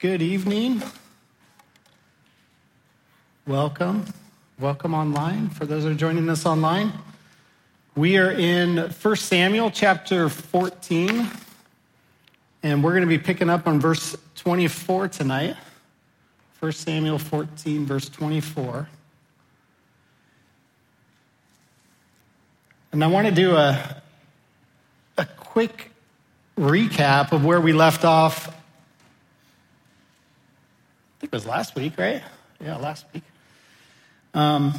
Good 0.00 0.22
evening. 0.22 0.82
Welcome. 3.46 4.04
Welcome 4.58 4.92
online 4.92 5.48
for 5.50 5.66
those 5.66 5.84
who 5.84 5.92
are 5.92 5.94
joining 5.94 6.28
us 6.28 6.44
online. 6.44 6.92
We 7.94 8.18
are 8.18 8.32
in 8.32 8.76
1 8.76 9.16
Samuel 9.16 9.70
chapter 9.70 10.28
14, 10.28 11.28
and 12.64 12.82
we're 12.82 12.90
going 12.90 13.02
to 13.02 13.06
be 13.06 13.18
picking 13.18 13.48
up 13.48 13.68
on 13.68 13.78
verse 13.80 14.16
24 14.34 15.08
tonight. 15.08 15.56
1 16.58 16.72
Samuel 16.72 17.18
14, 17.18 17.86
verse 17.86 18.08
24. 18.08 18.88
And 22.92 23.04
I 23.04 23.06
want 23.06 23.28
to 23.28 23.34
do 23.34 23.54
a, 23.54 24.02
a 25.16 25.24
quick 25.24 25.92
recap 26.58 27.30
of 27.32 27.44
where 27.44 27.60
we 27.60 27.72
left 27.72 28.04
off. 28.04 28.54
Think 31.24 31.32
it 31.32 31.36
was 31.36 31.46
last 31.46 31.74
week, 31.74 31.94
right? 31.96 32.22
Yeah, 32.62 32.76
last 32.76 33.06
week. 33.14 33.22
Um, 34.34 34.74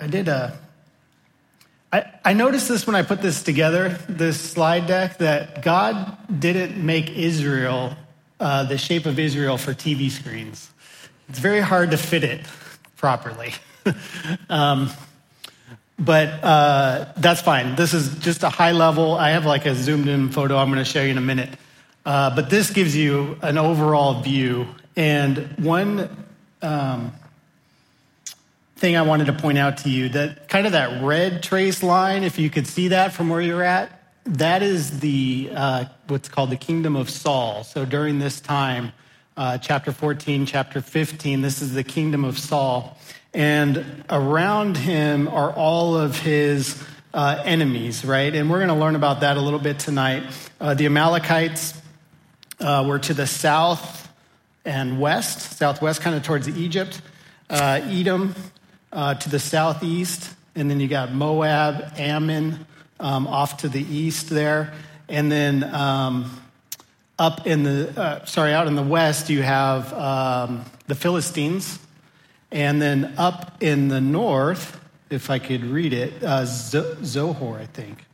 I 0.00 0.08
did 0.08 0.26
a. 0.26 0.58
I, 1.92 2.06
I 2.24 2.32
noticed 2.32 2.66
this 2.66 2.88
when 2.88 2.96
I 2.96 3.02
put 3.02 3.22
this 3.22 3.44
together, 3.44 4.00
this 4.08 4.40
slide 4.40 4.88
deck, 4.88 5.18
that 5.18 5.62
God 5.62 6.18
didn't 6.40 6.84
make 6.84 7.08
Israel 7.10 7.96
uh, 8.40 8.64
the 8.64 8.76
shape 8.76 9.06
of 9.06 9.20
Israel 9.20 9.56
for 9.58 9.74
TV 9.74 10.10
screens. 10.10 10.72
It's 11.28 11.38
very 11.38 11.60
hard 11.60 11.92
to 11.92 11.98
fit 11.98 12.24
it 12.24 12.44
properly. 12.96 13.54
um, 14.50 14.90
but 16.00 16.30
uh, 16.42 17.12
that's 17.16 17.42
fine. 17.42 17.76
This 17.76 17.94
is 17.94 18.18
just 18.18 18.42
a 18.42 18.50
high 18.50 18.72
level. 18.72 19.14
I 19.14 19.30
have 19.30 19.46
like 19.46 19.66
a 19.66 19.74
zoomed 19.76 20.08
in 20.08 20.32
photo 20.32 20.56
I'm 20.56 20.66
going 20.72 20.84
to 20.84 20.90
show 20.90 21.00
you 21.00 21.12
in 21.12 21.18
a 21.18 21.20
minute. 21.20 21.50
Uh, 22.04 22.34
but 22.34 22.50
this 22.50 22.70
gives 22.70 22.96
you 22.96 23.38
an 23.42 23.56
overall 23.56 24.20
view. 24.20 24.66
And 24.96 25.38
one 25.58 26.26
um, 26.62 27.12
thing 28.76 28.96
I 28.96 29.02
wanted 29.02 29.26
to 29.26 29.34
point 29.34 29.58
out 29.58 29.78
to 29.78 29.90
you 29.90 30.08
that 30.10 30.48
kind 30.48 30.66
of 30.66 30.72
that 30.72 31.02
red 31.02 31.42
trace 31.42 31.82
line, 31.82 32.22
if 32.22 32.38
you 32.38 32.50
could 32.50 32.66
see 32.66 32.88
that 32.88 33.12
from 33.12 33.28
where 33.28 33.40
you're 33.40 33.62
at, 33.62 33.92
that 34.24 34.62
is 34.62 35.00
the 35.00 35.50
uh, 35.54 35.84
what's 36.08 36.28
called 36.28 36.50
the 36.50 36.56
kingdom 36.56 36.96
of 36.96 37.10
Saul. 37.10 37.62
So 37.62 37.84
during 37.84 38.18
this 38.18 38.40
time, 38.40 38.92
uh, 39.36 39.58
chapter 39.58 39.92
14, 39.92 40.46
chapter 40.46 40.80
15, 40.80 41.42
this 41.42 41.60
is 41.62 41.74
the 41.74 41.84
kingdom 41.84 42.24
of 42.24 42.38
Saul 42.38 42.96
and 43.36 44.04
around 44.08 44.78
him 44.78 45.28
are 45.28 45.52
all 45.52 45.94
of 45.94 46.18
his 46.18 46.82
uh, 47.12 47.42
enemies, 47.44 48.02
right? 48.02 48.34
And 48.34 48.50
we're 48.50 48.58
going 48.58 48.68
to 48.68 48.74
learn 48.74 48.96
about 48.96 49.20
that 49.20 49.36
a 49.36 49.40
little 49.40 49.58
bit 49.58 49.78
tonight. 49.78 50.24
Uh, 50.58 50.72
the 50.72 50.86
Amalekites 50.86 51.78
uh, 52.60 52.82
were 52.88 52.98
to 52.98 53.12
the 53.12 53.26
south 53.26 54.05
and 54.66 55.00
west, 55.00 55.56
southwest, 55.56 56.02
kind 56.02 56.14
of 56.14 56.22
towards 56.22 56.48
Egypt. 56.48 57.00
Uh, 57.48 57.80
Edom 57.84 58.34
uh, 58.92 59.14
to 59.14 59.30
the 59.30 59.38
southeast, 59.38 60.34
and 60.54 60.70
then 60.70 60.80
you 60.80 60.88
got 60.88 61.12
Moab, 61.12 61.92
Ammon 61.96 62.66
um, 63.00 63.26
off 63.26 63.58
to 63.58 63.68
the 63.68 63.82
east 63.82 64.28
there, 64.28 64.74
and 65.08 65.32
then 65.32 65.64
um, 65.64 66.42
up 67.18 67.46
in 67.46 67.62
the 67.62 67.98
uh, 67.98 68.24
sorry, 68.26 68.52
out 68.52 68.66
in 68.66 68.74
the 68.74 68.82
west 68.82 69.30
you 69.30 69.42
have 69.42 69.92
um, 69.94 70.64
the 70.86 70.94
Philistines 70.94 71.78
and 72.56 72.80
then 72.80 73.12
up 73.18 73.62
in 73.62 73.88
the 73.88 74.00
north, 74.00 74.80
if 75.10 75.28
I 75.28 75.38
could 75.38 75.64
read 75.64 75.92
it, 75.92 76.22
uh, 76.22 76.46
Zohar, 76.46 77.58
I 77.58 77.66
think. 77.66 78.05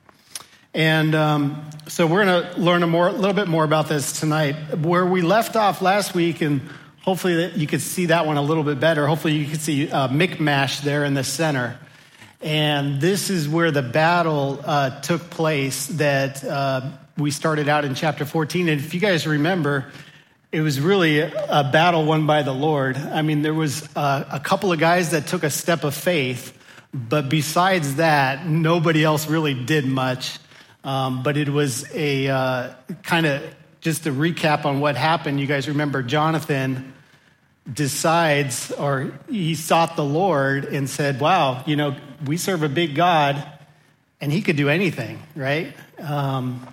And 0.75 1.15
um, 1.15 1.71
so 1.87 2.07
we're 2.07 2.25
going 2.25 2.45
to 2.45 2.61
learn 2.61 2.83
a, 2.83 2.87
more, 2.87 3.13
little 3.13 3.35
bit 3.35 3.47
more 3.47 3.65
about 3.65 3.89
this 3.89 4.19
tonight. 4.19 4.55
Where 4.79 5.05
we 5.05 5.21
left 5.21 5.55
off 5.55 5.83
last 5.83 6.15
week, 6.15 6.41
and 6.41 6.63
hopefully 7.03 7.37
that 7.37 7.59
you 7.59 7.67
could 7.67 7.83
see 7.83 8.07
that 8.07 8.27
one 8.27 8.39
a 8.39 8.43
little 8.43 8.65
bit 8.65 8.81
better. 8.81 9.07
Hopefully 9.07 9.35
you 9.35 9.47
could 9.47 9.61
see 9.61 9.91
uh, 9.91 10.09
Michmash 10.09 10.81
there 10.81 11.05
in 11.05 11.13
the 11.13 11.25
center. 11.25 11.79
And 12.41 13.01
this 13.01 13.29
is 13.29 13.49
where 13.49 13.71
the 13.71 13.83
battle 13.83 14.61
uh, 14.65 15.01
took 15.01 15.29
place 15.29 15.89
that 15.89 16.43
uh, 16.43 16.91
we 17.19 17.31
started 17.31 17.69
out 17.69 17.85
in 17.85 17.95
chapter 17.95 18.25
14. 18.25 18.69
And 18.69 18.81
if 18.81 18.95
you 18.95 19.01
guys 19.01 19.27
remember, 19.27 19.93
it 20.53 20.61
was 20.61 20.81
really 20.81 21.21
a 21.21 21.69
battle 21.71 22.05
won 22.05 22.27
by 22.27 22.43
the 22.43 22.53
Lord. 22.53 22.97
I 22.97 23.23
mean, 23.23 23.43
there 23.43 23.55
was 23.55 23.89
a, 23.95 24.27
a, 24.33 24.41
couple 24.41 24.73
of 24.73 24.79
guys 24.79 25.11
that 25.11 25.27
took 25.27 25.45
a 25.45 25.51
step 25.51 25.85
of 25.85 25.95
faith, 25.95 26.59
but 26.93 27.29
besides 27.29 27.97
that, 27.97 28.47
nobody 28.47 29.05
else 29.05 29.29
really 29.29 29.55
did 29.55 29.87
much. 29.87 30.39
Um, 30.85 31.23
but 31.23 31.37
it 31.37 31.49
was 31.49 31.85
a 31.95 32.29
uh, 32.29 32.75
kind 33.03 33.27
of 33.27 33.43
just 33.81 34.07
a 34.07 34.11
recap 34.11 34.65
on 34.65 34.81
what 34.81 34.97
happened. 34.97 35.41
You 35.41 35.47
guys 35.47 35.69
remember 35.69 36.03
Jonathan 36.03 36.93
decides, 37.73 38.73
or 38.73 39.13
he 39.29 39.55
sought 39.55 39.97
the 39.97 40.05
Lord 40.05 40.65
and 40.65 40.89
said, 40.91 41.21
Wow, 41.21 41.63
you 41.67 41.77
know, 41.77 41.97
we 42.27 42.37
serve 42.37 42.63
a 42.63 42.69
big 42.69 42.95
God, 42.95 43.45
and 44.21 44.33
he 44.33 44.43
could 44.43 44.57
do 44.57 44.69
anything, 44.69 45.23
right? 45.37 45.75
Um, 45.99 46.67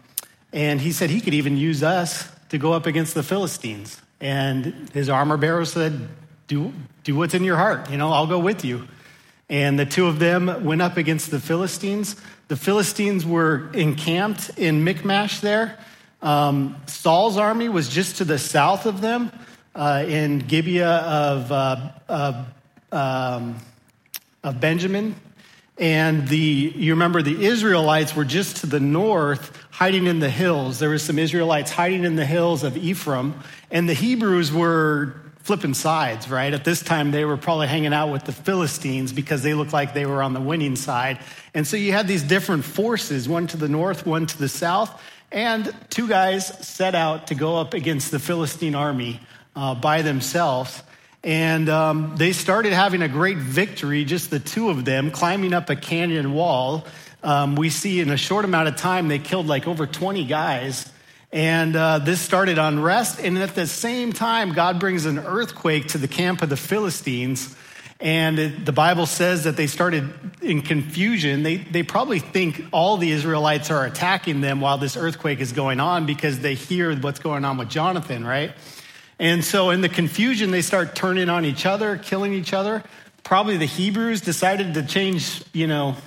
and 0.52 0.81
he 0.81 0.92
said 0.92 1.09
he 1.09 1.22
could 1.22 1.34
even 1.36 1.58
use 1.58 1.84
us 1.84 2.28
to 2.50 2.58
go 2.58 2.74
up 2.74 2.86
against 2.86 3.14
the 3.14 3.24
Philistines. 3.24 4.02
And 4.19 4.90
his 4.94 5.09
armor 5.09 5.38
bearer 5.38 5.66
said, 5.66 6.09
do, 6.48 6.74
do 7.03 7.16
what's 7.16 7.34
in 7.34 7.44
your 7.44 7.56
heart. 7.56 7.90
You 7.90 7.98
know, 7.98 8.12
I'll 8.12 8.28
go 8.28 8.40
with 8.40 8.66
you. 8.66 8.88
And 9.50 9.80
the 9.80 9.86
two 9.86 10.08
of 10.08 10.19
them 10.19 10.66
went 10.66 10.81
up 10.81 10.98
against 10.98 11.31
the 11.31 11.40
Philistines. 11.40 12.16
The 12.50 12.56
Philistines 12.56 13.28
were 13.28 13.70
encamped 13.74 14.50
in 14.58 14.84
Michmash 14.84 15.40
there. 15.40 15.78
Um, 16.24 16.78
Saul's 16.88 17.38
army 17.38 17.70
was 17.70 17.88
just 17.88 18.18
to 18.18 18.26
the 18.26 18.40
south 18.40 18.88
of 18.88 19.02
them 19.02 19.32
uh, 19.76 20.04
in 20.08 20.40
Gibeah 20.40 20.88
of, 20.88 21.52
uh, 21.52 22.44
um, 22.92 23.56
of 24.44 24.60
Benjamin. 24.60 25.16
And 25.78 26.28
the, 26.28 26.38
you 26.76 26.94
remember 26.94 27.22
the 27.22 27.46
Israelites 27.46 28.16
were 28.16 28.26
just 28.26 28.58
to 28.58 28.66
the 28.66 28.80
north, 28.80 29.56
hiding 29.70 30.08
in 30.08 30.18
the 30.18 30.31
hills. 30.31 30.80
There 30.80 30.90
were 30.90 30.98
some 30.98 31.20
Israelites 31.20 31.70
hiding 31.70 32.04
in 32.04 32.16
the 32.16 32.26
hills 32.26 32.64
of 32.64 32.76
Ephraim, 32.76 33.36
and 33.70 33.88
the 33.88 33.94
Hebrews 33.94 34.52
were 34.52 35.22
flipping 35.50 35.74
sides, 35.74 36.30
right? 36.30 36.54
At 36.54 36.64
this 36.64 36.84
time, 36.84 37.10
they 37.10 37.26
were 37.26 37.36
probably 37.36 37.66
hanging 37.66 37.92
out 37.92 38.12
with 38.12 38.24
the 38.24 38.32
Philistines 38.32 39.12
because 39.12 39.42
they 39.42 39.56
looked 39.56 39.74
like 39.74 39.96
they 39.96 40.06
were 40.06 40.22
on 40.22 40.34
the 40.34 40.40
winning 40.40 40.76
side. 40.76 41.18
And 41.56 41.66
so 41.66 41.76
you 41.76 41.92
had 41.92 42.08
these 42.08 42.22
different 42.22 42.66
forces, 42.66 43.28
one 43.28 43.48
to 43.48 43.58
the 43.58 43.68
north, 43.68 44.06
one 44.06 44.28
to 44.28 44.38
the 44.38 44.48
south, 44.48 45.02
and 45.32 45.74
two 45.90 46.08
guys 46.08 46.46
set 46.64 46.94
out 46.94 47.26
to 47.28 47.34
go 47.34 47.58
up 47.58 47.74
against 47.74 48.12
the 48.12 48.20
Philistine 48.20 48.76
army 48.76 49.22
uh, 49.56 49.74
by 49.74 50.04
themselves. 50.04 50.84
And 51.24 51.68
um, 51.68 52.14
they 52.16 52.31
started 52.31 52.74
having 52.74 53.02
a 53.02 53.10
great 53.10 53.40
victory, 53.40 54.06
just 54.06 54.30
the 54.30 54.40
two 54.40 54.70
of 54.70 54.86
them, 54.86 55.10
climbing 55.10 55.54
up 55.54 55.72
a 55.72 55.76
canyon 55.76 56.34
wall. 56.34 56.86
Um, 57.24 57.56
we 57.56 57.72
see 57.72 58.02
in 58.02 58.12
a 58.12 58.18
short 58.18 58.46
amount 58.46 58.68
of 58.68 58.76
time, 58.76 59.08
they 59.08 59.18
killed 59.18 59.48
like 59.48 59.68
over 59.68 59.88
20 59.88 60.26
guys. 60.26 60.92
And 61.31 61.75
uh, 61.75 62.00
this 62.00 62.19
started 62.19 62.57
unrest. 62.57 63.19
And 63.19 63.38
at 63.38 63.53
the 63.53 63.67
same 63.67 64.13
time, 64.13 64.53
God 64.53 64.79
brings 64.79 65.06
an 65.06 65.19
earthquake 65.19 65.90
to 65.90 65.97
the 65.97 66.07
camp 66.07 66.41
of 66.41 66.50
the 66.50 66.57
Philistines. 66.57 67.56
And 68.00 68.40
it, 68.40 68.66
the 68.66 68.72
Bible 68.72 69.06
says 69.06 69.44
that 69.44 69.57
they 69.57 69.68
started 69.68 70.12
in 70.41 70.62
confusion. 70.62 71.44
They, 71.44 71.57
they 71.57 71.84
probably 71.84 72.19
think 72.19 72.63
all 72.72 72.97
the 72.97 73.12
Israelites 73.12 73.69
are 73.69 73.85
attacking 73.85 74.41
them 74.41 74.62
while 74.62 74.78
this 74.78 74.95
earthquake 74.97 75.39
is 75.39 75.51
going 75.51 75.79
on 75.79 76.06
because 76.06 76.39
they 76.39 76.56
hear 76.56 76.95
what's 76.95 77.19
going 77.19 77.45
on 77.45 77.57
with 77.57 77.69
Jonathan, 77.69 78.25
right? 78.25 78.51
And 79.19 79.44
so, 79.44 79.69
in 79.69 79.81
the 79.81 79.89
confusion, 79.89 80.51
they 80.51 80.62
start 80.62 80.95
turning 80.95 81.28
on 81.28 81.44
each 81.44 81.66
other, 81.66 81.97
killing 81.97 82.34
each 82.34 82.53
other. 82.53 82.81
Probably 83.23 83.57
the 83.57 83.66
Hebrews 83.66 84.22
decided 84.22 84.73
to 84.75 84.84
change, 84.84 85.44
you 85.51 85.68
know, 85.68 85.97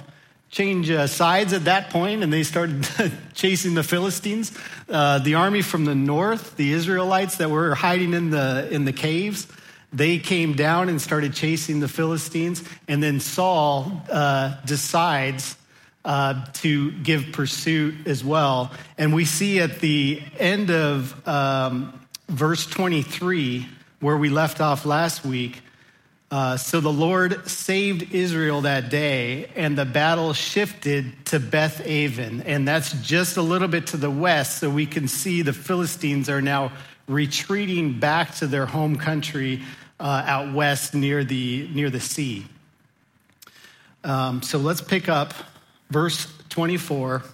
change 0.52 0.90
uh, 0.90 1.06
sides 1.06 1.54
at 1.54 1.64
that 1.64 1.90
point, 1.90 2.22
and 2.22 2.32
they 2.32 2.44
started 2.44 2.86
chasing 3.34 3.74
the 3.74 3.82
Philistines. 3.82 4.56
Uh, 4.88 5.18
the 5.18 5.34
army 5.34 5.62
from 5.62 5.86
the 5.86 5.94
north, 5.94 6.56
the 6.56 6.72
Israelites 6.72 7.38
that 7.38 7.50
were 7.50 7.74
hiding 7.74 8.12
in 8.12 8.30
the 8.30 8.68
in 8.70 8.84
the 8.84 8.92
caves, 8.92 9.48
they 9.92 10.18
came 10.18 10.52
down 10.54 10.88
and 10.90 11.00
started 11.00 11.32
chasing 11.34 11.80
the 11.80 11.88
Philistines. 11.88 12.62
And 12.86 13.02
then 13.02 13.18
Saul 13.18 14.02
uh, 14.10 14.56
decides 14.66 15.56
uh, 16.04 16.44
to 16.54 16.92
give 16.92 17.32
pursuit 17.32 18.06
as 18.06 18.22
well. 18.22 18.72
And 18.98 19.14
we 19.14 19.24
see 19.24 19.58
at 19.60 19.80
the 19.80 20.22
end 20.38 20.70
of 20.70 21.26
um, 21.26 21.98
verse 22.28 22.66
23, 22.66 23.66
where 24.00 24.16
we 24.18 24.28
left 24.28 24.60
off 24.60 24.84
last 24.84 25.24
week. 25.24 25.62
Uh, 26.32 26.56
so 26.56 26.80
the 26.80 26.90
Lord 26.90 27.46
saved 27.46 28.14
Israel 28.14 28.62
that 28.62 28.88
day, 28.88 29.50
and 29.54 29.76
the 29.76 29.84
battle 29.84 30.32
shifted 30.32 31.26
to 31.26 31.38
Beth 31.38 31.86
Aven. 31.86 32.40
And 32.40 32.66
that's 32.66 32.94
just 33.02 33.36
a 33.36 33.42
little 33.42 33.68
bit 33.68 33.88
to 33.88 33.98
the 33.98 34.10
west, 34.10 34.56
so 34.56 34.70
we 34.70 34.86
can 34.86 35.08
see 35.08 35.42
the 35.42 35.52
Philistines 35.52 36.30
are 36.30 36.40
now 36.40 36.72
retreating 37.06 38.00
back 38.00 38.34
to 38.36 38.46
their 38.46 38.64
home 38.64 38.96
country 38.96 39.60
uh, 40.00 40.24
out 40.26 40.54
west 40.54 40.94
near 40.94 41.22
the, 41.22 41.68
near 41.70 41.90
the 41.90 42.00
sea. 42.00 42.46
Um, 44.02 44.40
so 44.40 44.56
let's 44.56 44.80
pick 44.80 45.10
up 45.10 45.34
verse 45.90 46.32
24. 46.48 47.24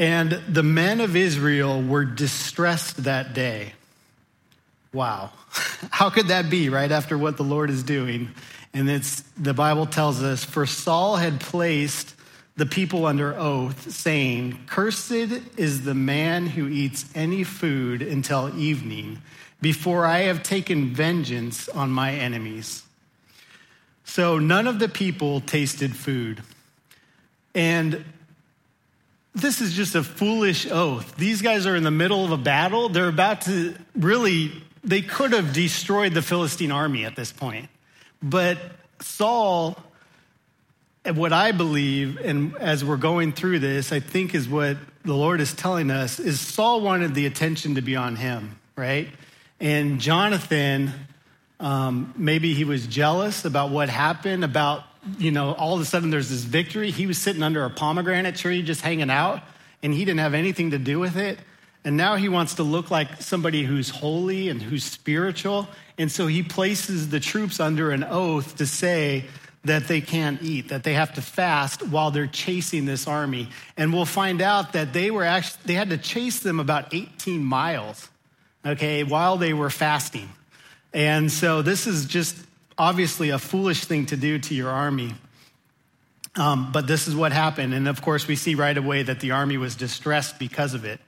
And 0.00 0.32
the 0.48 0.64
men 0.64 1.00
of 1.00 1.14
Israel 1.14 1.80
were 1.80 2.04
distressed 2.04 3.04
that 3.04 3.34
day. 3.34 3.74
Wow. 4.92 5.30
How 5.90 6.10
could 6.10 6.28
that 6.28 6.50
be 6.50 6.68
right 6.68 6.90
after 6.90 7.18
what 7.18 7.36
the 7.36 7.44
Lord 7.44 7.70
is 7.70 7.82
doing? 7.82 8.30
And 8.72 8.90
it's 8.90 9.22
the 9.38 9.54
Bible 9.54 9.86
tells 9.86 10.22
us 10.22 10.44
for 10.44 10.66
Saul 10.66 11.16
had 11.16 11.40
placed 11.40 12.14
the 12.56 12.66
people 12.66 13.04
under 13.04 13.34
oath, 13.36 13.90
saying, 13.90 14.58
Cursed 14.66 15.12
is 15.12 15.84
the 15.84 15.94
man 15.94 16.46
who 16.46 16.68
eats 16.68 17.04
any 17.14 17.44
food 17.44 18.00
until 18.00 18.58
evening, 18.58 19.20
before 19.60 20.06
I 20.06 20.20
have 20.20 20.42
taken 20.42 20.94
vengeance 20.94 21.68
on 21.68 21.90
my 21.90 22.12
enemies. 22.12 22.82
So 24.04 24.38
none 24.38 24.66
of 24.66 24.78
the 24.78 24.88
people 24.88 25.40
tasted 25.40 25.94
food. 25.94 26.42
And 27.54 28.04
this 29.34 29.60
is 29.60 29.74
just 29.74 29.94
a 29.94 30.02
foolish 30.02 30.66
oath. 30.70 31.16
These 31.16 31.42
guys 31.42 31.66
are 31.66 31.76
in 31.76 31.82
the 31.82 31.90
middle 31.90 32.24
of 32.24 32.32
a 32.32 32.38
battle. 32.38 32.88
They're 32.88 33.08
about 33.08 33.42
to 33.42 33.74
really, 33.94 34.52
they 34.86 35.02
could 35.02 35.32
have 35.32 35.52
destroyed 35.52 36.14
the 36.14 36.22
Philistine 36.22 36.70
army 36.70 37.04
at 37.04 37.16
this 37.16 37.32
point. 37.32 37.68
But 38.22 38.58
Saul, 39.00 39.76
what 41.04 41.32
I 41.32 41.52
believe, 41.52 42.18
and 42.24 42.56
as 42.56 42.84
we're 42.84 42.96
going 42.96 43.32
through 43.32 43.58
this, 43.58 43.92
I 43.92 44.00
think 44.00 44.34
is 44.34 44.48
what 44.48 44.78
the 45.04 45.14
Lord 45.14 45.40
is 45.40 45.52
telling 45.52 45.90
us, 45.90 46.18
is 46.18 46.40
Saul 46.40 46.80
wanted 46.80 47.14
the 47.14 47.26
attention 47.26 47.74
to 47.74 47.82
be 47.82 47.96
on 47.96 48.16
him, 48.16 48.58
right? 48.76 49.08
And 49.60 50.00
Jonathan, 50.00 50.92
um, 51.60 52.14
maybe 52.16 52.54
he 52.54 52.64
was 52.64 52.86
jealous 52.86 53.44
about 53.44 53.70
what 53.70 53.88
happened, 53.88 54.44
about 54.44 54.84
you 55.18 55.30
know, 55.30 55.52
all 55.54 55.74
of 55.74 55.80
a 55.80 55.84
sudden 55.84 56.10
there's 56.10 56.30
this 56.30 56.42
victory. 56.42 56.90
He 56.90 57.06
was 57.06 57.18
sitting 57.18 57.42
under 57.42 57.64
a 57.64 57.70
pomegranate 57.70 58.36
tree 58.36 58.62
just 58.62 58.80
hanging 58.80 59.10
out, 59.10 59.42
and 59.82 59.92
he 59.92 60.04
didn't 60.04 60.20
have 60.20 60.34
anything 60.34 60.70
to 60.72 60.78
do 60.78 60.98
with 60.98 61.16
it. 61.16 61.38
And 61.86 61.96
now 61.96 62.16
he 62.16 62.28
wants 62.28 62.54
to 62.54 62.64
look 62.64 62.90
like 62.90 63.22
somebody 63.22 63.62
who's 63.62 63.90
holy 63.90 64.48
and 64.48 64.60
who's 64.60 64.82
spiritual. 64.82 65.68
And 65.96 66.10
so 66.10 66.26
he 66.26 66.42
places 66.42 67.10
the 67.10 67.20
troops 67.20 67.60
under 67.60 67.92
an 67.92 68.02
oath 68.02 68.56
to 68.56 68.66
say 68.66 69.26
that 69.64 69.86
they 69.86 70.00
can't 70.00 70.42
eat, 70.42 70.70
that 70.70 70.82
they 70.82 70.94
have 70.94 71.14
to 71.14 71.22
fast 71.22 71.86
while 71.86 72.10
they're 72.10 72.26
chasing 72.26 72.86
this 72.86 73.06
army. 73.06 73.50
And 73.76 73.92
we'll 73.92 74.04
find 74.04 74.42
out 74.42 74.72
that 74.72 74.92
they 74.92 75.12
were 75.12 75.22
actually, 75.22 75.60
they 75.66 75.74
had 75.74 75.90
to 75.90 75.96
chase 75.96 76.40
them 76.40 76.58
about 76.58 76.92
18 76.92 77.44
miles, 77.44 78.08
okay, 78.66 79.04
while 79.04 79.36
they 79.36 79.52
were 79.52 79.70
fasting. 79.70 80.28
And 80.92 81.30
so 81.30 81.62
this 81.62 81.86
is 81.86 82.06
just 82.06 82.36
obviously 82.76 83.30
a 83.30 83.38
foolish 83.38 83.84
thing 83.84 84.06
to 84.06 84.16
do 84.16 84.40
to 84.40 84.56
your 84.56 84.70
army. 84.70 85.14
Um, 86.34 86.72
but 86.72 86.88
this 86.88 87.06
is 87.06 87.14
what 87.14 87.30
happened. 87.30 87.74
And 87.74 87.86
of 87.86 88.02
course, 88.02 88.26
we 88.26 88.34
see 88.34 88.56
right 88.56 88.76
away 88.76 89.04
that 89.04 89.20
the 89.20 89.30
army 89.30 89.56
was 89.56 89.76
distressed 89.76 90.40
because 90.40 90.74
of 90.74 90.84
it. 90.84 90.98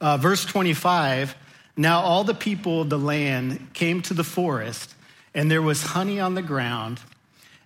Uh, 0.00 0.16
verse 0.16 0.44
25 0.44 1.34
Now 1.76 2.00
all 2.00 2.24
the 2.24 2.34
people 2.34 2.82
of 2.82 2.90
the 2.90 2.98
land 2.98 3.68
came 3.74 4.02
to 4.02 4.14
the 4.14 4.24
forest, 4.24 4.94
and 5.34 5.50
there 5.50 5.62
was 5.62 5.82
honey 5.82 6.20
on 6.20 6.34
the 6.34 6.42
ground. 6.42 7.00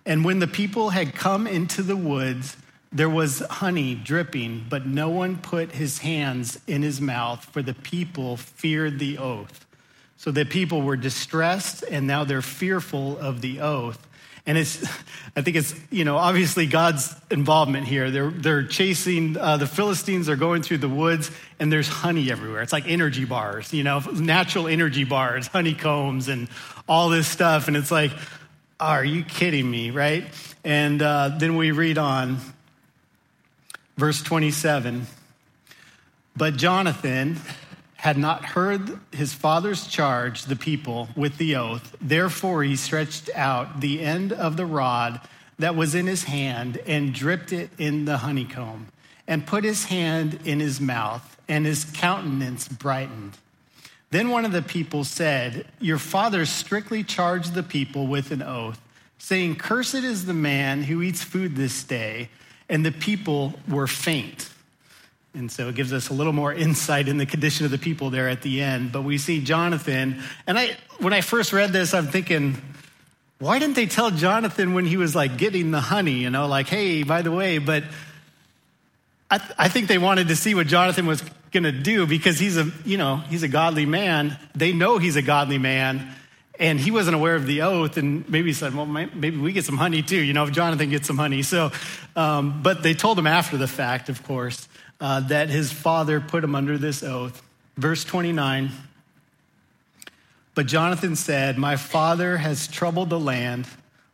And 0.05 0.25
when 0.25 0.39
the 0.39 0.47
people 0.47 0.89
had 0.89 1.13
come 1.13 1.45
into 1.45 1.83
the 1.83 1.95
woods, 1.95 2.57
there 2.91 3.09
was 3.09 3.39
honey 3.39 3.93
dripping, 3.93 4.65
but 4.67 4.87
no 4.87 5.09
one 5.09 5.37
put 5.37 5.73
his 5.73 5.99
hands 5.99 6.59
in 6.65 6.81
his 6.81 6.99
mouth, 6.99 7.45
for 7.45 7.61
the 7.61 7.75
people 7.75 8.37
feared 8.37 8.97
the 8.97 9.17
oath. 9.19 9.65
So 10.17 10.31
the 10.31 10.45
people 10.45 10.81
were 10.81 10.97
distressed 10.97 11.83
and 11.89 12.05
now 12.05 12.25
they're 12.25 12.41
fearful 12.41 13.17
of 13.19 13.39
the 13.39 13.61
oath. 13.61 14.05
And 14.45 14.57
it's, 14.57 14.83
I 15.35 15.41
think 15.41 15.57
it's, 15.57 15.73
you 15.91 16.05
know, 16.05 16.17
obviously 16.17 16.65
God's 16.65 17.15
involvement 17.29 17.87
here. 17.87 18.11
They're, 18.11 18.31
they're 18.31 18.63
chasing, 18.63 19.37
uh, 19.37 19.57
the 19.57 19.67
Philistines 19.67 20.29
are 20.29 20.35
going 20.35 20.63
through 20.63 20.79
the 20.79 20.89
woods 20.89 21.31
and 21.59 21.71
there's 21.71 21.87
honey 21.87 22.31
everywhere. 22.31 22.61
It's 22.61 22.73
like 22.73 22.87
energy 22.87 23.25
bars, 23.25 23.73
you 23.73 23.83
know, 23.83 23.99
natural 23.99 24.67
energy 24.67 25.03
bars, 25.03 25.47
honeycombs 25.47 26.27
and 26.27 26.47
all 26.87 27.09
this 27.09 27.27
stuff. 27.27 27.67
And 27.67 27.77
it's 27.77 27.91
like, 27.91 28.11
are 28.79 29.03
you 29.03 29.23
kidding 29.23 29.69
me, 29.69 29.91
right? 29.91 30.25
And 30.63 31.01
uh, 31.01 31.35
then 31.37 31.55
we 31.55 31.71
read 31.71 31.97
on, 31.97 32.37
verse 33.99 34.21
27. 34.23 35.05
But 36.35 36.55
Jonathan, 36.55 37.37
had 37.99 38.17
not 38.17 38.45
heard 38.45 38.97
his 39.11 39.33
father's 39.33 39.85
charge, 39.85 40.43
the 40.43 40.55
people, 40.55 41.09
with 41.17 41.37
the 41.37 41.57
oath. 41.57 41.97
Therefore, 41.99 42.63
he 42.63 42.77
stretched 42.77 43.29
out 43.35 43.81
the 43.81 43.99
end 43.99 44.31
of 44.31 44.55
the 44.55 44.65
rod 44.65 45.19
that 45.57 45.75
was 45.75 45.93
in 45.93 46.07
his 46.07 46.23
hand 46.23 46.77
and 46.87 47.13
dripped 47.13 47.51
it 47.51 47.69
in 47.77 48.05
the 48.05 48.19
honeycomb, 48.19 48.87
and 49.27 49.45
put 49.45 49.65
his 49.65 49.83
hand 49.83 50.39
in 50.45 50.61
his 50.61 50.79
mouth, 50.79 51.37
and 51.49 51.65
his 51.65 51.83
countenance 51.83 52.69
brightened. 52.69 53.33
Then 54.11 54.29
one 54.29 54.45
of 54.45 54.53
the 54.53 54.61
people 54.61 55.03
said, 55.03 55.65
Your 55.81 55.99
father 55.99 56.45
strictly 56.45 57.03
charged 57.03 57.53
the 57.53 57.63
people 57.63 58.07
with 58.07 58.31
an 58.31 58.41
oath, 58.41 58.79
saying, 59.17 59.57
Cursed 59.57 59.95
is 59.95 60.25
the 60.25 60.33
man 60.33 60.83
who 60.83 61.01
eats 61.01 61.21
food 61.21 61.57
this 61.57 61.83
day. 61.83 62.29
And 62.69 62.85
the 62.85 62.93
people 62.93 63.55
were 63.67 63.87
faint. 63.87 64.49
And 65.33 65.51
so 65.51 65.69
it 65.69 65.75
gives 65.75 65.93
us 65.93 66.09
a 66.09 66.13
little 66.13 66.33
more 66.33 66.51
insight 66.51 67.07
in 67.07 67.17
the 67.17 67.25
condition 67.25 67.65
of 67.65 67.71
the 67.71 67.77
people 67.77 68.09
there 68.09 68.27
at 68.27 68.41
the 68.41 68.61
end. 68.61 68.91
But 68.91 69.03
we 69.03 69.17
see 69.17 69.43
Jonathan, 69.43 70.21
and 70.47 70.57
I, 70.57 70.75
when 70.99 71.13
I 71.13 71.21
first 71.21 71.53
read 71.53 71.71
this, 71.71 71.93
I'm 71.93 72.07
thinking, 72.07 72.57
why 73.37 73.59
didn't 73.59 73.75
they 73.75 73.85
tell 73.85 74.11
Jonathan 74.11 74.73
when 74.73 74.85
he 74.85 74.97
was 74.97 75.15
like 75.15 75.37
getting 75.37 75.71
the 75.71 75.79
honey, 75.79 76.13
you 76.13 76.29
know, 76.29 76.47
like, 76.47 76.67
hey, 76.67 77.03
by 77.03 77.21
the 77.21 77.31
way, 77.31 77.57
but 77.57 77.83
I, 79.31 79.37
th- 79.37 79.51
I 79.57 79.69
think 79.69 79.87
they 79.87 79.99
wanted 79.99 80.27
to 80.29 80.35
see 80.35 80.55
what 80.55 80.67
Jonathan 80.67 81.05
was 81.05 81.23
going 81.51 81.63
to 81.63 81.71
do 81.71 82.07
because 82.07 82.39
he's 82.39 82.57
a, 82.57 82.69
you 82.83 82.97
know, 82.97 83.17
he's 83.17 83.43
a 83.43 83.47
godly 83.47 83.85
man. 83.85 84.37
They 84.55 84.73
know 84.73 84.97
he's 84.97 85.15
a 85.15 85.21
godly 85.21 85.57
man. 85.57 86.15
And 86.59 86.79
he 86.79 86.91
wasn't 86.91 87.15
aware 87.15 87.35
of 87.35 87.45
the 87.45 87.61
oath 87.61 87.95
and 87.95 88.27
maybe 88.27 88.49
he 88.49 88.53
said 88.53 88.75
well 88.75 88.85
maybe 88.85 89.37
we 89.37 89.53
get 89.53 89.63
some 89.63 89.77
honey 89.77 90.01
too 90.01 90.17
you 90.17 90.33
know 90.33 90.43
if 90.43 90.51
jonathan 90.51 90.89
gets 90.89 91.07
some 91.07 91.17
honey. 91.17 91.41
So 91.41 91.71
um, 92.17 92.61
but 92.61 92.83
they 92.83 92.93
told 92.93 93.17
him 93.17 93.27
after 93.27 93.55
the 93.55 93.65
fact 93.65 94.09
of 94.09 94.23
course 94.23 94.67
uh, 94.99 95.21
that 95.21 95.49
his 95.49 95.71
father 95.71 96.19
put 96.19 96.43
him 96.43 96.55
under 96.55 96.77
this 96.77 97.03
oath. 97.03 97.41
Verse 97.77 98.03
29 98.03 98.71
But 100.55 100.67
Jonathan 100.67 101.15
said, 101.15 101.57
My 101.57 101.75
father 101.75 102.37
has 102.37 102.67
troubled 102.67 103.09
the 103.09 103.19
land. 103.19 103.67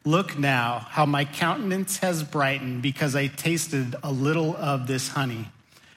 Look 0.03 0.37
now 0.37 0.85
how 0.89 1.07
my 1.07 1.25
countenance 1.25 1.97
has 1.97 2.21
brightened 2.21 2.83
because 2.83 3.15
I 3.15 3.27
tasted 3.27 3.95
a 4.03 4.11
little 4.11 4.55
of 4.55 4.85
this 4.85 5.07
honey. 5.09 5.47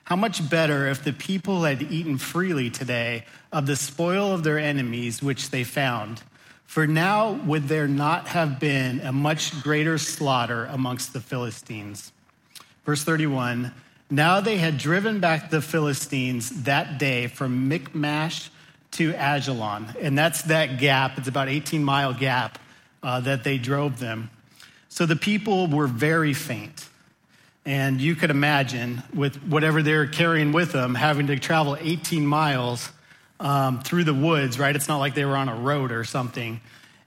How 0.05 0.17
much 0.17 0.49
better 0.49 0.89
if 0.89 1.05
the 1.05 1.13
people 1.13 1.65
had 1.65 1.83
eaten 1.83 2.17
freely 2.17 2.71
today 2.71 3.25
of 3.53 3.67
the 3.67 3.77
spoil 3.77 4.33
of 4.33 4.45
their 4.45 4.59
enemies 4.59 5.23
which 5.23 5.51
they 5.51 5.65
found. 5.65 6.23
For 6.65 6.87
now 6.87 7.33
would 7.33 7.69
there 7.69 7.89
not 7.89 8.29
have 8.29 8.61
been 8.61 9.01
a 9.01 9.13
much 9.13 9.63
greater 9.63 9.97
slaughter 9.99 10.67
amongst 10.67 11.13
the 11.13 11.21
Philistines. 11.21 12.13
Verse 12.85 13.05
31 13.05 13.73
now 14.11 14.41
they 14.41 14.57
had 14.57 14.79
driven 14.79 15.21
back 15.21 15.51
the 15.51 15.61
Philistines 15.61 16.65
that 16.65 16.99
day 16.99 17.27
from 17.27 17.69
Michmash 17.69 18.51
to 18.93 19.13
Aijalon. 19.13 19.95
And 20.01 20.17
that's 20.17 20.43
that 20.43 20.79
gap. 20.79 21.19
It's 21.19 21.29
about 21.29 21.49
18 21.49 21.85
mile 21.85 22.15
gap 22.15 22.59
uh, 23.03 23.21
that 23.21 23.45
they 23.45 23.59
drove 23.59 23.99
them. 23.99 24.31
So 24.89 25.07
the 25.07 25.17
people 25.17 25.67
were 25.69 25.87
very 25.87 26.33
faint. 26.33 26.89
And 27.67 28.01
you 28.01 28.15
could 28.15 28.31
imagine, 28.31 29.03
with 29.13 29.37
whatever 29.45 29.83
they're 29.83 30.07
carrying 30.07 30.53
with 30.53 30.73
them, 30.73 30.95
having 30.95 31.27
to 31.27 31.39
travel 31.39 31.77
18 31.79 32.27
miles 32.27 32.91
um, 33.41 33.83
through 33.83 34.05
the 34.05 34.15
woods, 34.15 34.59
right? 34.59 34.75
It's 34.75 34.89
not 34.89 34.99
like 34.99 35.15
they 35.15 35.27
were 35.27 35.37
on 35.37 35.51
a 35.51 35.55
road 35.55 35.93
or 35.93 36.05
something. 36.05 36.63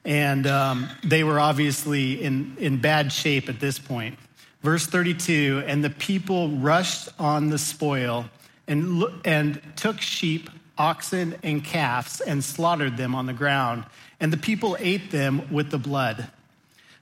And 0.06 0.46
um, 0.46 0.88
they 1.04 1.24
were 1.24 1.40
obviously 1.40 2.22
in, 2.22 2.56
in 2.60 2.80
bad 2.80 3.12
shape 3.12 3.50
at 3.50 3.60
this 3.60 3.80
point. 3.80 4.20
Verse 4.62 4.86
32 4.86 5.64
And 5.66 5.84
the 5.84 5.90
people 5.90 6.50
rushed 6.50 7.10
on 7.20 7.50
the 7.50 7.58
spoil 7.58 8.26
and, 8.68 9.04
and 9.26 9.62
took 9.76 10.02
sheep, 10.02 10.50
oxen, 10.78 11.36
and 11.44 11.64
calves 11.64 12.22
and 12.22 12.44
slaughtered 12.44 12.98
them 12.98 13.16
on 13.16 13.26
the 13.26 13.34
ground. 13.34 13.86
And 14.20 14.32
the 14.32 14.38
people 14.38 14.78
ate 14.80 15.12
them 15.12 15.52
with 15.52 15.72
the 15.72 15.80
blood. 15.80 16.30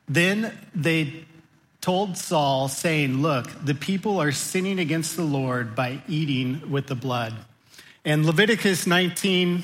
Then 0.07 0.57
they 0.73 1.25
told 1.81 2.17
Saul, 2.17 2.67
saying, 2.67 3.21
Look, 3.21 3.47
the 3.63 3.75
people 3.75 4.21
are 4.21 4.31
sinning 4.31 4.79
against 4.79 5.15
the 5.15 5.23
Lord 5.23 5.75
by 5.75 6.01
eating 6.07 6.71
with 6.71 6.87
the 6.87 6.95
blood. 6.95 7.33
And 8.05 8.25
Leviticus 8.25 8.87
19 8.87 9.63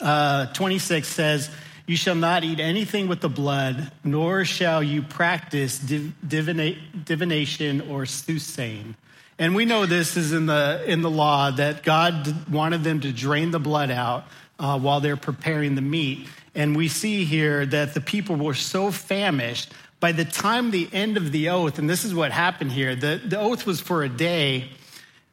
uh, 0.00 0.46
26 0.46 1.06
says, 1.06 1.50
you 1.86 1.96
shall 1.96 2.14
not 2.14 2.44
eat 2.44 2.60
anything 2.60 3.08
with 3.08 3.20
the 3.20 3.28
blood, 3.28 3.92
nor 4.02 4.44
shall 4.44 4.82
you 4.82 5.02
practice 5.02 5.78
div- 5.78 6.14
divina- 6.26 6.76
divination 7.04 7.82
or 7.82 8.06
soothsaying. 8.06 8.96
And 9.38 9.54
we 9.54 9.64
know 9.64 9.84
this 9.84 10.16
is 10.16 10.32
in 10.32 10.46
the, 10.46 10.82
in 10.86 11.02
the 11.02 11.10
law 11.10 11.50
that 11.50 11.82
God 11.82 12.50
wanted 12.50 12.84
them 12.84 13.00
to 13.00 13.12
drain 13.12 13.50
the 13.50 13.58
blood 13.58 13.90
out 13.90 14.24
uh, 14.58 14.78
while 14.78 15.00
they're 15.00 15.16
preparing 15.16 15.74
the 15.74 15.82
meat. 15.82 16.28
And 16.54 16.76
we 16.76 16.88
see 16.88 17.24
here 17.24 17.66
that 17.66 17.94
the 17.94 18.00
people 18.00 18.36
were 18.36 18.54
so 18.54 18.90
famished 18.90 19.72
by 20.00 20.12
the 20.12 20.24
time 20.24 20.70
the 20.70 20.88
end 20.92 21.16
of 21.16 21.32
the 21.32 21.48
oath, 21.48 21.78
and 21.78 21.88
this 21.88 22.04
is 22.04 22.14
what 22.14 22.30
happened 22.30 22.72
here 22.72 22.94
the, 22.94 23.20
the 23.24 23.40
oath 23.40 23.66
was 23.66 23.80
for 23.80 24.04
a 24.04 24.08
day, 24.08 24.68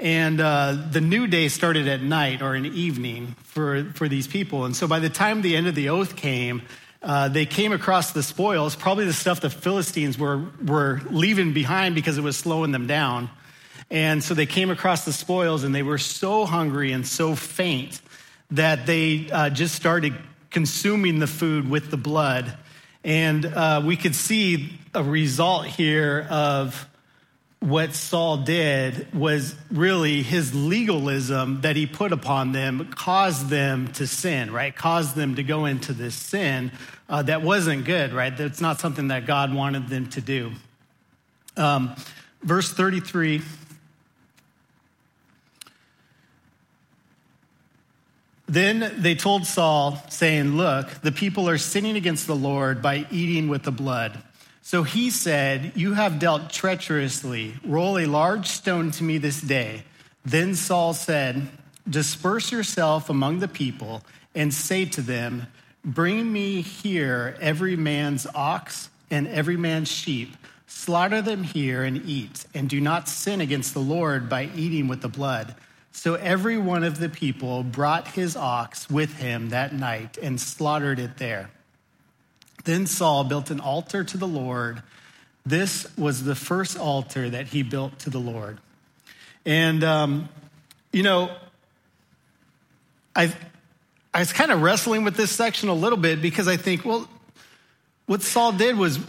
And 0.02 0.42
uh, 0.42 0.78
the 0.90 1.00
new 1.00 1.28
day 1.28 1.48
started 1.48 1.88
at 1.88 2.02
night 2.02 2.42
or 2.42 2.56
in 2.56 2.66
evening 2.66 3.36
for, 3.44 3.86
for 3.94 4.10
these 4.10 4.26
people. 4.26 4.66
And 4.66 4.76
so 4.76 4.88
by 4.88 4.98
the 4.98 5.12
time 5.12 5.44
the 5.44 5.56
end 5.56 5.68
of 5.68 5.76
the 5.76 5.90
oath 5.90 6.16
came, 6.16 6.64
uh, 7.04 7.28
they 7.28 7.46
came 7.46 7.72
across 7.72 8.12
the 8.12 8.24
spoils, 8.24 8.76
probably 8.76 9.06
the 9.06 9.14
stuff 9.14 9.42
the 9.42 9.52
Philistines 9.52 10.18
were, 10.18 10.44
were 10.66 11.02
leaving 11.12 11.54
behind 11.54 11.94
because 11.94 12.18
it 12.18 12.24
was 12.24 12.36
slowing 12.36 12.72
them 12.72 12.88
down. 12.88 13.30
And 13.92 14.24
so 14.24 14.34
they 14.34 14.48
came 14.48 14.72
across 14.72 15.06
the 15.06 15.14
spoils 15.14 15.64
and 15.64 15.74
they 15.76 15.84
were 15.84 16.00
so 16.00 16.46
hungry 16.46 16.94
and 16.94 17.06
so 17.06 17.36
faint 17.36 18.02
that 18.50 18.88
they 18.88 19.30
uh, 19.30 19.52
just 19.52 19.76
started 19.76 20.16
consuming 20.50 21.20
the 21.20 21.28
food 21.28 21.70
with 21.70 21.92
the 21.92 21.98
blood. 21.98 22.58
And 23.04 23.46
uh, 23.46 23.84
we 23.86 23.98
could 23.98 24.16
see 24.16 24.80
a 24.96 25.04
result 25.04 25.68
here 25.68 26.26
of 26.28 26.88
what 27.62 27.94
Saul 27.94 28.38
did 28.38 29.14
was 29.14 29.56
really 29.70 30.24
his 30.24 30.54
legalism 30.54 31.62
that 31.62 31.76
he 31.76 31.86
put 31.86 32.12
upon 32.12 32.54
them 32.54 32.90
caused 32.96 33.50
them 33.50 33.88
to 33.94 34.08
sin, 34.08 34.52
right? 34.52 34.76
Caused 34.76 35.16
them 35.16 35.36
to 35.36 35.44
go 35.44 35.66
into 35.66 35.94
this 35.94 36.16
sin 36.16 36.72
uh, 37.08 37.22
that 37.22 37.44
wasn't 37.44 37.86
good, 37.86 38.14
right? 38.14 38.36
That's 38.36 38.62
not 38.62 38.80
something 38.80 39.10
that 39.10 39.28
God 39.28 39.54
wanted 39.54 39.90
them 39.90 40.10
to 40.10 40.22
do. 40.22 40.52
Um, 41.56 41.96
verse 42.42 42.74
33. 42.74 43.44
Then 48.48 48.96
they 48.98 49.14
told 49.14 49.46
Saul, 49.46 50.04
saying, 50.10 50.58
Look, 50.58 50.90
the 51.02 51.12
people 51.12 51.48
are 51.48 51.60
sinning 51.60 51.96
against 51.96 52.26
the 52.26 52.36
Lord 52.36 52.82
by 52.82 53.06
eating 53.12 53.50
with 53.50 53.62
the 53.64 53.72
blood. 53.72 54.18
So 54.62 54.84
he 54.84 55.10
said, 55.10 55.74
You 55.76 55.94
have 55.94 56.20
dealt 56.20 56.50
treacherously. 56.50 57.56
Roll 57.66 57.98
a 57.98 58.06
large 58.06 58.48
stone 58.48 58.92
to 58.92 59.04
me 59.04 59.18
this 59.18 59.42
day. 59.42 59.84
Then 60.24 60.56
Saul 60.56 60.94
said, 60.94 61.48
Disperse 61.90 62.52
yourself 62.52 63.10
among 63.10 63.40
the 63.40 63.48
people 63.48 64.04
and 64.36 64.54
say 64.54 64.86
to 64.86 65.02
them, 65.02 65.48
Bring 65.84 66.32
me 66.32 66.62
here 66.62 67.36
every 67.42 67.76
man's 67.76 68.28
ox 68.36 68.90
and 69.10 69.28
every 69.28 69.58
man's 69.58 69.92
sheep. 69.92 70.38
Slaughter 70.68 71.22
them 71.22 71.44
here 71.44 71.84
and 71.84 72.06
eat, 72.06 72.46
and 72.54 72.70
do 72.70 72.80
not 72.80 73.10
sin 73.10 73.42
against 73.42 73.74
the 73.74 73.82
Lord 73.82 74.30
by 74.30 74.50
eating 74.56 74.88
with 74.88 75.02
the 75.02 75.10
blood. 75.10 75.56
So 75.92 76.16
every 76.16 76.58
one 76.58 76.84
of 76.84 77.00
the 77.00 77.10
people 77.10 77.64
brought 77.64 78.08
his 78.10 78.38
ox 78.38 78.90
with 78.90 79.18
him 79.18 79.50
that 79.50 79.74
night 79.74 80.18
and 80.18 80.40
slaughtered 80.40 81.00
it 81.00 81.18
there. 81.18 81.50
Then 82.64 82.86
Saul 82.86 83.24
built 83.24 83.50
an 83.50 83.60
altar 83.60 84.04
to 84.04 84.18
the 84.18 84.28
Lord. 84.28 84.82
This 85.46 85.88
was 85.98 86.24
the 86.24 86.36
first 86.36 86.78
altar 86.78 87.30
that 87.30 87.48
he 87.48 87.64
built 87.64 88.00
to 88.00 88.10
the 88.10 88.20
Lord. 88.20 88.60
And, 89.46 89.84
um, 89.84 90.30
you 90.94 91.04
know, 91.04 91.32
I, 93.16 93.34
I 94.14 94.20
was 94.20 94.32
kind 94.32 94.52
of 94.52 94.62
wrestling 94.62 95.04
with 95.04 95.16
this 95.16 95.32
section 95.32 95.70
a 95.70 95.74
little 95.74 95.98
bit 95.98 96.22
because 96.22 96.48
I 96.48 96.58
think, 96.58 96.86
well, 96.86 97.10
what 98.06 98.22
Saul 98.22 98.52
did 98.52 98.78
was 98.78 99.00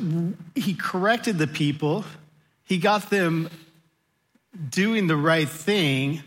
he 0.54 0.74
corrected 0.74 1.38
the 1.38 1.46
people, 1.46 2.04
he 2.64 2.78
got 2.78 3.10
them 3.10 3.50
doing 4.70 5.06
the 5.06 5.16
right 5.16 5.48
thing, 5.48 6.22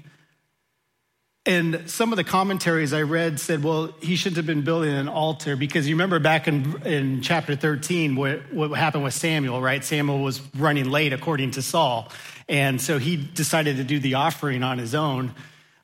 and 1.45 1.87
some 1.89 2.11
of 2.11 2.17
the 2.17 2.23
commentaries 2.23 2.91
I 2.91 3.03
read 3.03 3.39
said, 3.39 3.63
well, 3.63 3.93
he 4.01 4.15
shouldn't 4.15 4.37
have 4.37 4.47
been 4.47 4.63
building 4.63 4.93
an 4.93 5.07
altar 5.07 5.55
because 5.55 5.87
you 5.87 5.93
remember 5.93 6.17
back 6.17 6.47
in, 6.47 6.81
in 6.83 7.21
chapter 7.21 7.55
13 7.55 8.15
what, 8.15 8.51
what 8.51 8.71
happened 8.71 9.03
with 9.03 9.13
Samuel, 9.13 9.61
right? 9.61 9.83
Samuel 9.83 10.23
was 10.23 10.41
running 10.57 10.89
late 10.89 11.13
according 11.13 11.51
to 11.51 11.61
Saul. 11.61 12.11
And 12.49 12.81
so 12.81 12.97
he 12.97 13.15
decided 13.15 13.77
to 13.77 13.83
do 13.83 13.99
the 13.99 14.15
offering 14.15 14.63
on 14.63 14.79
his 14.79 14.95
own. 14.95 15.35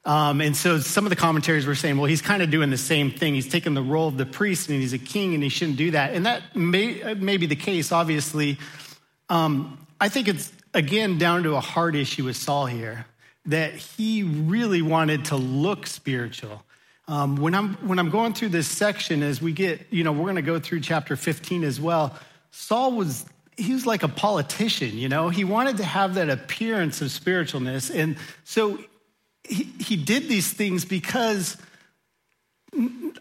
Um, 0.03 0.41
and 0.41 0.57
so 0.57 0.79
some 0.79 1.05
of 1.05 1.11
the 1.11 1.15
commentaries 1.15 1.67
were 1.67 1.75
saying, 1.75 1.97
well, 1.97 2.07
he's 2.07 2.23
kind 2.23 2.41
of 2.41 2.49
doing 2.49 2.71
the 2.71 2.77
same 2.77 3.11
thing. 3.11 3.35
He's 3.35 3.47
taking 3.47 3.75
the 3.75 3.83
role 3.83 4.07
of 4.07 4.17
the 4.17 4.25
priest 4.25 4.67
and 4.69 4.81
he's 4.81 4.93
a 4.93 4.99
king 4.99 5.35
and 5.35 5.43
he 5.43 5.49
shouldn't 5.49 5.77
do 5.77 5.91
that. 5.91 6.15
And 6.15 6.25
that 6.25 6.55
may, 6.55 7.13
may 7.13 7.37
be 7.37 7.45
the 7.45 7.55
case, 7.55 7.91
obviously. 7.91 8.57
Um, 9.29 9.85
I 9.99 10.09
think 10.09 10.27
it's, 10.27 10.51
again, 10.73 11.19
down 11.19 11.43
to 11.43 11.55
a 11.55 11.59
heart 11.59 11.95
issue 11.95 12.23
with 12.23 12.35
Saul 12.35 12.65
here 12.65 13.05
that 13.45 13.73
he 13.73 14.23
really 14.23 14.81
wanted 14.81 15.25
to 15.25 15.35
look 15.35 15.87
spiritual. 15.87 16.63
Um, 17.07 17.35
when, 17.37 17.55
I'm, 17.55 17.73
when 17.87 17.99
I'm 17.99 18.09
going 18.09 18.33
through 18.33 18.49
this 18.49 18.67
section, 18.67 19.23
as 19.23 19.41
we 19.41 19.51
get, 19.51 19.87
you 19.89 20.03
know, 20.03 20.11
we're 20.11 20.23
going 20.23 20.35
to 20.35 20.41
go 20.41 20.59
through 20.59 20.81
chapter 20.81 21.15
15 21.15 21.63
as 21.63 21.79
well. 21.79 22.15
Saul 22.51 22.93
was, 22.93 23.25
he 23.57 23.73
was 23.73 23.85
like 23.85 24.03
a 24.03 24.07
politician, 24.07 24.97
you 24.97 25.09
know, 25.09 25.29
he 25.29 25.43
wanted 25.43 25.77
to 25.77 25.83
have 25.83 26.15
that 26.15 26.29
appearance 26.29 27.01
of 27.01 27.09
spiritualness. 27.09 27.93
And 27.93 28.17
so 28.43 28.79
he, 29.43 29.63
he 29.79 29.95
did 29.95 30.29
these 30.29 30.53
things 30.53 30.85
because 30.85 31.57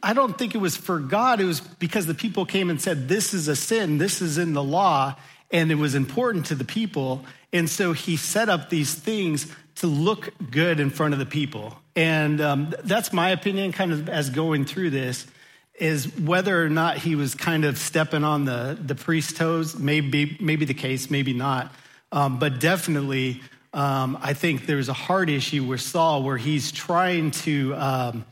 I 0.03 0.13
don't 0.13 0.39
think 0.39 0.55
it 0.55 0.59
was 0.59 0.77
for 0.77 1.01
God. 1.01 1.41
It 1.41 1.45
was 1.45 1.61
because 1.61 2.07
the 2.07 2.15
people 2.15 2.47
came 2.47 2.71
and 2.71 2.81
said, 2.81 3.09
This 3.09 3.35
is 3.35 3.49
a 3.49 3.57
sin, 3.57 3.99
this 3.99 4.23
is 4.23 4.39
in 4.39 4.53
the 4.53 4.63
law, 4.63 5.17
and 5.51 5.73
it 5.73 5.75
was 5.75 5.95
important 5.95 6.47
to 6.47 6.55
the 6.55 6.65
people. 6.65 7.25
And 7.53 7.69
so 7.69 7.93
he 7.93 8.17
set 8.17 8.49
up 8.49 8.71
these 8.71 8.95
things 8.95 9.53
to 9.77 9.87
look 9.87 10.33
good 10.51 10.79
in 10.79 10.91
front 10.91 11.15
of 11.15 11.19
the 11.19 11.27
people. 11.27 11.77
And 11.97 12.41
um, 12.41 12.75
that's 12.85 13.13
my 13.13 13.31
opinion, 13.31 13.73
kind 13.73 13.93
of 13.93 14.09
as 14.09 14.31
going 14.31 14.65
through 14.65 14.91
this, 14.91 15.27
is 15.75 16.15
whether 16.19 16.63
or 16.63 16.69
not 16.69 16.99
he 16.99 17.17
was 17.17 17.35
kind 17.35 17.65
of 17.65 17.79
stepping 17.79 18.23
on 18.23 18.45
the, 18.45 18.79
the 18.81 18.95
priest's 18.95 19.33
toes, 19.33 19.77
maybe, 19.79 20.37
maybe 20.41 20.67
the 20.67 20.75
case, 20.75 21.11
maybe 21.11 21.33
not. 21.33 21.75
Um, 22.13 22.39
but 22.39 22.61
definitely, 22.61 23.41
um, 23.73 24.19
I 24.21 24.35
think 24.35 24.67
there's 24.67 24.89
a 24.89 24.93
hard 24.93 25.31
issue 25.31 25.65
with 25.65 25.81
Saul 25.81 26.23
where 26.23 26.37
he's 26.37 26.71
trying 26.71 27.31
to, 27.31 27.75
um, 27.77 28.27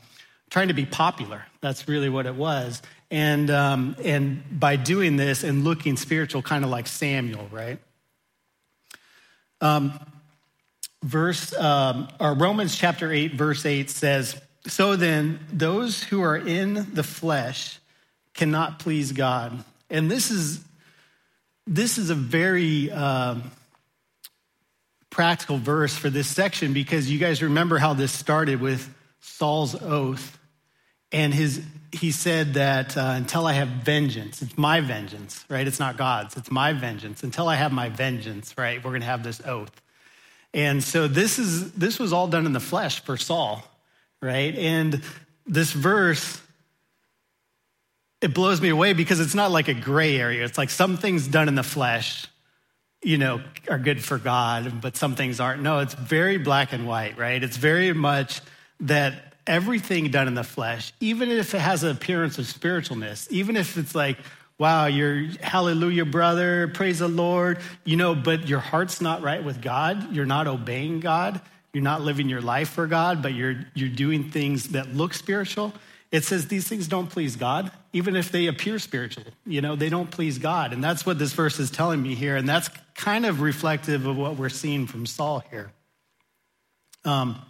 trying 0.50 0.68
to 0.68 0.74
be 0.74 0.84
popular. 0.84 1.44
That's 1.60 1.88
really 1.88 2.08
what 2.08 2.26
it 2.26 2.34
was. 2.34 2.82
And, 3.10 3.50
um, 3.50 3.96
and 4.04 4.42
by 4.60 4.76
doing 4.76 5.16
this 5.16 5.42
and 5.42 5.64
looking 5.64 5.96
spiritual, 5.96 6.42
kind 6.42 6.64
of 6.64 6.70
like 6.70 6.86
Samuel, 6.86 7.48
right? 7.50 7.78
Um, 9.60 9.98
verse, 11.02 11.54
um, 11.54 12.08
or 12.20 12.34
Romans 12.34 12.76
chapter 12.76 13.12
8, 13.12 13.34
verse 13.34 13.64
8 13.64 13.90
says, 13.90 14.40
So 14.66 14.96
then, 14.96 15.40
those 15.52 16.02
who 16.02 16.22
are 16.22 16.36
in 16.36 16.94
the 16.94 17.02
flesh 17.02 17.78
cannot 18.34 18.78
please 18.78 19.12
God. 19.12 19.64
And 19.90 20.10
this 20.10 20.30
is, 20.30 20.60
this 21.66 21.98
is 21.98 22.10
a 22.10 22.14
very 22.14 22.90
um, 22.90 23.50
practical 25.10 25.58
verse 25.58 25.96
for 25.96 26.10
this 26.10 26.28
section 26.28 26.72
because 26.72 27.10
you 27.10 27.18
guys 27.18 27.42
remember 27.42 27.78
how 27.78 27.94
this 27.94 28.12
started 28.12 28.60
with 28.60 28.92
Saul's 29.20 29.74
oath. 29.74 30.38
And 31.10 31.32
his, 31.32 31.62
he 31.92 32.10
said 32.10 32.54
that 32.54 32.96
uh, 32.96 33.14
until 33.16 33.46
I 33.46 33.54
have 33.54 33.68
vengeance, 33.68 34.42
it's 34.42 34.58
my 34.58 34.80
vengeance, 34.80 35.44
right? 35.48 35.66
It's 35.66 35.80
not 35.80 35.96
God's, 35.96 36.36
it's 36.36 36.50
my 36.50 36.72
vengeance. 36.72 37.22
Until 37.22 37.48
I 37.48 37.56
have 37.56 37.72
my 37.72 37.88
vengeance, 37.88 38.54
right? 38.58 38.82
We're 38.82 38.90
going 38.90 39.00
to 39.00 39.06
have 39.06 39.22
this 39.22 39.40
oath. 39.46 39.72
And 40.54 40.82
so 40.82 41.08
this 41.08 41.38
is 41.38 41.72
this 41.72 41.98
was 41.98 42.12
all 42.12 42.26
done 42.26 42.46
in 42.46 42.52
the 42.52 42.60
flesh 42.60 43.00
for 43.00 43.16
Saul, 43.16 43.62
right? 44.22 44.54
And 44.56 45.02
this 45.46 45.72
verse 45.72 46.40
it 48.20 48.34
blows 48.34 48.60
me 48.60 48.68
away 48.68 48.94
because 48.94 49.20
it's 49.20 49.34
not 49.34 49.50
like 49.50 49.68
a 49.68 49.74
gray 49.74 50.18
area. 50.18 50.44
It's 50.44 50.58
like 50.58 50.70
some 50.70 50.96
things 50.96 51.28
done 51.28 51.46
in 51.46 51.54
the 51.54 51.62
flesh, 51.62 52.26
you 53.02 53.16
know, 53.16 53.40
are 53.68 53.78
good 53.78 54.02
for 54.02 54.18
God, 54.18 54.80
but 54.80 54.96
some 54.96 55.14
things 55.14 55.38
aren't. 55.38 55.62
No, 55.62 55.78
it's 55.78 55.94
very 55.94 56.36
black 56.36 56.72
and 56.72 56.86
white, 56.86 57.16
right? 57.16 57.42
It's 57.42 57.56
very 57.56 57.92
much 57.92 58.40
that 58.80 59.27
everything 59.48 60.10
done 60.10 60.28
in 60.28 60.34
the 60.34 60.44
flesh, 60.44 60.92
even 61.00 61.30
if 61.30 61.54
it 61.54 61.60
has 61.60 61.82
an 61.82 61.90
appearance 61.90 62.38
of 62.38 62.44
spiritualness, 62.44 63.28
even 63.30 63.56
if 63.56 63.76
it's 63.76 63.94
like, 63.94 64.18
wow, 64.58 64.86
you're 64.86 65.28
hallelujah, 65.40 66.04
brother, 66.04 66.68
praise 66.68 66.98
the 66.98 67.08
Lord, 67.08 67.58
you 67.84 67.96
know, 67.96 68.14
but 68.14 68.48
your 68.48 68.60
heart's 68.60 69.00
not 69.00 69.22
right 69.22 69.42
with 69.42 69.62
God. 69.62 70.14
You're 70.14 70.26
not 70.26 70.46
obeying 70.46 71.00
God. 71.00 71.40
You're 71.72 71.84
not 71.84 72.02
living 72.02 72.28
your 72.28 72.40
life 72.40 72.70
for 72.70 72.86
God, 72.86 73.22
but 73.22 73.34
you're, 73.34 73.56
you're 73.74 73.88
doing 73.88 74.30
things 74.30 74.70
that 74.70 74.94
look 74.94 75.14
spiritual. 75.14 75.72
It 76.10 76.24
says 76.24 76.48
these 76.48 76.66
things 76.66 76.88
don't 76.88 77.08
please 77.08 77.36
God, 77.36 77.70
even 77.92 78.16
if 78.16 78.32
they 78.32 78.46
appear 78.46 78.78
spiritual. 78.78 79.24
You 79.46 79.60
know, 79.60 79.76
they 79.76 79.90
don't 79.90 80.10
please 80.10 80.38
God. 80.38 80.72
And 80.72 80.82
that's 80.82 81.04
what 81.04 81.18
this 81.18 81.32
verse 81.32 81.58
is 81.58 81.70
telling 81.70 82.02
me 82.02 82.14
here. 82.14 82.36
And 82.36 82.48
that's 82.48 82.70
kind 82.94 83.26
of 83.26 83.42
reflective 83.42 84.06
of 84.06 84.16
what 84.16 84.36
we're 84.36 84.48
seeing 84.48 84.86
from 84.86 85.04
Saul 85.04 85.44
here. 85.50 85.70
Um, 87.04 87.40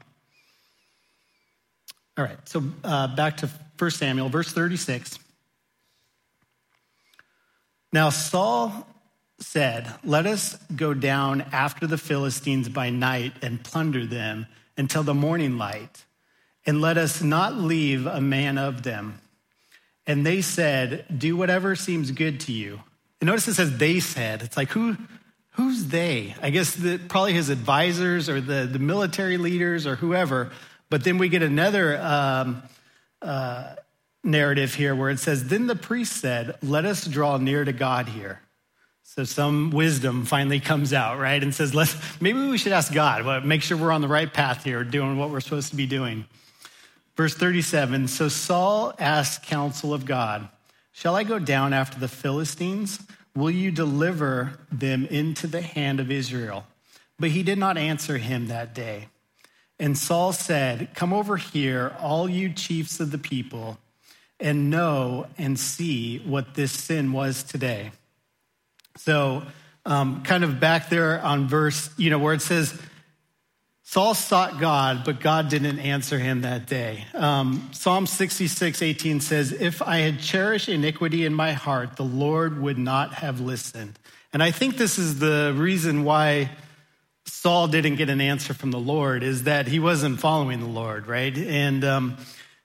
all 2.18 2.24
right, 2.24 2.48
so 2.48 2.64
uh, 2.82 3.14
back 3.14 3.36
to 3.38 3.50
1 3.78 3.90
Samuel, 3.92 4.28
verse 4.28 4.50
36. 4.50 5.20
Now, 7.92 8.10
Saul 8.10 8.86
said, 9.38 9.88
Let 10.02 10.26
us 10.26 10.56
go 10.74 10.94
down 10.94 11.42
after 11.52 11.86
the 11.86 11.96
Philistines 11.96 12.68
by 12.68 12.90
night 12.90 13.34
and 13.40 13.62
plunder 13.62 14.04
them 14.04 14.46
until 14.76 15.04
the 15.04 15.14
morning 15.14 15.58
light, 15.58 16.04
and 16.66 16.80
let 16.80 16.98
us 16.98 17.22
not 17.22 17.54
leave 17.54 18.06
a 18.06 18.20
man 18.20 18.58
of 18.58 18.82
them. 18.82 19.20
And 20.04 20.26
they 20.26 20.42
said, 20.42 21.04
Do 21.16 21.36
whatever 21.36 21.76
seems 21.76 22.10
good 22.10 22.40
to 22.40 22.52
you. 22.52 22.80
And 23.20 23.28
notice 23.28 23.46
it 23.46 23.54
says 23.54 23.78
they 23.78 24.00
said. 24.00 24.42
It's 24.42 24.56
like, 24.56 24.70
who, 24.70 24.96
who's 25.52 25.86
they? 25.86 26.34
I 26.42 26.50
guess 26.50 26.74
the, 26.74 26.98
probably 26.98 27.32
his 27.32 27.48
advisors 27.48 28.28
or 28.28 28.40
the, 28.40 28.68
the 28.70 28.78
military 28.80 29.38
leaders 29.38 29.86
or 29.86 29.94
whoever. 29.96 30.50
But 30.90 31.04
then 31.04 31.18
we 31.18 31.28
get 31.28 31.42
another 31.42 31.98
um, 32.00 32.62
uh, 33.20 33.74
narrative 34.24 34.74
here 34.74 34.94
where 34.94 35.10
it 35.10 35.18
says, 35.18 35.48
Then 35.48 35.66
the 35.66 35.76
priest 35.76 36.14
said, 36.14 36.56
Let 36.62 36.84
us 36.84 37.06
draw 37.06 37.36
near 37.36 37.64
to 37.64 37.72
God 37.72 38.08
here. 38.08 38.40
So 39.02 39.24
some 39.24 39.70
wisdom 39.70 40.26
finally 40.26 40.60
comes 40.60 40.92
out, 40.92 41.18
right? 41.18 41.42
And 41.42 41.54
says, 41.54 41.74
Let's, 41.74 41.96
maybe 42.20 42.46
we 42.46 42.58
should 42.58 42.72
ask 42.72 42.92
God, 42.92 43.44
make 43.44 43.62
sure 43.62 43.76
we're 43.76 43.92
on 43.92 44.00
the 44.00 44.08
right 44.08 44.32
path 44.32 44.64
here, 44.64 44.84
doing 44.84 45.18
what 45.18 45.30
we're 45.30 45.40
supposed 45.40 45.70
to 45.70 45.76
be 45.76 45.86
doing. 45.86 46.24
Verse 47.16 47.34
37 47.34 48.08
So 48.08 48.28
Saul 48.28 48.94
asked 48.98 49.42
counsel 49.44 49.92
of 49.92 50.06
God, 50.06 50.48
Shall 50.92 51.16
I 51.16 51.24
go 51.24 51.38
down 51.38 51.72
after 51.72 51.98
the 51.98 52.08
Philistines? 52.08 53.00
Will 53.34 53.50
you 53.50 53.70
deliver 53.70 54.58
them 54.72 55.06
into 55.06 55.46
the 55.46 55.62
hand 55.62 56.00
of 56.00 56.10
Israel? 56.10 56.66
But 57.20 57.30
he 57.30 57.42
did 57.42 57.58
not 57.58 57.76
answer 57.76 58.18
him 58.18 58.48
that 58.48 58.74
day. 58.74 59.08
And 59.78 59.96
Saul 59.96 60.32
said, 60.32 60.88
Come 60.94 61.12
over 61.12 61.36
here, 61.36 61.94
all 62.00 62.28
you 62.28 62.52
chiefs 62.52 63.00
of 63.00 63.10
the 63.10 63.18
people, 63.18 63.78
and 64.40 64.70
know 64.70 65.26
and 65.36 65.58
see 65.58 66.18
what 66.18 66.54
this 66.54 66.72
sin 66.72 67.12
was 67.12 67.42
today. 67.42 67.92
So, 68.96 69.42
um, 69.86 70.22
kind 70.22 70.44
of 70.44 70.60
back 70.60 70.90
there 70.90 71.20
on 71.22 71.48
verse, 71.48 71.90
you 71.96 72.10
know, 72.10 72.18
where 72.18 72.34
it 72.34 72.42
says, 72.42 72.78
Saul 73.90 74.12
sought 74.12 74.60
God, 74.60 75.02
but 75.06 75.18
God 75.18 75.48
didn't 75.48 75.78
answer 75.78 76.18
him 76.18 76.42
that 76.42 76.66
day. 76.66 77.06
Um, 77.14 77.70
Psalm 77.72 78.06
66, 78.06 78.82
18 78.82 79.20
says, 79.20 79.50
If 79.50 79.80
I 79.80 79.98
had 79.98 80.20
cherished 80.20 80.68
iniquity 80.68 81.24
in 81.24 81.32
my 81.32 81.52
heart, 81.52 81.96
the 81.96 82.04
Lord 82.04 82.60
would 82.60 82.76
not 82.76 83.14
have 83.14 83.40
listened. 83.40 83.98
And 84.30 84.42
I 84.42 84.50
think 84.50 84.76
this 84.76 84.98
is 84.98 85.20
the 85.20 85.54
reason 85.56 86.04
why 86.04 86.50
Saul 87.28 87.68
didn't 87.68 87.96
get 87.96 88.10
an 88.10 88.20
answer 88.20 88.54
from 88.54 88.70
the 88.70 88.78
Lord 88.78 89.22
is 89.22 89.44
that 89.44 89.68
he 89.68 89.78
wasn't 89.78 90.18
following 90.18 90.60
the 90.60 90.66
Lord, 90.66 91.06
right? 91.06 91.36
And, 91.36 91.84
um, 91.84 92.16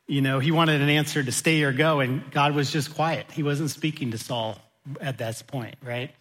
you 0.08 0.22
know, 0.22 0.40
he 0.40 0.52
wanted 0.52 0.82
an 0.82 0.90
answer 0.90 1.22
to 1.22 1.32
stay 1.32 1.62
or 1.64 1.72
go, 1.72 2.00
and 2.00 2.30
God 2.32 2.56
was 2.56 2.72
just 2.72 2.96
quiet. 2.96 3.32
He 3.32 3.44
wasn't 3.44 3.70
speaking 3.70 4.12
to 4.12 4.18
Saul 4.18 4.58
at 5.02 5.20
that 5.20 5.42
point, 5.48 5.76
right? 5.82 6.12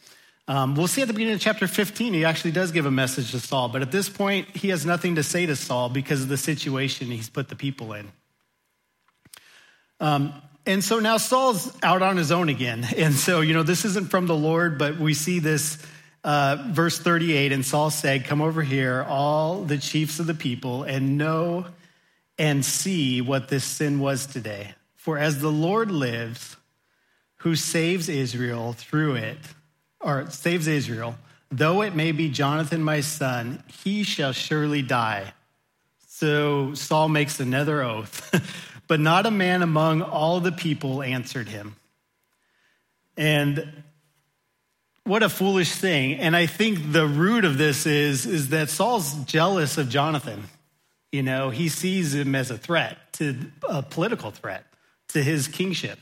Um, 0.49 0.75
we'll 0.75 0.89
see 0.89 1.03
at 1.03 1.09
the 1.09 1.15
beginning 1.15 1.35
of 1.35 1.41
chapter 1.41 1.67
15, 1.67 2.15
he 2.15 2.25
actually 2.25 2.51
does 2.51 2.73
give 2.73 2.85
a 2.85 2.91
message 2.91 3.31
to 3.31 3.41
Saul, 3.41 3.69
but 3.69 3.81
at 3.81 3.93
this 3.93 4.09
point, 4.09 4.49
he 4.49 4.69
has 4.71 4.85
nothing 4.85 5.15
to 5.15 5.23
say 5.23 5.47
to 5.47 5.57
Saul 5.57 5.89
because 5.89 6.23
of 6.23 6.29
the 6.29 6.37
situation 6.37 7.07
he's 7.07 7.31
put 7.31 7.49
the 7.49 7.57
people 7.57 7.93
in. 7.93 8.11
Um, 10.01 10.35
and 10.67 10.83
so 10.83 10.99
now 10.99 11.17
Saul's 11.17 11.73
out 11.83 12.03
on 12.03 12.17
his 12.17 12.33
own 12.33 12.49
again. 12.49 12.87
And 12.97 13.15
so, 13.15 13.41
you 13.41 13.55
know, 13.55 13.63
this 13.63 13.85
isn't 13.85 14.11
from 14.11 14.27
the 14.27 14.37
Lord, 14.37 14.79
but 14.79 14.99
we 14.99 15.15
see 15.15 15.39
this 15.39 15.79
uh, 16.25 16.65
verse 16.69 16.99
38, 16.99 17.53
and 17.53 17.65
Saul 17.65 17.91
said, 17.91 18.25
Come 18.25 18.41
over 18.41 18.63
here, 18.63 19.05
all 19.09 19.63
the 19.63 19.79
chiefs 19.79 20.21
of 20.21 20.27
the 20.27 20.35
people, 20.35 20.85
and 20.85 21.19
know 21.19 21.67
and 22.39 22.65
see 22.65 23.21
what 23.21 23.49
this 23.49 23.65
sin 23.65 23.99
was 23.99 24.27
today. 24.27 24.75
For 24.95 25.19
as 25.19 25.41
the 25.41 25.51
Lord 25.51 25.91
lives, 25.91 26.57
who 27.37 27.57
saves 27.57 28.09
Israel 28.09 28.73
through 28.73 29.17
it, 29.17 29.39
or 30.01 30.31
saves 30.31 30.67
Israel, 30.69 31.17
though 31.51 31.83
it 31.83 31.95
may 31.95 32.13
be 32.13 32.29
Jonathan 32.29 32.83
my 32.83 33.01
son, 33.01 33.63
he 33.83 34.03
shall 34.03 34.33
surely 34.33 34.83
die. 34.83 35.35
So 36.07 36.75
Saul 36.75 37.09
makes 37.09 37.41
another 37.41 37.83
oath. 37.83 38.31
but 38.93 39.01
not 39.01 39.25
a 39.25 39.31
man 39.31 39.63
among 39.63 40.03
all 40.03 40.41
the 40.41 40.53
people 40.53 41.03
answered 41.03 41.49
him. 41.49 41.77
And 43.17 43.83
what 45.05 45.23
a 45.23 45.29
foolish 45.29 45.73
thing. 45.73 46.15
And 46.15 46.37
I 46.37 46.47
think 46.47 46.93
the 46.93 47.07
root 47.07 47.45
of 47.45 47.59
this 47.59 47.87
is, 47.87 48.27
is 48.27 48.51
that 48.51 48.71
Saul's 48.71 49.15
jealous 49.25 49.79
of 49.79 49.89
Jonathan. 49.89 50.45
You 51.11 51.23
know, 51.23 51.51
he 51.51 51.69
sees 51.69 52.15
him 52.15 52.35
as 52.35 52.51
a 52.51 52.57
threat, 52.57 52.97
to 53.15 53.37
a 53.69 53.83
political 53.83 54.31
threat 54.31 54.65
to 55.09 55.23
his 55.23 55.49
kingship. 55.49 55.99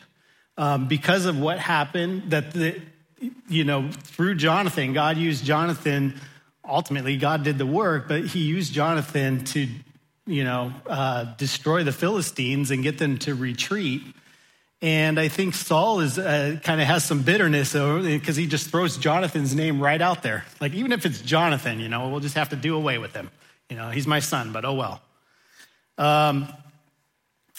Um, 0.56 0.88
because 0.88 1.24
of 1.24 1.38
what 1.38 1.58
happened, 1.58 2.30
that 2.30 2.52
the, 2.52 2.80
you 3.48 3.64
know, 3.64 3.90
through 3.90 4.36
Jonathan, 4.36 4.92
God 4.92 5.16
used 5.16 5.44
Jonathan. 5.44 6.20
Ultimately, 6.68 7.16
God 7.16 7.42
did 7.42 7.58
the 7.58 7.66
work, 7.66 8.06
but 8.06 8.26
he 8.26 8.40
used 8.40 8.72
Jonathan 8.72 9.44
to, 9.46 9.66
you 10.26 10.44
know, 10.44 10.72
uh, 10.86 11.24
destroy 11.36 11.82
the 11.82 11.92
Philistines 11.92 12.70
and 12.70 12.82
get 12.82 12.98
them 12.98 13.18
to 13.18 13.34
retreat. 13.34 14.02
And 14.82 15.20
I 15.20 15.28
think 15.28 15.54
Saul 15.54 16.00
is 16.00 16.18
uh, 16.18 16.58
kind 16.62 16.80
of 16.80 16.86
has 16.86 17.04
some 17.04 17.22
bitterness 17.22 17.74
because 17.74 18.36
he 18.36 18.46
just 18.46 18.70
throws 18.70 18.96
Jonathan's 18.96 19.54
name 19.54 19.80
right 19.80 20.00
out 20.00 20.22
there. 20.22 20.46
Like, 20.58 20.72
even 20.72 20.92
if 20.92 21.04
it's 21.04 21.20
Jonathan, 21.20 21.80
you 21.80 21.88
know, 21.88 22.08
we'll 22.08 22.20
just 22.20 22.36
have 22.36 22.48
to 22.48 22.56
do 22.56 22.74
away 22.76 22.96
with 22.96 23.14
him. 23.14 23.30
You 23.68 23.76
know, 23.76 23.90
he's 23.90 24.06
my 24.06 24.20
son, 24.20 24.52
but 24.52 24.64
oh 24.64 24.74
well. 24.74 25.02
Um, 25.98 26.48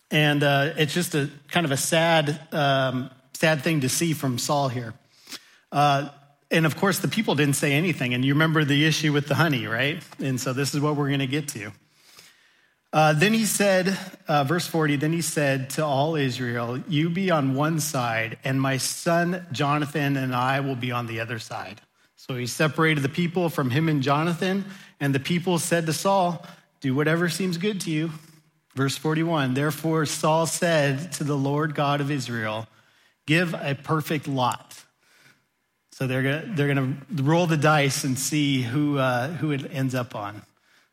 and 0.09 0.41
uh, 0.43 0.73
it's 0.77 0.93
just 0.93 1.13
a 1.13 1.29
kind 1.49 1.65
of 1.65 1.71
a 1.71 1.77
sad, 1.77 2.39
um, 2.51 3.11
sad 3.33 3.61
thing 3.61 3.81
to 3.81 3.89
see 3.89 4.13
from 4.13 4.39
Saul 4.39 4.67
here. 4.67 4.93
Uh, 5.71 6.09
and 6.49 6.65
of 6.65 6.75
course, 6.75 6.99
the 6.99 7.07
people 7.07 7.35
didn't 7.35 7.55
say 7.55 7.73
anything. 7.73 8.13
And 8.15 8.25
you 8.25 8.33
remember 8.33 8.65
the 8.65 8.85
issue 8.85 9.13
with 9.13 9.27
the 9.27 9.35
honey, 9.35 9.67
right? 9.67 10.03
And 10.19 10.41
so 10.41 10.53
this 10.53 10.73
is 10.73 10.81
what 10.81 10.95
we're 10.95 11.07
going 11.07 11.19
to 11.19 11.27
get 11.27 11.47
to. 11.49 11.71
Uh, 12.93 13.13
then 13.13 13.33
he 13.33 13.45
said, 13.45 13.97
uh, 14.27 14.43
verse 14.43 14.67
40, 14.67 14.97
then 14.97 15.13
he 15.13 15.21
said 15.21 15.69
to 15.71 15.85
all 15.85 16.15
Israel, 16.15 16.77
You 16.89 17.09
be 17.09 17.31
on 17.31 17.55
one 17.55 17.79
side, 17.79 18.37
and 18.43 18.59
my 18.59 18.77
son 18.77 19.45
Jonathan 19.53 20.17
and 20.17 20.35
I 20.35 20.59
will 20.59 20.75
be 20.75 20.91
on 20.91 21.07
the 21.07 21.21
other 21.21 21.39
side. 21.39 21.79
So 22.17 22.35
he 22.35 22.47
separated 22.47 23.01
the 23.01 23.09
people 23.09 23.49
from 23.49 23.69
him 23.69 23.87
and 23.87 24.03
Jonathan, 24.03 24.65
and 24.99 25.15
the 25.15 25.21
people 25.21 25.57
said 25.57 25.85
to 25.85 25.93
Saul, 25.93 26.45
Do 26.81 26.93
whatever 26.93 27.29
seems 27.29 27.57
good 27.57 27.79
to 27.81 27.91
you. 27.91 28.11
Verse 28.75 28.97
41, 28.97 29.53
therefore 29.53 30.05
Saul 30.05 30.45
said 30.45 31.13
to 31.13 31.23
the 31.23 31.35
Lord 31.37 31.75
God 31.75 32.01
of 32.01 32.11
Israel, 32.11 32.67
Give 33.25 33.53
a 33.53 33.73
perfect 33.73 34.27
lot. 34.27 34.83
So 35.93 36.07
they're 36.07 36.23
gonna, 36.23 36.55
they're 36.55 36.67
gonna 36.67 36.97
roll 37.13 37.47
the 37.47 37.57
dice 37.57 38.03
and 38.03 38.19
see 38.19 38.61
who, 38.61 38.97
uh, 38.97 39.29
who 39.29 39.51
it 39.51 39.73
ends 39.73 39.95
up 39.95 40.13
on. 40.15 40.41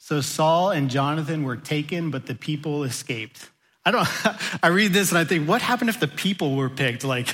So 0.09 0.23
Saul 0.23 0.71
and 0.71 0.89
Jonathan 0.89 1.43
were 1.43 1.59
taken, 1.59 2.11
but 2.11 2.25
the 2.25 2.35
people 2.35 2.85
escaped. 2.85 3.47
I 3.85 3.91
don't, 3.91 4.09
I 4.63 4.69
read 4.69 4.95
this 4.95 5.11
and 5.11 5.19
I 5.19 5.25
think, 5.25 5.47
what 5.47 5.61
happened 5.61 5.91
if 5.91 6.01
the 6.01 6.09
people 6.09 6.57
were 6.57 6.71
picked? 6.71 7.05
Like, 7.05 7.29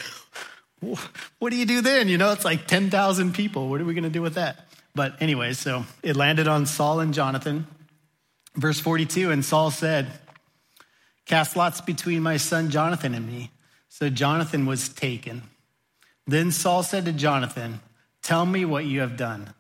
what 1.38 1.50
do 1.50 1.56
you 1.56 1.66
do 1.66 1.82
then? 1.82 2.08
You 2.08 2.18
know, 2.18 2.32
it's 2.32 2.44
like 2.44 2.66
10,000 2.66 3.32
people. 3.32 3.68
What 3.68 3.80
are 3.80 3.84
we 3.84 3.94
going 3.94 4.02
to 4.02 4.10
do 4.10 4.22
with 4.22 4.34
that? 4.34 4.66
But 4.92 5.22
anyway, 5.22 5.52
so 5.52 5.84
it 6.02 6.16
landed 6.16 6.48
on 6.48 6.66
Saul 6.66 6.98
and 6.98 7.14
Jonathan. 7.14 7.68
Verse 8.56 8.80
42 8.80 9.30
And 9.30 9.44
Saul 9.44 9.70
said, 9.70 10.10
Cast 11.26 11.54
lots 11.54 11.80
between 11.80 12.24
my 12.24 12.38
son 12.38 12.70
Jonathan 12.70 13.14
and 13.14 13.24
me. 13.24 13.52
So 13.88 14.10
Jonathan 14.10 14.66
was 14.66 14.88
taken. 14.88 15.42
Then 16.26 16.50
Saul 16.50 16.82
said 16.82 17.04
to 17.04 17.12
Jonathan, 17.12 17.78
Tell 18.20 18.44
me 18.44 18.64
what 18.64 18.84
you 18.84 18.98
have 18.98 19.16
done. 19.16 19.54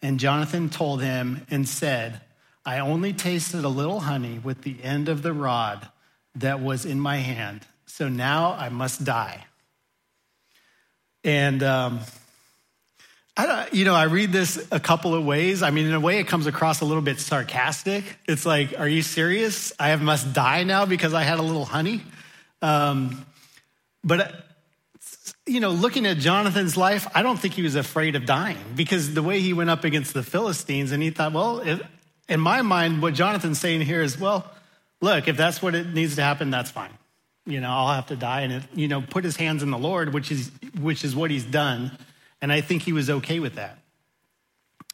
And 0.00 0.20
Jonathan 0.20 0.70
told 0.70 1.02
him 1.02 1.44
and 1.50 1.68
said, 1.68 2.20
I 2.64 2.78
only 2.78 3.12
tasted 3.12 3.64
a 3.64 3.68
little 3.68 4.00
honey 4.00 4.38
with 4.38 4.62
the 4.62 4.76
end 4.82 5.08
of 5.08 5.22
the 5.22 5.32
rod 5.32 5.88
that 6.36 6.60
was 6.60 6.84
in 6.84 7.00
my 7.00 7.16
hand. 7.16 7.66
So 7.86 8.08
now 8.08 8.52
I 8.52 8.68
must 8.68 9.04
die. 9.04 9.44
And, 11.24 11.62
um, 11.62 12.00
I 13.36 13.46
don't, 13.46 13.74
you 13.74 13.86
know, 13.86 13.94
I 13.94 14.04
read 14.04 14.30
this 14.30 14.68
a 14.70 14.78
couple 14.78 15.14
of 15.14 15.24
ways. 15.24 15.62
I 15.62 15.70
mean, 15.70 15.86
in 15.86 15.94
a 15.94 16.00
way, 16.00 16.18
it 16.18 16.28
comes 16.28 16.46
across 16.46 16.82
a 16.82 16.84
little 16.84 17.02
bit 17.02 17.18
sarcastic. 17.18 18.04
It's 18.28 18.44
like, 18.44 18.78
are 18.78 18.88
you 18.88 19.00
serious? 19.00 19.72
I 19.80 19.96
must 19.96 20.34
die 20.34 20.64
now 20.64 20.84
because 20.84 21.14
I 21.14 21.22
had 21.22 21.38
a 21.38 21.42
little 21.42 21.64
honey. 21.64 22.02
Um, 22.60 23.24
but, 24.04 24.44
you 25.46 25.60
know, 25.60 25.70
looking 25.70 26.04
at 26.04 26.18
Jonathan's 26.18 26.76
life, 26.76 27.08
I 27.14 27.22
don't 27.22 27.38
think 27.38 27.54
he 27.54 27.62
was 27.62 27.74
afraid 27.74 28.16
of 28.16 28.26
dying 28.26 28.58
because 28.76 29.14
the 29.14 29.22
way 29.22 29.40
he 29.40 29.54
went 29.54 29.70
up 29.70 29.84
against 29.84 30.12
the 30.12 30.22
Philistines, 30.22 30.92
and 30.92 31.02
he 31.02 31.08
thought, 31.08 31.32
well, 31.32 31.60
if, 31.60 31.80
in 32.32 32.40
my 32.40 32.62
mind, 32.62 33.02
what 33.02 33.14
Jonathan's 33.14 33.60
saying 33.60 33.82
here 33.82 34.02
is, 34.02 34.18
well, 34.18 34.50
look, 35.00 35.28
if 35.28 35.36
that's 35.36 35.60
what 35.60 35.74
it 35.74 35.92
needs 35.92 36.16
to 36.16 36.22
happen, 36.22 36.50
that's 36.50 36.70
fine. 36.70 36.90
You 37.44 37.60
know, 37.60 37.70
I'll 37.70 37.94
have 37.94 38.06
to 38.06 38.16
die 38.16 38.42
and, 38.42 38.52
it, 38.54 38.62
you 38.74 38.88
know, 38.88 39.02
put 39.02 39.24
his 39.24 39.36
hands 39.36 39.62
in 39.62 39.70
the 39.70 39.78
Lord, 39.78 40.14
which 40.14 40.32
is, 40.32 40.50
which 40.80 41.04
is 41.04 41.14
what 41.14 41.30
he's 41.30 41.44
done. 41.44 41.90
And 42.40 42.52
I 42.52 42.60
think 42.60 42.82
he 42.82 42.92
was 42.92 43.10
okay 43.10 43.38
with 43.38 43.56
that. 43.56 43.78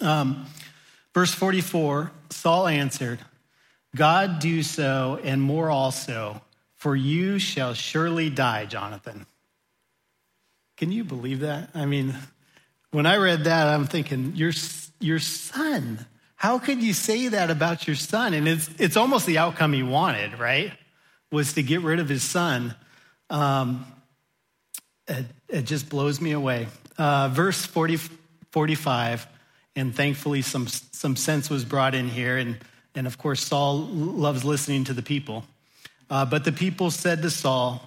Um, 0.00 0.46
verse 1.14 1.32
44 1.32 2.10
Saul 2.30 2.66
answered, 2.66 3.20
God 3.94 4.38
do 4.38 4.62
so 4.62 5.18
and 5.22 5.40
more 5.40 5.70
also, 5.70 6.42
for 6.76 6.94
you 6.94 7.38
shall 7.38 7.74
surely 7.74 8.30
die, 8.30 8.66
Jonathan. 8.66 9.26
Can 10.76 10.92
you 10.92 11.04
believe 11.04 11.40
that? 11.40 11.70
I 11.74 11.86
mean, 11.86 12.14
when 12.90 13.06
I 13.06 13.16
read 13.16 13.44
that, 13.44 13.66
I'm 13.66 13.86
thinking, 13.86 14.34
your, 14.36 14.52
your 15.00 15.18
son 15.18 16.06
how 16.38 16.60
could 16.60 16.80
you 16.80 16.92
say 16.92 17.26
that 17.28 17.50
about 17.50 17.88
your 17.88 17.96
son? 17.96 18.32
And 18.32 18.46
it's, 18.46 18.70
it's 18.78 18.96
almost 18.96 19.26
the 19.26 19.38
outcome 19.38 19.72
he 19.72 19.82
wanted, 19.82 20.38
right? 20.38 20.72
Was 21.32 21.54
to 21.54 21.64
get 21.64 21.80
rid 21.80 21.98
of 21.98 22.08
his 22.08 22.22
son. 22.22 22.76
Um, 23.28 23.84
it, 25.08 25.26
it, 25.48 25.62
just 25.62 25.88
blows 25.88 26.20
me 26.20 26.30
away. 26.30 26.68
Uh, 26.96 27.28
verse 27.32 27.66
40, 27.66 27.98
45 28.52 29.26
And 29.74 29.92
thankfully, 29.92 30.42
some, 30.42 30.68
some 30.68 31.16
sense 31.16 31.50
was 31.50 31.64
brought 31.64 31.96
in 31.96 32.08
here. 32.08 32.38
And, 32.38 32.56
and 32.94 33.08
of 33.08 33.18
course, 33.18 33.44
Saul 33.44 33.80
loves 33.88 34.44
listening 34.44 34.84
to 34.84 34.92
the 34.92 35.02
people. 35.02 35.44
Uh, 36.08 36.24
but 36.24 36.44
the 36.44 36.52
people 36.52 36.92
said 36.92 37.20
to 37.22 37.30
Saul, 37.30 37.82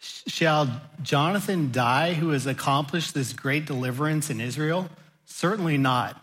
Shall 0.00 0.82
Jonathan 1.04 1.70
die 1.70 2.14
who 2.14 2.30
has 2.30 2.48
accomplished 2.48 3.14
this 3.14 3.32
great 3.32 3.64
deliverance 3.64 4.28
in 4.28 4.40
Israel? 4.40 4.88
Certainly 5.24 5.78
not. 5.78 6.20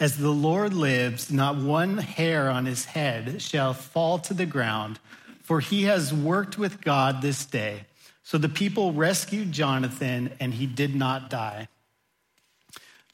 As 0.00 0.16
the 0.16 0.30
Lord 0.30 0.72
lives, 0.72 1.30
not 1.30 1.56
one 1.56 1.98
hair 1.98 2.48
on 2.48 2.64
his 2.64 2.86
head 2.86 3.42
shall 3.42 3.74
fall 3.74 4.18
to 4.20 4.32
the 4.32 4.46
ground, 4.46 4.98
for 5.42 5.60
he 5.60 5.82
has 5.82 6.12
worked 6.12 6.56
with 6.56 6.80
God 6.80 7.20
this 7.20 7.44
day. 7.44 7.84
So 8.22 8.38
the 8.38 8.48
people 8.48 8.94
rescued 8.94 9.52
Jonathan, 9.52 10.32
and 10.40 10.54
he 10.54 10.64
did 10.64 10.94
not 10.94 11.28
die. 11.28 11.68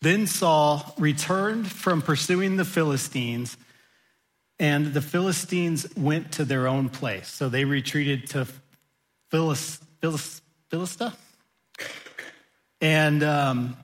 Then 0.00 0.28
Saul 0.28 0.94
returned 0.96 1.68
from 1.68 2.02
pursuing 2.02 2.56
the 2.56 2.64
Philistines, 2.64 3.56
and 4.60 4.94
the 4.94 5.02
Philistines 5.02 5.88
went 5.96 6.30
to 6.32 6.44
their 6.44 6.68
own 6.68 6.88
place. 6.88 7.26
So 7.26 7.48
they 7.48 7.64
retreated 7.64 8.28
to 8.30 8.46
Philist, 9.30 9.82
Philist, 10.00 10.40
Philistia. 10.70 11.14
And, 12.80 13.24
um, 13.24 13.76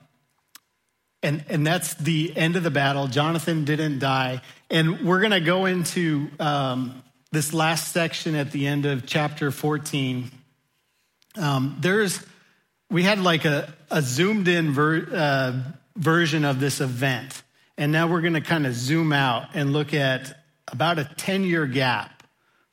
and, 1.23 1.43
and 1.49 1.65
that's 1.65 1.93
the 1.95 2.35
end 2.35 2.55
of 2.55 2.63
the 2.63 2.71
battle. 2.71 3.07
Jonathan 3.07 3.65
didn't 3.65 3.99
die. 3.99 4.41
And 4.69 5.01
we're 5.01 5.19
going 5.19 5.31
to 5.31 5.39
go 5.39 5.65
into 5.65 6.29
um, 6.39 7.01
this 7.31 7.53
last 7.53 7.91
section 7.91 8.35
at 8.35 8.51
the 8.51 8.67
end 8.67 8.85
of 8.85 9.05
chapter 9.05 9.49
14 9.49 10.29
um, 11.35 11.77
there's, 11.79 12.23
we 12.89 13.03
had 13.03 13.19
like 13.19 13.45
a, 13.45 13.73
a 13.89 14.01
zoomed 14.01 14.47
in 14.47 14.71
ver, 14.71 15.07
uh, 15.11 15.73
version 15.95 16.45
of 16.45 16.59
this 16.59 16.81
event. 16.81 17.43
And 17.77 17.91
now 17.91 18.07
we're 18.07 18.21
going 18.21 18.33
to 18.33 18.41
kind 18.41 18.67
of 18.67 18.73
zoom 18.73 19.11
out 19.11 19.49
and 19.53 19.73
look 19.73 19.93
at 19.93 20.45
about 20.67 20.99
a 20.99 21.05
10 21.05 21.43
year 21.43 21.65
gap 21.65 22.23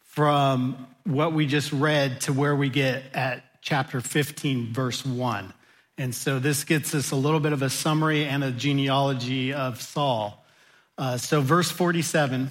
from 0.02 0.86
what 1.04 1.32
we 1.32 1.46
just 1.46 1.72
read 1.72 2.20
to 2.22 2.32
where 2.32 2.54
we 2.54 2.68
get 2.68 3.02
at 3.14 3.62
chapter 3.62 4.00
15, 4.00 4.72
verse 4.72 5.04
1. 5.04 5.52
And 6.00 6.14
so 6.14 6.38
this 6.38 6.64
gets 6.64 6.94
us 6.94 7.10
a 7.10 7.14
little 7.14 7.40
bit 7.40 7.52
of 7.52 7.60
a 7.60 7.68
summary 7.68 8.24
and 8.24 8.42
a 8.42 8.50
genealogy 8.50 9.52
of 9.52 9.82
Saul. 9.82 10.42
Uh, 10.96 11.18
so, 11.18 11.42
verse 11.42 11.70
47 11.70 12.48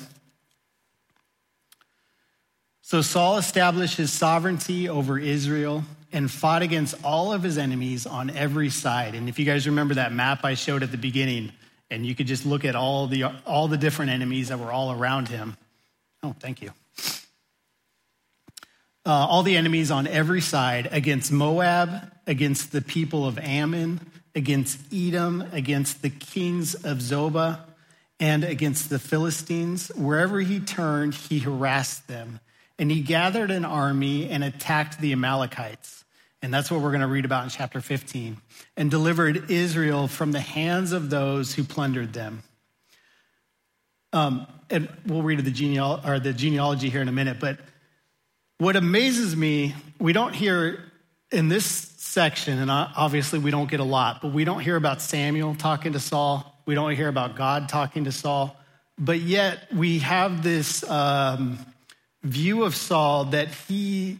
So 2.83 3.01
Saul 3.01 3.38
established 3.38 3.97
his 3.97 4.13
sovereignty 4.13 4.88
over 4.88 5.17
Israel 5.17 5.83
and 6.13 6.29
fought 6.29 6.62
against 6.62 7.03
all 7.03 7.33
of 7.33 7.41
his 7.41 7.57
enemies 7.57 8.05
on 8.05 8.29
every 8.29 8.69
side. 8.69 9.15
And 9.15 9.27
if 9.27 9.39
you 9.39 9.45
guys 9.45 9.65
remember 9.65 9.95
that 9.95 10.13
map 10.13 10.45
I 10.45 10.53
showed 10.53 10.83
at 10.83 10.91
the 10.91 10.97
beginning, 10.97 11.51
and 11.89 12.05
you 12.05 12.13
could 12.13 12.27
just 12.27 12.45
look 12.45 12.65
at 12.65 12.75
all 12.75 13.07
the, 13.07 13.23
all 13.47 13.67
the 13.67 13.77
different 13.77 14.12
enemies 14.12 14.49
that 14.49 14.59
were 14.59 14.71
all 14.71 14.91
around 14.91 15.27
him. 15.27 15.57
Oh, 16.21 16.35
thank 16.39 16.62
you. 16.62 16.71
Uh, 19.07 19.12
all 19.12 19.41
the 19.41 19.57
enemies 19.57 19.89
on 19.89 20.05
every 20.05 20.41
side 20.41 20.88
against 20.91 21.31
Moab, 21.31 22.12
against 22.29 22.71
the 22.71 22.81
people 22.81 23.25
of 23.25 23.39
Ammon, 23.39 23.99
against 24.35 24.79
Edom, 24.93 25.43
against 25.51 26.03
the 26.03 26.11
kings 26.11 26.75
of 26.75 26.99
Zobah, 26.99 27.59
and 28.19 28.43
against 28.43 28.91
the 28.91 28.99
Philistines. 28.99 29.91
Wherever 29.95 30.39
he 30.39 30.59
turned, 30.59 31.15
he 31.15 31.39
harassed 31.39 32.07
them. 32.07 32.39
And 32.77 32.91
he 32.91 33.01
gathered 33.01 33.49
an 33.49 33.65
army 33.65 34.29
and 34.29 34.43
attacked 34.43 35.01
the 35.01 35.11
Amalekites. 35.11 36.05
And 36.43 36.53
that's 36.53 36.69
what 36.69 36.81
we're 36.81 36.91
going 36.91 37.01
to 37.01 37.07
read 37.07 37.25
about 37.25 37.45
in 37.45 37.49
chapter 37.49 37.81
15. 37.81 38.37
And 38.77 38.91
delivered 38.91 39.49
Israel 39.49 40.07
from 40.07 40.31
the 40.31 40.39
hands 40.39 40.91
of 40.91 41.09
those 41.09 41.55
who 41.55 41.63
plundered 41.63 42.13
them. 42.13 42.43
Um, 44.13 44.45
and 44.69 44.87
we'll 45.07 45.23
read 45.23 45.43
the, 45.43 45.51
geneal- 45.51 46.07
or 46.07 46.19
the 46.19 46.33
genealogy 46.33 46.91
here 46.91 47.01
in 47.01 47.07
a 47.07 47.11
minute. 47.11 47.39
But 47.39 47.57
what 48.59 48.75
amazes 48.75 49.35
me, 49.35 49.73
we 49.97 50.13
don't 50.13 50.35
hear 50.35 50.83
in 51.31 51.47
this 51.47 51.63
section, 52.10 52.58
and 52.58 52.72
obviously 52.72 53.38
we 53.38 53.52
don't 53.52 53.69
get 53.69 53.80
a 53.80 53.84
lot, 53.86 54.22
but 54.22 54.32
we 54.32 54.43
don't 54.43 54.62
hear 54.62 54.76
about 54.76 55.02
Samuel 55.02 55.54
talking 55.54 55.93
to 55.93 56.00
Saul. 56.00 56.60
We 56.65 56.74
don't 56.74 56.95
hear 56.95 57.08
about 57.08 57.36
God 57.36 57.69
talking 57.69 58.06
to 58.06 58.12
Saul. 58.12 58.58
But 58.98 59.19
yet 59.19 59.74
we 59.74 60.00
have 60.00 60.43
this 60.43 60.84
um, 60.89 61.60
view 62.24 62.63
of 62.63 62.76
Saul 62.76 63.26
that 63.26 63.50
he 63.67 64.19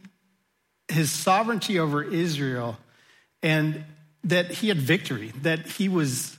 his 0.88 1.10
sovereignty 1.10 1.78
over 1.78 2.02
Israel 2.02 2.76
and 3.42 3.84
that 4.24 4.50
he 4.50 4.68
had 4.68 4.78
victory, 4.78 5.32
that 5.42 5.66
he 5.66 5.88
was 5.88 6.36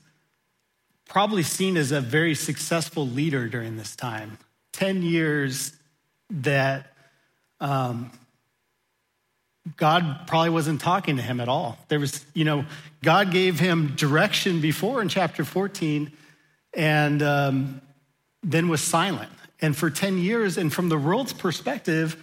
probably 1.08 1.44
seen 1.44 1.78
as 1.78 1.92
a 1.92 2.02
very 2.02 2.36
successful 2.36 3.08
leader 3.08 3.48
during 3.48 3.78
this 3.78 3.96
time. 3.96 4.38
10 4.74 5.04
years 5.04 5.74
that 6.30 6.94
um, 7.60 8.12
God 9.78 10.28
probably 10.28 10.50
wasn't 10.50 10.82
talking 10.82 11.18
to 11.18 11.22
him 11.22 11.40
at 11.40 11.48
all. 11.48 11.78
There 11.88 12.00
was, 12.00 12.26
you 12.34 12.46
know, 12.46 12.66
God 13.04 13.32
gave 13.32 13.60
him 13.60 13.96
direction 13.96 14.60
before 14.60 15.02
in 15.02 15.10
chapter 15.10 15.46
14 15.46 16.12
and 16.74 17.22
um, 17.22 17.82
then 18.42 18.70
was 18.70 18.82
silent. 18.82 19.32
And 19.62 19.78
for 19.78 19.92
10 19.92 20.18
years, 20.18 20.58
and 20.58 20.74
from 20.74 20.90
the 20.90 20.98
world's 20.98 21.34
perspective, 21.34 22.18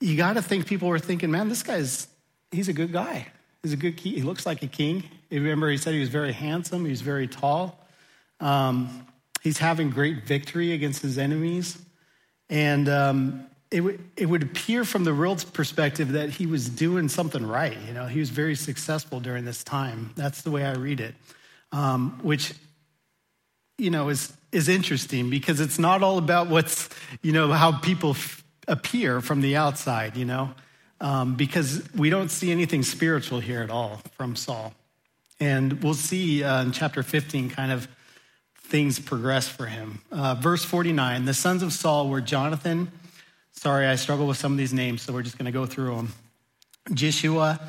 you 0.00 0.16
got 0.16 0.32
to 0.32 0.42
think 0.42 0.66
people 0.66 0.88
were 0.88 0.98
thinking, 0.98 1.30
man, 1.30 1.48
this 1.48 1.62
guy's, 1.62 2.08
he's 2.50 2.68
a 2.68 2.72
good 2.72 2.92
guy. 2.92 3.28
He's 3.62 3.72
a 3.72 3.76
good 3.76 3.96
king. 3.96 4.14
He 4.14 4.22
looks 4.22 4.46
like 4.46 4.62
a 4.62 4.66
king. 4.66 5.04
You 5.28 5.40
remember 5.40 5.70
he 5.70 5.76
said 5.76 5.94
he 5.94 6.00
was 6.00 6.08
very 6.08 6.32
handsome, 6.32 6.84
he's 6.84 7.02
very 7.02 7.28
tall. 7.28 7.78
Um, 8.40 9.06
he's 9.42 9.58
having 9.58 9.90
great 9.90 10.24
victory 10.24 10.72
against 10.72 11.02
his 11.02 11.18
enemies. 11.18 11.78
And 12.48 12.88
um, 12.88 13.46
it, 13.70 13.78
w- 13.78 13.98
it 14.16 14.26
would 14.26 14.42
appear 14.42 14.84
from 14.84 15.04
the 15.04 15.14
world's 15.14 15.44
perspective 15.44 16.12
that 16.12 16.30
he 16.30 16.46
was 16.46 16.68
doing 16.68 17.08
something 17.08 17.46
right. 17.46 17.76
You 17.86 17.94
know, 17.94 18.06
he 18.06 18.18
was 18.18 18.30
very 18.30 18.56
successful 18.56 19.20
during 19.20 19.44
this 19.44 19.62
time. 19.62 20.10
That's 20.16 20.42
the 20.42 20.50
way 20.50 20.64
I 20.64 20.72
read 20.72 21.00
it, 21.00 21.14
um, 21.70 22.18
which, 22.22 22.52
you 23.78 23.90
know, 23.90 24.08
is, 24.08 24.32
is 24.50 24.68
interesting 24.68 25.30
because 25.30 25.60
it's 25.60 25.78
not 25.78 26.02
all 26.02 26.18
about 26.18 26.48
what's, 26.48 26.88
you 27.22 27.32
know, 27.32 27.52
how 27.52 27.78
people 27.78 28.16
appear 28.66 29.20
from 29.20 29.40
the 29.40 29.56
outside, 29.56 30.16
you 30.16 30.24
know, 30.24 30.50
um, 31.00 31.36
because 31.36 31.82
we 31.94 32.10
don't 32.10 32.30
see 32.30 32.50
anything 32.50 32.82
spiritual 32.82 33.40
here 33.40 33.62
at 33.62 33.70
all 33.70 34.00
from 34.16 34.34
Saul. 34.34 34.74
And 35.38 35.82
we'll 35.82 35.94
see 35.94 36.44
uh, 36.44 36.62
in 36.62 36.72
chapter 36.72 37.02
15 37.02 37.50
kind 37.50 37.72
of 37.72 37.88
things 38.62 38.98
progress 38.98 39.48
for 39.48 39.66
him. 39.66 40.00
Uh, 40.12 40.34
verse 40.34 40.64
49 40.64 41.24
the 41.24 41.34
sons 41.34 41.62
of 41.62 41.72
Saul 41.72 42.08
were 42.08 42.20
Jonathan. 42.20 42.90
Sorry, 43.52 43.86
I 43.86 43.96
struggle 43.96 44.26
with 44.26 44.38
some 44.38 44.52
of 44.52 44.58
these 44.58 44.72
names, 44.72 45.02
so 45.02 45.12
we're 45.12 45.22
just 45.22 45.36
going 45.36 45.46
to 45.46 45.52
go 45.52 45.66
through 45.66 45.96
them. 45.96 46.12
Jeshua 46.94 47.60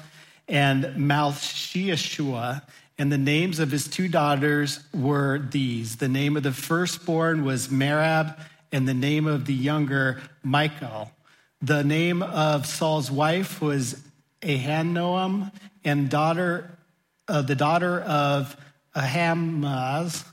and 0.48 0.84
Malchishua. 0.84 2.62
And 2.98 3.12
the 3.12 3.18
names 3.18 3.60
of 3.60 3.72
his 3.72 3.88
two 3.88 4.08
daughters 4.08 4.80
were 4.94 5.40
these. 5.40 5.96
The 5.96 6.08
name 6.08 6.38
of 6.38 6.44
the 6.44 6.52
firstborn 6.52 7.44
was 7.44 7.70
Merab, 7.70 8.38
and 8.72 8.88
the 8.88 8.94
name 8.94 9.26
of 9.28 9.46
the 9.46 9.54
younger, 9.54 10.22
Michal. 10.44 11.12
The 11.62 11.84
name 11.84 12.22
of 12.22 12.66
Saul's 12.66 13.10
wife 13.10 13.62
was 13.62 14.02
Ahinoam, 14.42 15.52
and 15.84 16.10
daughter, 16.10 16.78
uh, 17.28 17.42
the 17.42 17.56
daughter 17.56 18.02
of 18.02 18.56
Ahimaaz. 18.96 20.26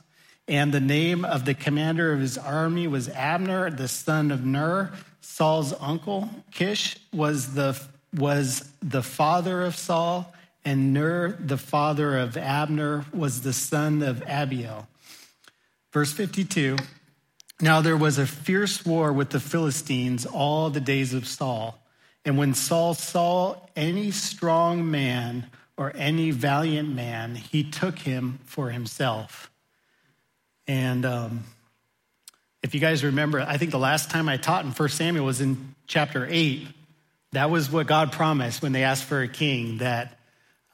And 0.46 0.72
the 0.72 0.80
name 0.80 1.24
of 1.24 1.44
the 1.44 1.54
commander 1.54 2.12
of 2.12 2.20
his 2.20 2.38
army 2.38 2.87
was 2.87 3.08
Abner, 3.11 3.70
the 3.70 3.88
son 3.88 4.30
of 4.30 4.44
Ner. 4.44 4.92
Saul's 5.38 5.72
uncle, 5.79 6.29
Kish, 6.51 6.96
was 7.12 7.55
the, 7.55 7.81
was 8.12 8.68
the 8.83 9.05
father 9.05 9.62
of 9.62 9.77
Saul, 9.77 10.35
and 10.64 10.92
Ner, 10.92 11.31
the 11.38 11.57
father 11.57 12.18
of 12.18 12.37
Abner, 12.37 13.05
was 13.14 13.42
the 13.42 13.53
son 13.53 14.03
of 14.03 14.20
Abiel. 14.27 14.88
Verse 15.92 16.12
52 16.12 16.77
now 17.61 17.81
there 17.81 17.96
was 17.96 18.18
a 18.18 18.27
fierce 18.27 18.85
war 18.85 19.12
with 19.12 19.31
the 19.31 19.38
Philistines 19.38 20.27
all 20.27 20.70
the 20.70 20.81
days 20.81 21.14
of 21.14 21.24
Saul. 21.24 21.81
And 22.24 22.37
when 22.37 22.53
Saul 22.53 22.94
saw 22.94 23.61
any 23.77 24.11
strong 24.11 24.90
man 24.90 25.46
or 25.77 25.92
any 25.94 26.33
valiant 26.33 26.92
man, 26.92 27.37
he 27.37 27.62
took 27.62 28.01
him 28.01 28.40
for 28.44 28.70
himself. 28.70 29.53
And 30.66 31.07
um, 31.07 31.44
if 32.62 32.74
you 32.74 32.80
guys 32.80 33.04
remember, 33.04 33.40
I 33.40 33.56
think 33.56 33.70
the 33.70 33.78
last 33.78 34.10
time 34.10 34.28
I 34.28 34.36
taught 34.36 34.64
in 34.64 34.72
1 34.72 34.88
Samuel 34.88 35.24
was 35.24 35.40
in 35.40 35.74
chapter 35.86 36.26
8. 36.28 36.66
That 37.32 37.50
was 37.50 37.70
what 37.70 37.86
God 37.86 38.12
promised 38.12 38.62
when 38.62 38.72
they 38.72 38.84
asked 38.84 39.04
for 39.04 39.22
a 39.22 39.28
king 39.28 39.78
that, 39.78 40.18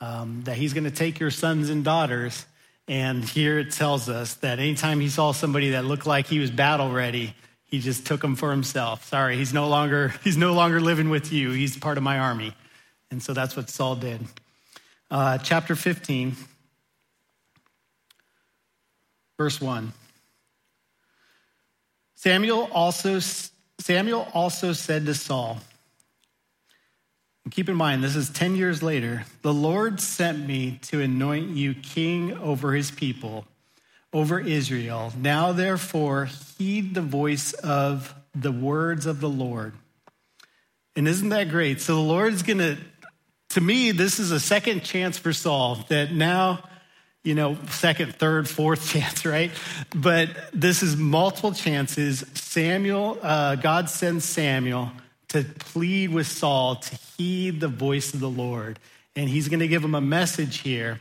um, 0.01 0.43
that 0.45 0.57
he's 0.57 0.73
going 0.73 0.85
to 0.85 0.91
take 0.91 1.21
your 1.21 1.31
sons 1.31 1.71
and 1.71 1.85
daughters 1.85 2.47
and 2.87 3.25
here 3.25 3.59
it 3.59 3.73
tells 3.73 4.09
us 4.09 4.35
that 4.35 4.59
anytime 4.59 5.01
he 5.01 5.09
saw 5.09 5.33
somebody 5.33 5.71
that 5.71 5.85
looked 5.85 6.07
like 6.07 6.27
he 6.27 6.39
was 6.39 6.51
battle 6.51 6.91
ready, 6.91 7.35
he 7.65 7.81
just 7.81 8.07
took 8.07 8.23
him 8.23 8.37
for 8.37 8.51
himself. 8.51 9.07
Sorry, 9.07 9.37
he's 9.37 9.55
no 9.55 9.69
longer 9.69 10.09
he's 10.25 10.37
no 10.37 10.53
longer 10.53 10.81
living 10.81 11.09
with 11.09 11.33
you. 11.33 11.51
He's 11.51 11.77
part 11.77 11.97
of 11.97 12.05
my 12.05 12.19
army. 12.19 12.55
And 13.11 13.23
so 13.23 13.33
that's 13.33 13.57
what 13.57 13.71
Saul 13.71 13.97
did. 13.97 14.21
Uh, 15.11 15.39
chapter 15.39 15.75
15. 15.75 16.37
verse 19.39 19.61
1. 19.61 19.93
Samuel 22.25 22.71
also, 22.73 23.19
Samuel 23.81 24.27
also 24.33 24.73
said 24.73 25.05
to 25.05 25.13
Saul, 25.13 25.59
keep 27.51 27.69
in 27.69 27.77
mind, 27.77 28.03
this 28.03 28.17
is 28.17 28.31
10 28.31 28.57
years 28.57 28.83
later. 28.83 29.27
The 29.43 29.53
Lord 29.53 30.01
sent 30.01 30.47
me 30.47 30.79
to 30.85 31.03
anoint 31.03 31.51
you 31.51 31.75
king 31.75 32.33
over 32.39 32.73
his 32.73 32.91
people, 32.91 33.45
over 34.11 34.41
Israel. 34.41 35.13
Now, 35.19 35.53
therefore, 35.53 36.31
heed 36.57 36.95
the 36.95 37.03
voice 37.03 37.53
of 37.53 38.15
the 38.35 38.53
words 38.53 39.05
of 39.05 39.21
the 39.21 39.29
Lord. 39.29 39.75
And 40.97 41.07
isn't 41.07 41.29
that 41.29 41.51
great? 41.51 41.83
So 41.83 41.95
the 41.95 42.01
Lord's 42.01 42.43
going 42.43 42.57
to, 42.57 42.79
to 43.51 43.61
me, 43.61 43.91
this 43.91 44.19
is 44.19 44.31
a 44.31 44.41
second 44.41 44.83
chance 44.83 45.19
for 45.19 45.35
Saul 45.35 45.85
that 45.91 46.11
now, 46.11 46.65
you 47.25 47.35
know, 47.35 47.57
second, 47.71 48.15
third, 48.15 48.49
fourth 48.49 48.89
chance, 48.91 49.25
right? 49.25 49.51
But 49.95 50.31
this 50.53 50.83
is 50.83 50.97
multiple 50.97 51.53
chances. 51.53 52.25
Samuel, 52.35 53.19
uh, 53.23 53.57
God 53.57 53.91
sends 53.91 54.25
Samuel 54.25 54.93
to 55.29 55.43
plead 55.43 56.11
with 56.11 56.29
Saul 56.29 56.77
to 56.77 56.99
heed 57.17 57.59
the 57.59 57.69
voice 57.69 58.15
of 58.15 58.21
the 58.21 58.31
Lord. 58.31 58.79
And 59.17 59.29
he's 59.29 59.49
going 59.49 59.61
to 59.61 59.69
give 59.69 59.83
him 59.83 59.95
a 59.95 60.01
message 60.01 60.59
here. 60.59 61.01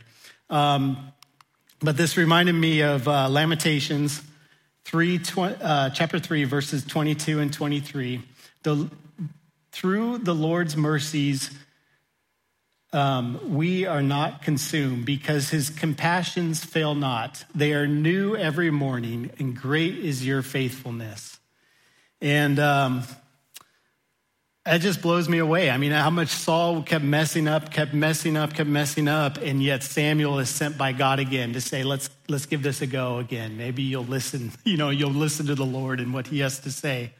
Um, 0.50 1.12
but 1.80 1.96
this 1.96 2.16
reminded 2.16 2.54
me 2.54 2.80
of 2.80 3.06
uh, 3.06 3.28
Lamentations 3.28 4.22
3, 4.86 5.18
tw- 5.18 5.38
uh, 5.38 5.90
chapter 5.90 6.18
3, 6.18 6.44
verses 6.44 6.84
22 6.84 7.40
and 7.40 7.52
23. 7.52 8.22
The, 8.62 8.90
through 9.72 10.18
the 10.18 10.34
Lord's 10.34 10.76
mercies, 10.76 11.50
um, 12.94 13.54
we 13.56 13.86
are 13.86 14.02
not 14.02 14.42
consumed 14.42 15.04
because 15.04 15.50
his 15.50 15.68
compassions 15.68 16.64
fail 16.64 16.94
not. 16.94 17.44
They 17.52 17.72
are 17.72 17.88
new 17.88 18.36
every 18.36 18.70
morning, 18.70 19.32
and 19.38 19.56
great 19.56 19.98
is 19.98 20.24
your 20.24 20.42
faithfulness. 20.42 21.40
And 22.20 22.60
um, 22.60 23.02
that 24.64 24.80
just 24.80 25.02
blows 25.02 25.28
me 25.28 25.38
away. 25.38 25.70
I 25.70 25.76
mean, 25.76 25.90
how 25.90 26.10
much 26.10 26.28
Saul 26.28 26.82
kept 26.82 27.04
messing 27.04 27.48
up, 27.48 27.72
kept 27.72 27.94
messing 27.94 28.36
up, 28.36 28.54
kept 28.54 28.70
messing 28.70 29.08
up, 29.08 29.38
and 29.38 29.60
yet 29.60 29.82
Samuel 29.82 30.38
is 30.38 30.48
sent 30.48 30.78
by 30.78 30.92
God 30.92 31.18
again 31.18 31.54
to 31.54 31.60
say, 31.60 31.82
"Let's 31.82 32.08
let's 32.28 32.46
give 32.46 32.62
this 32.62 32.80
a 32.80 32.86
go 32.86 33.18
again. 33.18 33.56
Maybe 33.56 33.82
you'll 33.82 34.04
listen. 34.04 34.52
You 34.64 34.76
know, 34.76 34.90
you'll 34.90 35.10
listen 35.10 35.46
to 35.46 35.56
the 35.56 35.66
Lord 35.66 35.98
and 35.98 36.14
what 36.14 36.28
He 36.28 36.38
has 36.38 36.60
to 36.60 36.70
say." 36.70 37.12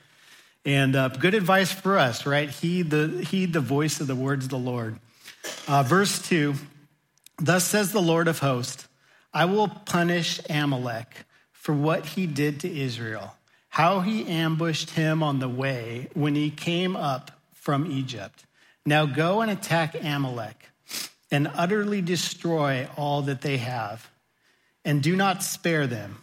And 0.64 0.94
uh, 0.94 1.08
good 1.08 1.34
advice 1.34 1.72
for 1.72 1.98
us, 1.98 2.26
right? 2.26 2.48
Heed 2.48 2.90
the 2.90 3.26
heed 3.28 3.52
the 3.52 3.60
voice 3.60 4.00
of 4.00 4.06
the 4.06 4.14
words 4.14 4.44
of 4.44 4.50
the 4.50 4.56
Lord. 4.56 5.00
Uh, 5.66 5.82
verse 5.82 6.20
two. 6.20 6.54
Thus 7.38 7.64
says 7.64 7.92
the 7.92 8.02
Lord 8.02 8.28
of 8.28 8.38
hosts, 8.38 8.86
I 9.32 9.46
will 9.46 9.68
punish 9.68 10.40
Amalek 10.48 11.26
for 11.52 11.74
what 11.74 12.06
he 12.06 12.26
did 12.26 12.60
to 12.60 12.72
Israel 12.72 13.34
how 13.74 13.98
he 13.98 14.24
ambushed 14.28 14.90
him 14.90 15.20
on 15.20 15.40
the 15.40 15.48
way 15.48 16.08
when 16.14 16.36
he 16.36 16.48
came 16.48 16.94
up 16.94 17.32
from 17.54 17.90
Egypt. 17.90 18.46
Now 18.86 19.04
go 19.04 19.40
and 19.40 19.50
attack 19.50 19.96
Amalek 20.00 20.70
and 21.32 21.50
utterly 21.52 22.00
destroy 22.00 22.88
all 22.96 23.22
that 23.22 23.40
they 23.40 23.56
have, 23.56 24.08
and 24.84 25.02
do 25.02 25.16
not 25.16 25.42
spare 25.42 25.88
them. 25.88 26.18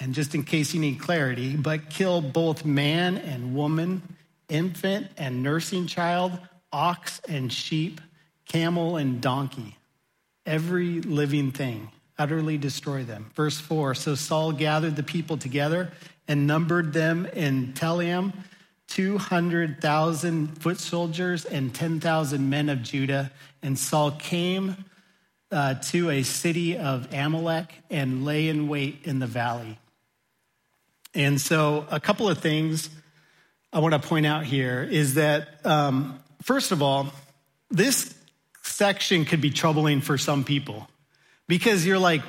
And 0.00 0.14
just 0.14 0.34
in 0.34 0.44
case 0.44 0.72
you 0.72 0.80
need 0.80 0.98
clarity, 0.98 1.56
but 1.56 1.90
kill 1.90 2.22
both 2.22 2.64
man 2.64 3.18
and 3.18 3.54
woman, 3.54 4.00
infant 4.48 5.08
and 5.18 5.42
nursing 5.42 5.86
child, 5.86 6.32
ox 6.72 7.20
and 7.28 7.52
sheep, 7.52 8.00
camel 8.46 8.96
and 8.96 9.20
donkey, 9.20 9.76
every 10.46 11.00
living 11.00 11.52
thing. 11.52 11.90
Utterly 12.16 12.58
destroy 12.58 13.02
them. 13.02 13.30
Verse 13.34 13.58
4 13.58 13.94
So 13.94 14.14
Saul 14.14 14.52
gathered 14.52 14.96
the 14.96 15.02
people 15.02 15.36
together 15.36 15.90
and 16.28 16.46
numbered 16.46 16.92
them 16.92 17.26
in 17.26 17.72
Telaim 17.72 18.32
200,000 18.88 20.62
foot 20.62 20.78
soldiers 20.78 21.44
and 21.44 21.74
10,000 21.74 22.48
men 22.48 22.68
of 22.68 22.82
Judah. 22.82 23.32
And 23.62 23.78
Saul 23.78 24.12
came 24.12 24.76
uh, 25.50 25.74
to 25.74 26.10
a 26.10 26.22
city 26.22 26.76
of 26.76 27.12
Amalek 27.12 27.72
and 27.90 28.24
lay 28.24 28.48
in 28.48 28.68
wait 28.68 29.00
in 29.04 29.18
the 29.18 29.26
valley. 29.26 29.78
And 31.14 31.40
so, 31.40 31.86
a 31.90 32.00
couple 32.00 32.28
of 32.28 32.38
things 32.38 32.90
I 33.72 33.78
want 33.78 33.94
to 33.94 34.00
point 34.00 34.26
out 34.26 34.44
here 34.44 34.82
is 34.82 35.14
that, 35.14 35.64
um, 35.64 36.18
first 36.42 36.72
of 36.72 36.82
all, 36.82 37.12
this 37.70 38.14
section 38.66 39.24
could 39.24 39.40
be 39.40 39.50
troubling 39.50 40.00
for 40.00 40.18
some 40.18 40.44
people. 40.44 40.88
Because 41.46 41.86
you're 41.86 41.98
like, 41.98 42.22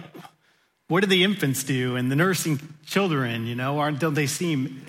what 0.88 1.02
do 1.02 1.08
the 1.08 1.24
infants 1.24 1.64
do? 1.64 1.96
And 1.96 2.12
the 2.12 2.16
nursing 2.16 2.60
children 2.86 3.48
you 3.48 3.56
know 3.56 3.80
aren't 3.80 4.00
don't 4.00 4.14
they 4.14 4.28
seem 4.28 4.84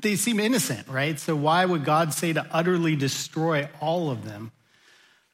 they 0.00 0.16
seem 0.16 0.38
innocent 0.38 0.86
right? 0.88 1.18
So 1.18 1.34
why 1.34 1.64
would 1.64 1.84
god 1.84 2.14
say 2.14 2.32
to 2.32 2.46
utterly 2.50 2.96
destroy 2.96 3.68
all 3.80 4.10
of 4.10 4.24
them? 4.24 4.52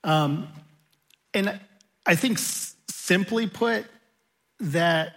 Um, 0.02 0.48
and 1.34 1.60
i 2.06 2.14
think 2.14 2.38
simply 2.38 3.46
put 3.46 3.84
that 4.60 5.12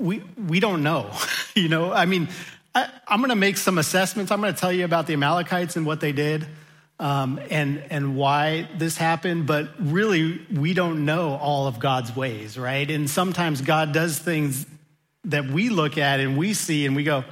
we 0.00 0.22
we 0.48 0.60
don't 0.60 0.82
know 0.82 1.10
you 1.54 1.68
know? 1.68 1.92
I 1.92 2.06
mean 2.06 2.28
I, 2.74 2.88
i'm 3.08 3.18
going 3.18 3.30
to 3.30 3.36
make 3.36 3.56
some 3.56 3.78
assessments. 3.78 4.30
I'm 4.30 4.40
going 4.40 4.54
to 4.54 4.60
tell 4.60 4.72
you 4.72 4.84
about 4.84 5.08
the 5.08 5.14
amalekites 5.14 5.76
and 5.76 5.84
what 5.84 6.00
they 6.00 6.12
did 6.12 6.46
um, 6.98 7.38
and 7.50 7.82
and 7.90 8.16
why 8.16 8.68
this 8.78 8.96
happened, 8.96 9.46
but 9.46 9.68
really 9.78 10.40
we 10.52 10.72
don't 10.72 11.04
know 11.04 11.36
all 11.36 11.66
of 11.66 11.78
God's 11.78 12.14
ways, 12.16 12.58
right? 12.58 12.90
And 12.90 13.08
sometimes 13.08 13.60
God 13.60 13.92
does 13.92 14.18
things 14.18 14.66
that 15.24 15.46
we 15.46 15.68
look 15.68 15.98
at 15.98 16.20
and 16.20 16.38
we 16.38 16.54
see 16.54 16.86
and 16.86 16.96
we 16.96 17.04
go, 17.04 17.24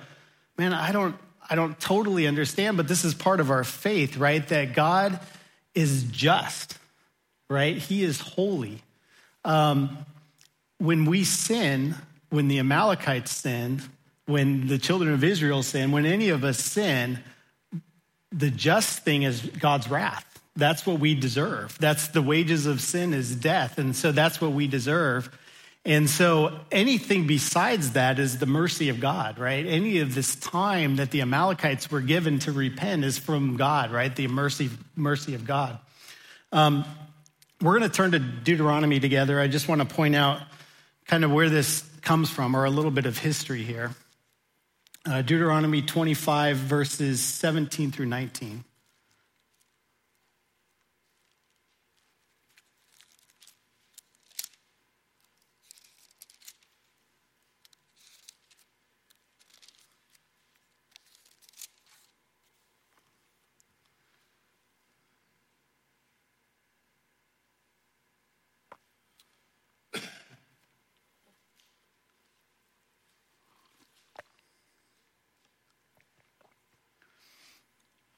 man, 0.58 0.72
I 0.72 0.92
don't 0.92 1.16
I 1.48 1.54
don't 1.54 1.78
totally 1.78 2.26
understand, 2.26 2.76
but 2.76 2.88
this 2.88 3.04
is 3.04 3.14
part 3.14 3.40
of 3.40 3.50
our 3.50 3.64
faith, 3.64 4.16
right? 4.16 4.46
That 4.48 4.74
God 4.74 5.20
is 5.74 6.04
just, 6.04 6.78
right? 7.48 7.76
He 7.76 8.02
is 8.02 8.20
holy. 8.20 8.82
Um, 9.44 9.98
when 10.78 11.04
we 11.04 11.24
sin, 11.24 11.94
when 12.30 12.48
the 12.48 12.58
Amalekites 12.58 13.30
sinned, 13.30 13.82
when 14.26 14.68
the 14.68 14.78
children 14.78 15.12
of 15.12 15.22
Israel 15.22 15.62
sin, 15.62 15.92
when 15.92 16.06
any 16.06 16.30
of 16.30 16.44
us 16.44 16.58
sin, 16.58 17.20
the 18.36 18.50
just 18.50 19.00
thing 19.00 19.22
is 19.22 19.40
God's 19.40 19.88
wrath. 19.88 20.26
That's 20.56 20.86
what 20.86 21.00
we 21.00 21.14
deserve. 21.14 21.76
That's 21.78 22.08
the 22.08 22.22
wages 22.22 22.66
of 22.66 22.80
sin 22.80 23.14
is 23.14 23.34
death. 23.34 23.78
And 23.78 23.94
so 23.94 24.12
that's 24.12 24.40
what 24.40 24.52
we 24.52 24.66
deserve. 24.66 25.36
And 25.84 26.08
so 26.08 26.58
anything 26.72 27.26
besides 27.26 27.92
that 27.92 28.18
is 28.18 28.38
the 28.38 28.46
mercy 28.46 28.88
of 28.88 29.00
God, 29.00 29.38
right? 29.38 29.66
Any 29.66 29.98
of 29.98 30.14
this 30.14 30.34
time 30.36 30.96
that 30.96 31.10
the 31.10 31.20
Amalekites 31.20 31.90
were 31.90 32.00
given 32.00 32.38
to 32.40 32.52
repent 32.52 33.04
is 33.04 33.18
from 33.18 33.56
God, 33.56 33.90
right? 33.90 34.14
The 34.14 34.28
mercy, 34.28 34.70
mercy 34.96 35.34
of 35.34 35.44
God. 35.44 35.78
Um, 36.52 36.84
we're 37.60 37.78
going 37.78 37.90
to 37.90 37.94
turn 37.94 38.12
to 38.12 38.18
Deuteronomy 38.18 39.00
together. 39.00 39.40
I 39.40 39.48
just 39.48 39.68
want 39.68 39.80
to 39.80 39.86
point 39.86 40.14
out 40.14 40.40
kind 41.06 41.24
of 41.24 41.32
where 41.32 41.50
this 41.50 41.82
comes 42.02 42.30
from 42.30 42.54
or 42.54 42.64
a 42.64 42.70
little 42.70 42.90
bit 42.90 43.06
of 43.06 43.18
history 43.18 43.62
here 43.62 43.90
uh, 45.06 45.22
Deuteronomy 45.22 45.82
25, 45.82 46.56
verses 46.56 47.20
17 47.22 47.90
through 47.92 48.06
19. 48.06 48.64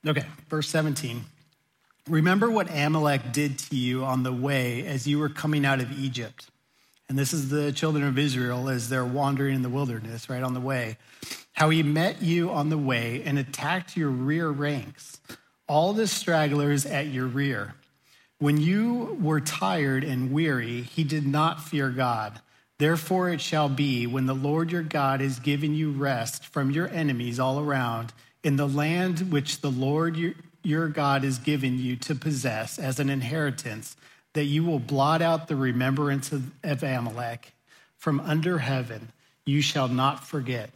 Okay, 0.07 0.25
verse 0.49 0.69
17. 0.69 1.25
Remember 2.09 2.49
what 2.49 2.71
Amalek 2.71 3.33
did 3.33 3.59
to 3.59 3.77
you 3.77 4.05
on 4.05 4.23
the 4.23 4.33
way 4.33 4.87
as 4.87 5.09
you 5.09 5.19
were 5.19 5.29
coming 5.29 5.67
out 5.67 5.81
of 5.81 5.99
Egypt. 5.99 6.49
And 7.09 7.19
this 7.19 7.33
is 7.33 7.49
the 7.49 7.73
children 7.73 8.05
of 8.05 8.17
Israel 8.17 8.69
as 8.69 8.89
they're 8.89 9.05
wandering 9.05 9.57
in 9.57 9.63
the 9.63 9.69
wilderness, 9.69 10.31
right 10.31 10.45
on 10.45 10.55
the 10.55 10.61
way. 10.61 10.97
How 11.55 11.71
he 11.71 11.83
met 11.83 12.23
you 12.23 12.51
on 12.51 12.69
the 12.69 12.79
way 12.79 13.23
and 13.25 13.37
attacked 13.37 13.97
your 13.97 14.11
rear 14.11 14.49
ranks, 14.49 15.21
all 15.69 15.93
the 15.93 16.07
stragglers 16.07 16.87
at 16.87 17.09
your 17.09 17.27
rear. 17.27 17.75
When 18.39 18.61
you 18.61 19.19
were 19.21 19.41
tired 19.41 20.05
and 20.05 20.33
weary, 20.33 20.83
he 20.83 21.03
did 21.03 21.27
not 21.27 21.65
fear 21.65 21.91
God. 21.91 22.41
Therefore, 22.79 23.31
it 23.31 23.41
shall 23.41 23.69
be 23.69 24.07
when 24.07 24.27
the 24.27 24.35
Lord 24.35 24.71
your 24.71 24.83
God 24.83 25.21
has 25.21 25.41
given 25.41 25.75
you 25.75 25.91
rest 25.91 26.45
from 26.45 26.71
your 26.71 26.87
enemies 26.89 27.41
all 27.41 27.59
around 27.59 28.13
in 28.47 28.55
the 28.55 28.69
land 28.69 29.33
which 29.33 29.61
the 29.61 29.71
Lord 29.71 30.17
your, 30.17 30.35
your 30.63 30.87
God 30.87 31.25
is 31.25 31.39
giving 31.39 31.79
you 31.79 31.97
to 31.97 32.15
possess 32.15 32.79
as 32.79 33.01
an 33.01 33.11
inheritance, 33.11 33.97
that 34.35 34.45
you 34.45 34.63
will 34.63 34.79
blot 34.79 35.21
out 35.21 35.49
the 35.49 35.57
remembrance 35.57 36.31
of, 36.31 36.53
of 36.63 36.85
Amalek 36.85 37.53
from 37.99 38.21
under 38.21 38.59
heaven. 38.59 39.09
you 39.45 39.61
shall 39.61 39.89
not 39.89 40.25
forget. 40.25 40.71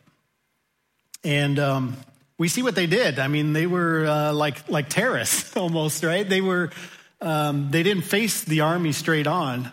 And 1.22 1.60
um, 1.60 1.96
we 2.38 2.48
see 2.48 2.64
what 2.64 2.74
they 2.74 2.88
did. 2.88 3.20
I 3.20 3.28
mean, 3.28 3.52
they 3.52 3.68
were 3.68 4.04
uh, 4.04 4.32
like 4.32 4.68
like 4.68 4.88
terrorists 4.88 5.56
almost, 5.56 6.02
right? 6.02 6.28
They 6.28 6.40
were 6.40 6.70
um, 7.20 7.70
they 7.70 7.84
didn't 7.84 8.02
face 8.02 8.42
the 8.42 8.62
army 8.62 8.90
straight 8.90 9.28
on. 9.28 9.70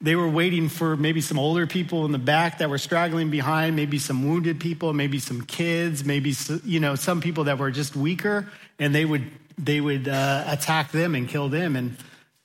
They 0.00 0.14
were 0.14 0.28
waiting 0.28 0.68
for 0.68 0.96
maybe 0.96 1.20
some 1.20 1.38
older 1.38 1.66
people 1.66 2.04
in 2.04 2.12
the 2.12 2.18
back 2.18 2.58
that 2.58 2.70
were 2.70 2.78
straggling 2.78 3.30
behind, 3.30 3.74
maybe 3.74 3.98
some 3.98 4.28
wounded 4.28 4.60
people, 4.60 4.92
maybe 4.92 5.18
some 5.18 5.42
kids, 5.42 6.04
maybe 6.04 6.34
you 6.64 6.78
know 6.78 6.94
some 6.94 7.20
people 7.20 7.44
that 7.44 7.58
were 7.58 7.72
just 7.72 7.96
weaker, 7.96 8.48
and 8.78 8.94
they 8.94 9.04
would 9.04 9.24
they 9.58 9.80
would 9.80 10.06
uh, 10.06 10.44
attack 10.46 10.92
them 10.92 11.16
and 11.16 11.28
kill 11.28 11.48
them. 11.48 11.74
And 11.74 11.96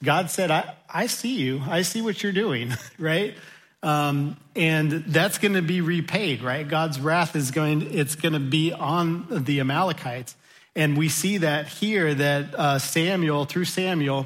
God 0.03 0.31
said, 0.31 0.49
"I 0.49 0.73
I 0.89 1.05
see 1.05 1.35
you. 1.35 1.61
I 1.67 1.83
see 1.83 2.01
what 2.01 2.23
you're 2.23 2.31
doing." 2.31 2.73
right? 2.97 3.35
Um, 3.83 4.37
and 4.55 4.91
that's 5.07 5.37
going 5.37 5.55
to 5.55 5.61
be 5.61 5.81
repaid, 5.81 6.41
right? 6.41 6.65
God's 6.65 7.01
wrath 7.01 7.35
is 7.35 7.51
going, 7.51 7.93
it's 7.93 8.15
going 8.15 8.31
to 8.31 8.39
be 8.39 8.71
on 8.71 9.27
the 9.29 9.59
Amalekites. 9.59 10.37
And 10.73 10.97
we 10.97 11.09
see 11.09 11.39
that 11.39 11.67
here 11.67 12.13
that 12.13 12.55
uh, 12.55 12.79
Samuel, 12.79 13.43
through 13.43 13.65
Samuel, 13.65 14.25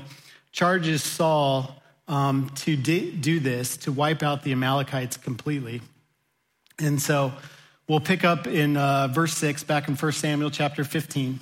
charges 0.51 1.01
Saul 1.03 1.81
um, 2.07 2.51
to 2.55 2.75
de- 2.75 3.11
do 3.11 3.39
this, 3.39 3.77
to 3.77 3.91
wipe 3.91 4.23
out 4.23 4.43
the 4.43 4.51
Amalekites 4.51 5.17
completely. 5.17 5.81
And 6.79 7.01
so 7.01 7.33
we'll 7.87 7.99
pick 7.99 8.23
up 8.23 8.47
in 8.47 8.77
uh, 8.77 9.07
verse 9.07 9.33
6, 9.37 9.63
back 9.63 9.87
in 9.87 9.95
1 9.95 10.11
Samuel 10.11 10.51
chapter 10.51 10.83
15. 10.83 11.39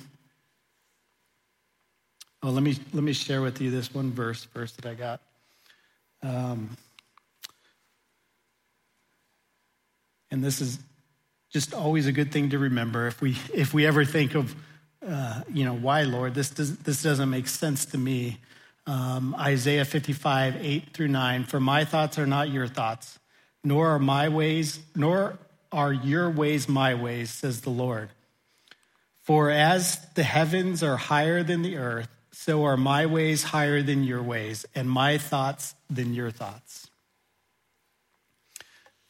Oh, 2.42 2.50
let 2.50 2.62
me, 2.62 2.76
let 2.92 3.02
me 3.02 3.12
share 3.12 3.42
with 3.42 3.60
you 3.60 3.70
this 3.70 3.92
one 3.94 4.12
verse 4.12 4.44
first 4.44 4.80
that 4.80 4.86
I 4.88 4.94
got. 4.94 5.20
Um, 6.22 6.76
And 10.30 10.42
this 10.42 10.60
is 10.60 10.78
just 11.50 11.72
always 11.72 12.06
a 12.06 12.12
good 12.12 12.32
thing 12.32 12.50
to 12.50 12.58
remember 12.58 13.06
if 13.06 13.20
we, 13.20 13.36
if 13.54 13.72
we 13.72 13.86
ever 13.86 14.04
think 14.04 14.34
of, 14.34 14.54
uh, 15.06 15.42
you 15.52 15.64
know, 15.64 15.74
why, 15.74 16.02
Lord, 16.02 16.34
this, 16.34 16.50
does, 16.50 16.76
this 16.78 17.02
doesn't 17.02 17.30
make 17.30 17.48
sense 17.48 17.86
to 17.86 17.98
me. 17.98 18.38
Um, 18.86 19.34
Isaiah 19.38 19.84
55, 19.84 20.56
8 20.64 20.92
through 20.92 21.08
9. 21.08 21.44
For 21.44 21.58
my 21.58 21.84
thoughts 21.84 22.18
are 22.18 22.26
not 22.26 22.50
your 22.50 22.68
thoughts, 22.68 23.18
nor 23.64 23.88
are 23.88 23.98
my 23.98 24.28
ways, 24.28 24.78
nor 24.94 25.38
are 25.72 25.92
your 25.92 26.30
ways 26.30 26.68
my 26.68 26.94
ways, 26.94 27.30
says 27.30 27.62
the 27.62 27.70
Lord. 27.70 28.10
For 29.22 29.50
as 29.50 29.98
the 30.14 30.22
heavens 30.22 30.82
are 30.84 30.96
higher 30.96 31.42
than 31.42 31.62
the 31.62 31.78
earth, 31.78 32.08
so 32.30 32.64
are 32.64 32.76
my 32.76 33.06
ways 33.06 33.42
higher 33.42 33.82
than 33.82 34.04
your 34.04 34.22
ways, 34.22 34.66
and 34.74 34.88
my 34.88 35.18
thoughts 35.18 35.74
than 35.90 36.14
your 36.14 36.30
thoughts. 36.30 36.88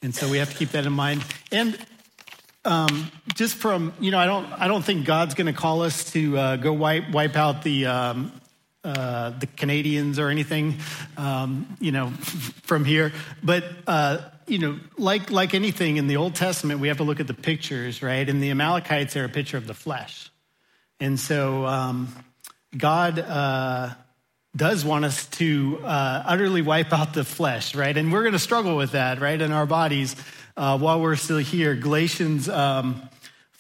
And 0.01 0.15
so 0.15 0.31
we 0.31 0.39
have 0.39 0.51
to 0.51 0.57
keep 0.57 0.71
that 0.71 0.87
in 0.87 0.93
mind. 0.93 1.25
And 1.53 1.79
um, 2.65 3.11
just 3.35 3.57
from 3.57 3.93
you 4.01 4.11
know, 4.11 4.19
I 4.19 4.27
don't 4.27 4.47
I 4.53 4.69
don't 4.69 4.85
think 4.85 5.05
God's 5.05 5.35
going 5.35 5.47
to 5.47 5.53
call 5.53 5.83
us 5.83 6.13
to 6.13 6.39
uh, 6.39 6.57
go 6.57 6.73
wipe 6.73 7.11
wipe 7.11 7.37
out 7.37 7.63
the 7.63 7.87
um, 7.87 8.33
uh, 8.87 9.31
the 9.31 9.49
Canadians 9.49 10.19
or 10.19 10.29
anything, 10.29 10.77
um, 11.17 11.77
you 11.81 11.91
know, 11.91 12.11
from 12.63 12.85
here. 12.85 13.13
But 13.43 13.65
uh, 13.87 14.19
you 14.47 14.59
know, 14.59 14.79
like 14.97 15.31
like 15.31 15.55
anything 15.55 15.97
in 15.97 16.07
the 16.07 16.17
Old 16.17 16.35
Testament, 16.37 16.79
we 16.79 16.89
have 16.89 16.99
to 16.99 17.03
look 17.03 17.19
at 17.19 17.27
the 17.27 17.35
pictures, 17.35 18.03
right? 18.03 18.29
And 18.29 18.41
the 18.41 18.51
Amalekites 18.51 19.17
are 19.17 19.25
a 19.25 19.29
picture 19.29 19.57
of 19.57 19.67
the 19.67 19.75
flesh, 19.75 20.31
and 21.01 21.19
so 21.19 21.67
um, 21.67 22.15
God 22.77 23.19
uh, 23.19 23.95
does 24.55 24.85
want 24.85 25.05
us 25.05 25.27
to 25.27 25.81
uh, 25.83 26.23
utterly 26.25 26.63
wipe 26.63 26.93
out 26.93 27.13
the 27.13 27.25
flesh, 27.25 27.75
right? 27.75 27.97
And 27.97 28.13
we're 28.13 28.23
going 28.23 28.35
to 28.35 28.39
struggle 28.39 28.77
with 28.77 28.93
that, 28.93 29.21
right, 29.21 29.41
in 29.41 29.51
our 29.51 29.67
bodies 29.67 30.15
uh, 30.57 30.79
while 30.79 31.01
we're 31.01 31.17
still 31.17 31.39
here. 31.39 31.75
Galatians 31.75 32.49
um, 32.49 33.03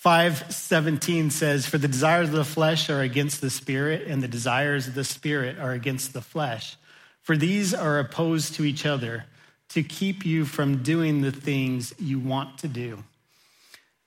5:17 0.06 1.32
says, 1.32 1.66
"For 1.66 1.78
the 1.78 1.88
desires 1.88 2.28
of 2.28 2.36
the 2.36 2.44
flesh 2.44 2.88
are 2.88 3.00
against 3.00 3.40
the 3.40 3.50
spirit, 3.50 4.06
and 4.06 4.22
the 4.22 4.28
desires 4.28 4.86
of 4.86 4.94
the 4.94 5.02
spirit 5.02 5.58
are 5.58 5.72
against 5.72 6.12
the 6.12 6.20
flesh. 6.20 6.76
For 7.22 7.36
these 7.36 7.74
are 7.74 7.98
opposed 7.98 8.54
to 8.54 8.64
each 8.64 8.86
other, 8.86 9.24
to 9.70 9.82
keep 9.82 10.24
you 10.24 10.44
from 10.44 10.84
doing 10.84 11.22
the 11.22 11.32
things 11.32 11.92
you 11.98 12.20
want 12.20 12.58
to 12.58 12.68
do." 12.68 13.02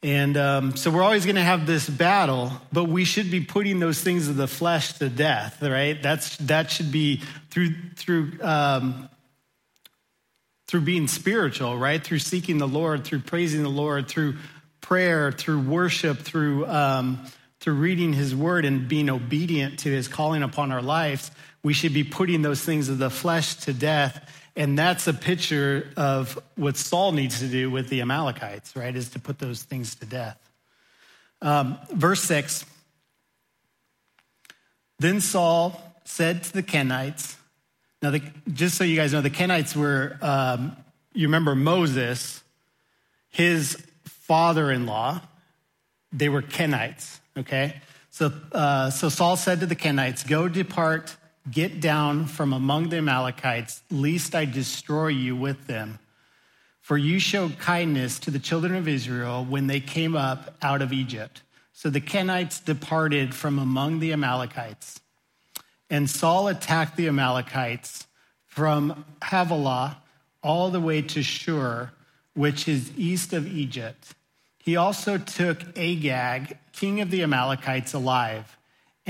And 0.01 0.37
um, 0.37 0.77
so 0.77 0.89
we're 0.89 1.03
always 1.03 1.25
going 1.25 1.35
to 1.35 1.43
have 1.43 1.65
this 1.65 1.89
battle, 1.89 2.53
but 2.71 2.85
we 2.85 3.03
should 3.03 3.29
be 3.29 3.41
putting 3.41 3.81
those 3.81 3.99
things 3.99 4.29
of 4.29 4.37
the 4.37 4.47
flesh 4.47 4.93
to 4.99 5.09
death, 5.09 5.61
right? 5.61 6.01
That's 6.01 6.37
that 6.37 6.71
should 6.71 6.93
be 6.93 7.21
through 7.49 7.75
through 7.97 8.41
um, 8.41 9.09
through 10.69 10.81
being 10.81 11.09
spiritual, 11.09 11.77
right? 11.77 12.01
Through 12.01 12.19
seeking 12.19 12.57
the 12.57 12.69
Lord, 12.69 13.03
through 13.03 13.19
praising 13.19 13.63
the 13.63 13.69
Lord, 13.69 14.07
through 14.07 14.37
prayer, 14.89 15.31
through 15.31 15.61
worship, 15.61 16.17
through 16.17 16.65
um, 16.67 17.23
through 17.61 17.75
reading 17.75 18.11
His 18.11 18.35
Word 18.35 18.65
and 18.65 18.87
being 18.87 19.09
obedient 19.09 19.79
to 19.79 19.89
His 19.89 20.07
calling 20.07 20.43
upon 20.43 20.71
our 20.71 20.81
lives. 20.81 21.31
We 21.63 21.73
should 21.73 21.93
be 21.93 22.03
putting 22.03 22.41
those 22.41 22.61
things 22.61 22.89
of 22.89 22.97
the 22.97 23.09
flesh 23.09 23.55
to 23.55 23.73
death 23.73 24.29
and 24.59 24.77
that's 24.77 25.07
a 25.07 25.13
picture 25.13 25.87
of 25.95 26.37
what 26.55 26.75
Saul 26.75 27.13
needs 27.13 27.39
to 27.39 27.47
do 27.47 27.71
with 27.71 27.87
the 27.87 28.01
Amalekites, 28.01 28.75
right? 28.75 28.93
Is 28.93 29.11
to 29.11 29.19
put 29.19 29.39
those 29.39 29.63
things 29.63 29.95
to 29.95 30.05
death. 30.05 30.37
Um, 31.41 31.77
verse 31.93 32.21
6 32.23 32.65
Then 34.99 35.21
Saul 35.21 35.81
said 36.03 36.43
to 36.43 36.53
the 36.53 36.63
Kenites, 36.63 37.37
now, 38.01 38.11
the, 38.11 38.21
just 38.51 38.77
so 38.77 38.83
you 38.83 38.97
guys 38.97 39.13
know, 39.13 39.21
the 39.21 39.29
Kenites 39.29 39.77
were, 39.77 40.17
um, 40.21 40.75
you 41.13 41.27
remember 41.27 41.55
Moses, 41.55 42.43
his 43.29 43.77
father 44.29 44.71
in 44.71 44.85
law, 44.85 45.19
they 46.13 46.29
were 46.29 46.43
Kenites, 46.43 47.19
okay? 47.35 47.81
So, 48.11 48.31
uh, 48.51 48.91
so 48.91 49.09
Saul 49.09 49.35
said 49.35 49.59
to 49.61 49.65
the 49.65 49.75
Kenites, 49.75 50.25
Go 50.25 50.47
depart 50.47 51.17
Get 51.49 51.79
down 51.79 52.25
from 52.25 52.53
among 52.53 52.89
the 52.89 52.97
Amalekites, 52.97 53.81
lest 53.89 54.35
I 54.35 54.45
destroy 54.45 55.07
you 55.07 55.35
with 55.35 55.67
them. 55.67 55.99
For 56.81 56.97
you 56.97 57.19
showed 57.19 57.57
kindness 57.59 58.19
to 58.19 58.31
the 58.31 58.39
children 58.39 58.75
of 58.75 58.87
Israel 58.87 59.45
when 59.45 59.67
they 59.67 59.79
came 59.79 60.15
up 60.15 60.55
out 60.61 60.81
of 60.81 60.93
Egypt. 60.93 61.41
So 61.73 61.89
the 61.89 62.01
Kenites 62.01 62.63
departed 62.63 63.33
from 63.33 63.57
among 63.57 63.99
the 63.99 64.11
Amalekites. 64.11 64.99
And 65.89 66.09
Saul 66.09 66.47
attacked 66.47 66.97
the 66.97 67.07
Amalekites 67.07 68.05
from 68.45 69.05
Havilah 69.23 69.97
all 70.43 70.69
the 70.69 70.81
way 70.81 71.01
to 71.01 71.23
Shur, 71.23 71.91
which 72.33 72.67
is 72.67 72.91
east 72.97 73.33
of 73.33 73.47
Egypt. 73.47 74.13
He 74.59 74.75
also 74.75 75.17
took 75.17 75.77
Agag, 75.77 76.57
king 76.73 77.01
of 77.01 77.09
the 77.09 77.23
Amalekites, 77.23 77.93
alive 77.93 78.57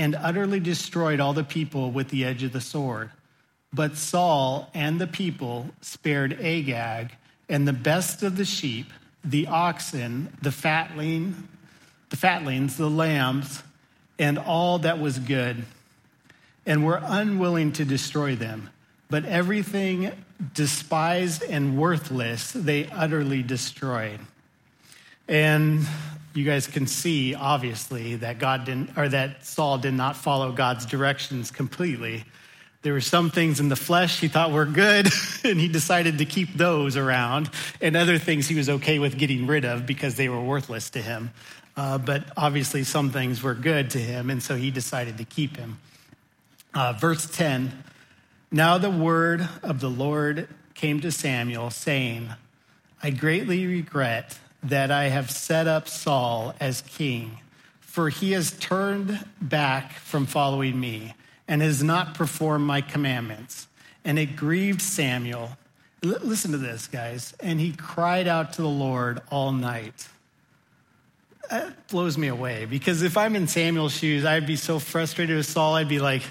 and 0.00 0.16
utterly 0.16 0.60
destroyed 0.60 1.20
all 1.20 1.34
the 1.34 1.44
people 1.44 1.90
with 1.90 2.08
the 2.08 2.24
edge 2.24 2.42
of 2.42 2.54
the 2.54 2.60
sword. 2.60 3.10
But 3.70 3.98
Saul 3.98 4.70
and 4.72 4.98
the 4.98 5.06
people 5.06 5.68
spared 5.82 6.40
Agag 6.40 7.12
and 7.50 7.68
the 7.68 7.74
best 7.74 8.22
of 8.22 8.38
the 8.38 8.46
sheep, 8.46 8.86
the 9.22 9.46
oxen, 9.48 10.34
the 10.40 10.52
fatling, 10.52 11.46
the 12.08 12.16
fatlings, 12.16 12.78
the 12.78 12.88
lambs, 12.88 13.62
and 14.18 14.38
all 14.38 14.78
that 14.78 14.98
was 14.98 15.18
good, 15.18 15.64
and 16.64 16.82
were 16.82 17.02
unwilling 17.04 17.72
to 17.72 17.84
destroy 17.84 18.34
them. 18.34 18.70
But 19.10 19.26
everything 19.26 20.12
despised 20.54 21.42
and 21.42 21.76
worthless 21.76 22.52
they 22.52 22.86
utterly 22.86 23.42
destroyed. 23.42 24.20
And 25.30 25.86
you 26.34 26.44
guys 26.44 26.66
can 26.66 26.88
see 26.88 27.36
obviously 27.36 28.16
that 28.16 28.40
God 28.40 28.64
didn't 28.64 28.98
or 28.98 29.08
that 29.08 29.46
Saul 29.46 29.78
did 29.78 29.94
not 29.94 30.16
follow 30.16 30.50
God's 30.50 30.84
directions 30.84 31.52
completely. 31.52 32.24
There 32.82 32.94
were 32.94 33.00
some 33.00 33.30
things 33.30 33.60
in 33.60 33.68
the 33.68 33.76
flesh 33.76 34.18
he 34.18 34.26
thought 34.26 34.50
were 34.50 34.64
good, 34.64 35.06
and 35.44 35.60
he 35.60 35.68
decided 35.68 36.18
to 36.18 36.24
keep 36.24 36.54
those 36.54 36.96
around, 36.96 37.48
and 37.80 37.96
other 37.96 38.18
things 38.18 38.48
he 38.48 38.56
was 38.56 38.68
okay 38.68 38.98
with 38.98 39.18
getting 39.18 39.46
rid 39.46 39.64
of 39.64 39.86
because 39.86 40.16
they 40.16 40.28
were 40.28 40.42
worthless 40.42 40.90
to 40.90 41.02
him. 41.02 41.30
Uh, 41.76 41.98
but 41.98 42.24
obviously, 42.36 42.82
some 42.82 43.10
things 43.10 43.40
were 43.40 43.54
good 43.54 43.90
to 43.90 43.98
him, 43.98 44.30
and 44.30 44.42
so 44.42 44.56
he 44.56 44.72
decided 44.72 45.16
to 45.18 45.24
keep 45.24 45.56
him. 45.56 45.78
Uh, 46.74 46.92
verse 46.94 47.30
10 47.30 47.84
Now 48.50 48.78
the 48.78 48.90
word 48.90 49.48
of 49.62 49.78
the 49.78 49.90
Lord 49.90 50.48
came 50.74 50.98
to 51.00 51.12
Samuel, 51.12 51.70
saying, 51.70 52.30
I 53.00 53.10
greatly 53.10 53.64
regret 53.66 54.36
that 54.62 54.90
I 54.90 55.04
have 55.04 55.30
set 55.30 55.66
up 55.66 55.88
Saul 55.88 56.54
as 56.60 56.82
king, 56.82 57.38
for 57.80 58.08
he 58.08 58.32
has 58.32 58.52
turned 58.52 59.24
back 59.40 59.92
from 59.94 60.26
following 60.26 60.78
me 60.78 61.14
and 61.48 61.62
has 61.62 61.82
not 61.82 62.14
performed 62.14 62.66
my 62.66 62.80
commandments. 62.80 63.66
And 64.04 64.18
it 64.18 64.36
grieved 64.36 64.80
Samuel. 64.80 65.56
L- 66.04 66.18
listen 66.22 66.52
to 66.52 66.58
this, 66.58 66.86
guys. 66.86 67.34
And 67.40 67.60
he 67.60 67.72
cried 67.72 68.28
out 68.28 68.54
to 68.54 68.62
the 68.62 68.68
Lord 68.68 69.20
all 69.30 69.52
night. 69.52 70.08
That 71.50 71.88
blows 71.88 72.16
me 72.16 72.28
away 72.28 72.66
because 72.66 73.02
if 73.02 73.16
I'm 73.16 73.34
in 73.34 73.48
Samuel's 73.48 73.92
shoes, 73.92 74.24
I'd 74.24 74.46
be 74.46 74.54
so 74.56 74.78
frustrated 74.78 75.36
with 75.36 75.46
Saul. 75.46 75.74
I'd 75.74 75.88
be 75.88 75.98
like, 75.98 76.22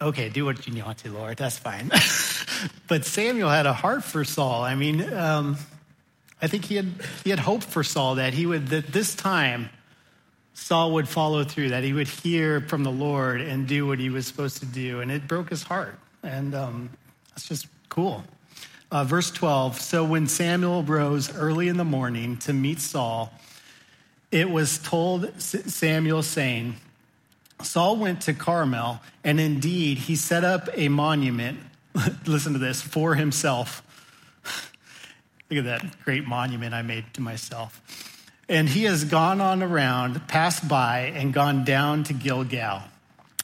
okay, 0.00 0.28
do 0.28 0.44
what 0.44 0.66
you 0.66 0.84
want 0.84 0.98
to, 0.98 1.10
Lord. 1.10 1.36
That's 1.36 1.58
fine. 1.58 1.90
but 2.88 3.04
Samuel 3.04 3.48
had 3.48 3.66
a 3.66 3.72
heart 3.72 4.04
for 4.04 4.24
Saul. 4.24 4.62
I 4.62 4.76
mean, 4.76 5.12
um, 5.12 5.56
I 6.44 6.46
think 6.46 6.66
he 6.66 6.76
had, 6.76 6.92
he 7.24 7.30
had 7.30 7.38
hoped 7.38 7.64
for 7.64 7.82
Saul 7.82 8.16
that 8.16 8.34
he 8.34 8.44
would, 8.44 8.66
that 8.66 8.88
this 8.88 9.14
time, 9.14 9.70
Saul 10.52 10.92
would 10.92 11.08
follow 11.08 11.42
through, 11.42 11.70
that 11.70 11.84
he 11.84 11.94
would 11.94 12.06
hear 12.06 12.60
from 12.60 12.84
the 12.84 12.90
Lord 12.90 13.40
and 13.40 13.66
do 13.66 13.86
what 13.86 13.98
he 13.98 14.10
was 14.10 14.26
supposed 14.26 14.58
to 14.58 14.66
do. 14.66 15.00
And 15.00 15.10
it 15.10 15.26
broke 15.26 15.48
his 15.48 15.62
heart. 15.62 15.98
And 16.22 16.54
um, 16.54 16.90
that's 17.30 17.48
just 17.48 17.66
cool. 17.88 18.24
Uh, 18.90 19.04
verse 19.04 19.30
12 19.30 19.80
So 19.80 20.04
when 20.04 20.26
Samuel 20.26 20.82
rose 20.82 21.34
early 21.34 21.68
in 21.68 21.78
the 21.78 21.84
morning 21.84 22.36
to 22.40 22.52
meet 22.52 22.78
Saul, 22.78 23.32
it 24.30 24.50
was 24.50 24.76
told 24.76 25.40
Samuel, 25.40 26.22
saying, 26.22 26.76
Saul 27.62 27.96
went 27.96 28.20
to 28.22 28.34
Carmel, 28.34 29.00
and 29.24 29.40
indeed 29.40 29.96
he 29.96 30.14
set 30.14 30.44
up 30.44 30.68
a 30.74 30.88
monument, 30.88 31.58
listen 32.26 32.52
to 32.52 32.58
this, 32.58 32.82
for 32.82 33.14
himself. 33.14 33.80
Look 35.50 35.58
at 35.58 35.64
that 35.64 36.04
great 36.04 36.26
monument 36.26 36.74
I 36.74 36.82
made 36.82 37.04
to 37.14 37.20
myself. 37.20 37.80
And 38.48 38.68
he 38.68 38.84
has 38.84 39.04
gone 39.04 39.40
on 39.40 39.62
around, 39.62 40.26
passed 40.28 40.68
by, 40.68 41.12
and 41.14 41.32
gone 41.32 41.64
down 41.64 42.04
to 42.04 42.12
Gilgal. 42.12 42.82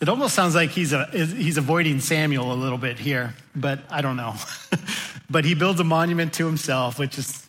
It 0.01 0.09
almost 0.09 0.35
sounds 0.35 0.55
like 0.55 0.71
he's, 0.71 0.93
a, 0.93 1.07
he's 1.07 1.59
avoiding 1.59 2.01
Samuel 2.01 2.53
a 2.53 2.55
little 2.55 2.79
bit 2.79 2.99
here, 2.99 3.35
but 3.55 3.81
I 3.91 4.01
don't 4.01 4.17
know. 4.17 4.35
but 5.31 5.45
he 5.45 5.55
builds 5.55 5.79
a 5.81 5.85
monument 5.85 6.33
to 6.35 6.47
himself, 6.47 6.99
which 6.99 7.19
is, 7.19 7.47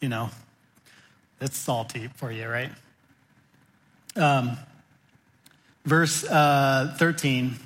you 0.00 0.08
know, 0.08 0.30
that's 1.38 1.56
salty 1.56 2.08
for 2.14 2.32
you, 2.32 2.48
right? 2.48 2.70
Um, 4.16 4.56
verse 5.84 6.24
uh, 6.24 6.94
13. 6.98 7.56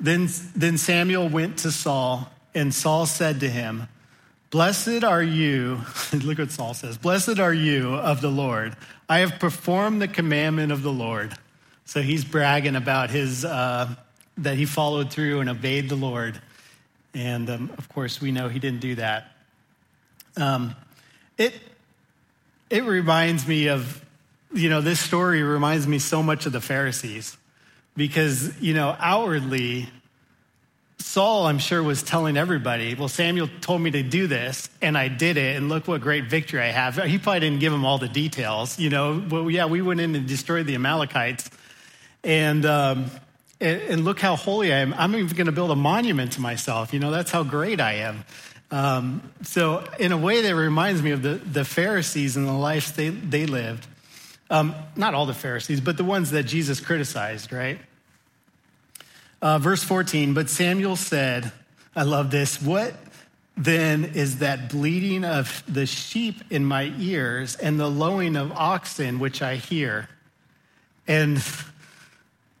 Then, 0.00 0.28
then 0.54 0.78
Samuel 0.78 1.28
went 1.28 1.58
to 1.58 1.70
Saul, 1.70 2.30
and 2.54 2.74
Saul 2.74 3.06
said 3.06 3.40
to 3.40 3.48
him, 3.48 3.88
Blessed 4.54 5.02
are 5.02 5.20
you, 5.20 5.80
look 6.12 6.38
what 6.38 6.52
Saul 6.52 6.74
says, 6.74 6.96
Blessed 6.96 7.40
are 7.40 7.52
you 7.52 7.94
of 7.94 8.20
the 8.20 8.30
Lord. 8.30 8.76
I 9.08 9.18
have 9.18 9.40
performed 9.40 10.00
the 10.00 10.06
commandment 10.06 10.70
of 10.70 10.84
the 10.84 10.92
Lord. 10.92 11.34
So 11.86 12.02
he's 12.02 12.24
bragging 12.24 12.76
about 12.76 13.10
his, 13.10 13.44
uh, 13.44 13.92
that 14.38 14.56
he 14.56 14.64
followed 14.64 15.10
through 15.10 15.40
and 15.40 15.50
obeyed 15.50 15.88
the 15.88 15.96
Lord. 15.96 16.40
And 17.14 17.50
um, 17.50 17.72
of 17.76 17.88
course, 17.88 18.20
we 18.20 18.30
know 18.30 18.48
he 18.48 18.60
didn't 18.60 18.78
do 18.78 18.94
that. 18.94 19.32
Um, 20.36 20.76
it, 21.36 21.54
it 22.70 22.84
reminds 22.84 23.48
me 23.48 23.70
of, 23.70 24.04
you 24.52 24.70
know, 24.70 24.80
this 24.80 25.00
story 25.00 25.42
reminds 25.42 25.88
me 25.88 25.98
so 25.98 26.22
much 26.22 26.46
of 26.46 26.52
the 26.52 26.60
Pharisees 26.60 27.36
because, 27.96 28.56
you 28.60 28.72
know, 28.72 28.94
outwardly, 29.00 29.88
Saul, 30.98 31.46
I'm 31.46 31.58
sure, 31.58 31.82
was 31.82 32.02
telling 32.02 32.36
everybody, 32.36 32.94
well, 32.94 33.08
Samuel 33.08 33.48
told 33.60 33.80
me 33.80 33.90
to 33.92 34.02
do 34.02 34.26
this, 34.26 34.68
and 34.80 34.96
I 34.96 35.08
did 35.08 35.36
it, 35.36 35.56
and 35.56 35.68
look 35.68 35.88
what 35.88 36.00
great 36.00 36.24
victory 36.24 36.60
I 36.60 36.70
have. 36.70 36.96
He 36.96 37.18
probably 37.18 37.40
didn't 37.40 37.60
give 37.60 37.72
him 37.72 37.84
all 37.84 37.98
the 37.98 38.08
details, 38.08 38.78
you 38.78 38.90
know. 38.90 39.22
Well, 39.28 39.50
yeah, 39.50 39.66
we 39.66 39.82
went 39.82 40.00
in 40.00 40.14
and 40.14 40.26
destroyed 40.26 40.66
the 40.66 40.74
Amalekites, 40.74 41.50
and, 42.22 42.64
um, 42.64 43.10
and, 43.60 43.82
and, 43.82 44.04
look 44.04 44.20
how 44.20 44.36
holy 44.36 44.72
I 44.72 44.78
am. 44.78 44.94
I'm 44.94 45.14
even 45.14 45.28
going 45.36 45.46
to 45.46 45.52
build 45.52 45.70
a 45.70 45.76
monument 45.76 46.32
to 46.32 46.40
myself, 46.40 46.92
you 46.92 47.00
know, 47.00 47.10
that's 47.10 47.30
how 47.30 47.42
great 47.42 47.80
I 47.80 47.94
am. 47.94 48.24
Um, 48.70 49.32
so, 49.42 49.84
in 49.98 50.12
a 50.12 50.16
way, 50.16 50.42
that 50.42 50.54
reminds 50.54 51.02
me 51.02 51.10
of 51.10 51.22
the, 51.22 51.34
the 51.34 51.64
Pharisees 51.64 52.36
and 52.36 52.46
the 52.46 52.52
life 52.52 52.96
they, 52.96 53.10
they 53.10 53.46
lived. 53.46 53.86
Um, 54.50 54.74
not 54.96 55.14
all 55.14 55.26
the 55.26 55.34
Pharisees, 55.34 55.80
but 55.80 55.96
the 55.96 56.04
ones 56.04 56.30
that 56.32 56.44
Jesus 56.44 56.80
criticized, 56.80 57.52
right? 57.52 57.78
Uh, 59.44 59.58
verse 59.58 59.84
14, 59.84 60.32
but 60.32 60.48
Samuel 60.48 60.96
said, 60.96 61.52
I 61.94 62.04
love 62.04 62.30
this. 62.30 62.62
What 62.62 62.94
then 63.58 64.06
is 64.06 64.38
that 64.38 64.70
bleating 64.70 65.22
of 65.22 65.62
the 65.68 65.84
sheep 65.84 66.36
in 66.48 66.64
my 66.64 66.94
ears 66.98 67.54
and 67.54 67.78
the 67.78 67.90
lowing 67.90 68.36
of 68.36 68.52
oxen 68.52 69.18
which 69.18 69.42
I 69.42 69.56
hear? 69.56 70.08
And 71.06 71.42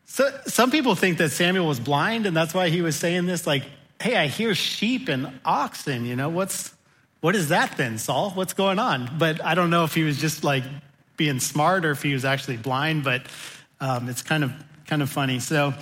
so, 0.04 0.30
some 0.46 0.70
people 0.70 0.94
think 0.94 1.16
that 1.16 1.30
Samuel 1.30 1.66
was 1.66 1.80
blind, 1.80 2.26
and 2.26 2.36
that's 2.36 2.52
why 2.52 2.68
he 2.68 2.82
was 2.82 2.96
saying 2.96 3.24
this. 3.24 3.46
Like, 3.46 3.64
hey, 3.98 4.16
I 4.16 4.26
hear 4.26 4.54
sheep 4.54 5.08
and 5.08 5.40
oxen. 5.42 6.04
You 6.04 6.16
know, 6.16 6.28
what's 6.28 6.74
what 7.22 7.34
is 7.34 7.48
that 7.48 7.78
then, 7.78 7.96
Saul? 7.96 8.32
What's 8.32 8.52
going 8.52 8.78
on? 8.78 9.08
But 9.16 9.42
I 9.42 9.54
don't 9.54 9.70
know 9.70 9.84
if 9.84 9.94
he 9.94 10.02
was 10.02 10.18
just 10.20 10.44
like 10.44 10.64
being 11.16 11.40
smart 11.40 11.86
or 11.86 11.92
if 11.92 12.02
he 12.02 12.12
was 12.12 12.26
actually 12.26 12.58
blind. 12.58 13.04
But 13.04 13.22
um, 13.80 14.10
it's 14.10 14.20
kind 14.20 14.44
of 14.44 14.52
kind 14.86 15.02
of 15.02 15.10
funny. 15.10 15.40
So 15.40 15.74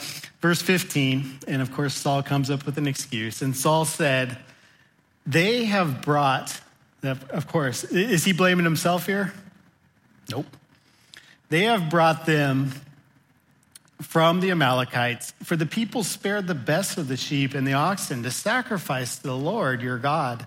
Verse 0.43 0.61
15, 0.61 1.39
and 1.47 1.63
of 1.63 1.73
course, 1.73 1.95
Saul 1.95 2.21
comes 2.25 2.51
up 2.51 2.67
with 2.67 2.77
an 2.77 2.89
excuse. 2.89 3.43
And 3.43 3.57
Saul 3.57 3.85
said, 3.85 4.39
They 5.25 5.67
have 5.67 6.03
brought, 6.03 6.61
of 7.05 7.47
course, 7.47 7.85
is 7.85 8.25
he 8.25 8.33
blaming 8.33 8.65
himself 8.65 9.07
here? 9.07 9.33
Nope. 10.29 10.47
They 11.49 11.63
have 11.63 11.89
brought 11.89 12.27
them 12.27 12.73
from 14.01 14.41
the 14.41 14.51
Amalekites, 14.51 15.33
for 15.45 15.55
the 15.55 15.65
people 15.65 16.03
spared 16.03 16.49
the 16.49 16.57
best 16.57 16.99
of 16.99 17.07
the 17.07 17.17
sheep 17.17 17.55
and 17.55 17.65
the 17.65 17.75
oxen 17.75 18.25
to 18.25 18.33
sacrifice 18.33 19.19
to 19.19 19.23
the 19.23 19.37
Lord 19.37 19.81
your 19.81 19.99
God. 19.99 20.45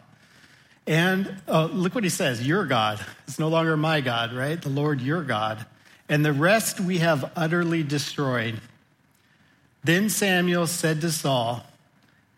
And 0.86 1.42
uh, 1.48 1.68
look 1.68 1.96
what 1.96 2.04
he 2.04 2.10
says 2.10 2.46
your 2.46 2.66
God. 2.66 3.00
It's 3.30 3.40
no 3.40 3.48
longer 3.48 3.78
my 3.78 4.02
God, 4.02 4.34
right? 4.34 4.62
The 4.62 4.68
Lord 4.68 5.00
your 5.00 5.24
God. 5.24 5.66
And 6.08 6.24
the 6.24 6.34
rest 6.34 6.80
we 6.80 7.00
have 7.00 7.32
utterly 7.36 7.84
destroyed. 7.84 8.62
Then 9.84 10.10
Samuel 10.10 10.68
said 10.68 11.02
to 11.02 11.12
Saul, 11.12 11.66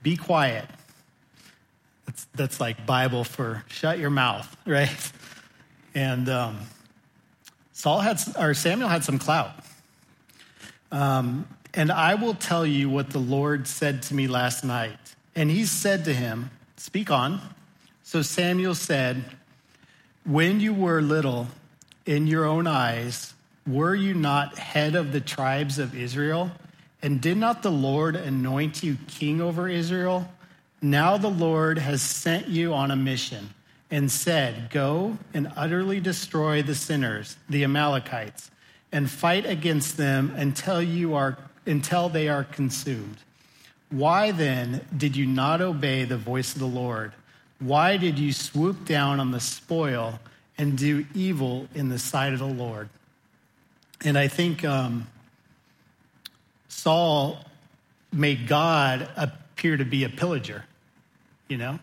Be 0.04 0.16
quiet. 0.18 0.66
That's, 2.06 2.28
that's 2.36 2.60
like 2.60 2.86
Bible 2.86 3.24
for 3.24 3.64
shut 3.68 4.00
your 4.00 4.10
mouth, 4.10 4.56
right? 4.66 5.12
And 5.94 6.30
um, 6.30 6.60
Saul 7.74 8.00
had, 8.00 8.20
or 8.40 8.54
Samuel 8.54 8.90
had 8.90 9.04
some 9.04 9.20
clout. 9.20 9.52
Um, 10.92 11.48
and 11.74 11.92
I 11.92 12.16
will 12.16 12.34
tell 12.34 12.66
you 12.66 12.90
what 12.90 13.12
the 13.12 13.20
Lord 13.20 13.68
said 13.68 14.02
to 14.04 14.14
me 14.14 14.28
last 14.28 14.64
night. 14.64 14.98
And 15.36 15.52
he 15.52 15.66
said 15.66 16.06
to 16.06 16.14
him, 16.14 16.50
Speak 16.78 17.12
on. 17.12 17.42
So 18.04 18.22
Samuel 18.22 18.76
said, 18.76 19.24
When 20.26 20.60
you 20.60 20.74
were 20.74 21.02
little 21.02 21.48
in 22.06 22.26
your 22.26 22.46
own 22.46 22.68
eyes, 22.68 23.34
were 23.68 23.96
you 23.96 24.14
not 24.14 24.58
head 24.58 24.96
of 24.96 25.12
the 25.12 25.22
tribes 25.22 25.78
of 25.78 25.96
Israel? 25.96 26.52
And 27.02 27.22
did 27.22 27.38
not 27.38 27.62
the 27.62 27.72
Lord 27.72 28.16
anoint 28.16 28.82
you 28.82 28.98
king 29.08 29.42
over 29.42 29.68
Israel? 29.68 30.30
Now 30.82 31.18
the 31.18 31.30
Lord 31.30 31.78
has 31.78 32.02
sent 32.02 32.48
you 32.48 32.74
on 32.74 32.92
a 32.92 32.96
mission 32.96 33.50
and 33.92 34.12
said, 34.12 34.70
Go 34.70 35.18
and 35.34 35.52
utterly 35.56 36.00
destroy 36.00 36.62
the 36.62 36.76
sinners, 36.76 37.38
the 37.50 37.64
Amalekites, 37.64 38.52
and 38.92 39.10
fight 39.10 39.46
against 39.46 39.98
them 39.98 40.34
until 40.36 40.82
you 40.82 41.14
are 41.16 41.38
until 41.66 42.08
they 42.08 42.30
are 42.30 42.46
consumed. 42.46 43.18
Why 43.90 44.32
then 44.32 44.86
did 44.96 45.16
you 45.16 45.26
not 45.26 45.62
obey 45.62 46.06
the 46.06 46.18
voice 46.18 46.54
of 46.54 46.60
the 46.60 46.66
Lord? 46.66 47.12
Why 47.60 47.98
did 47.98 48.18
you 48.18 48.32
swoop 48.32 48.86
down 48.86 49.20
on 49.20 49.32
the 49.32 49.40
spoil 49.40 50.20
and 50.58 50.78
do 50.78 51.06
evil 51.14 51.68
in 51.74 51.90
the 51.90 52.00
sight 52.00 52.34
of 52.34 52.40
the 52.40 52.46
Lord? 52.46 52.90
And 54.04 54.18
I 54.18 54.28
think 54.28 54.64
um, 54.64 55.08
Saul 56.68 57.40
made 58.12 58.48
God 58.48 59.10
appear 59.16 59.78
to 59.78 59.86
be 59.86 60.04
a 60.04 60.10
pillager, 60.10 60.64
you 61.48 61.58
know? 61.58 61.80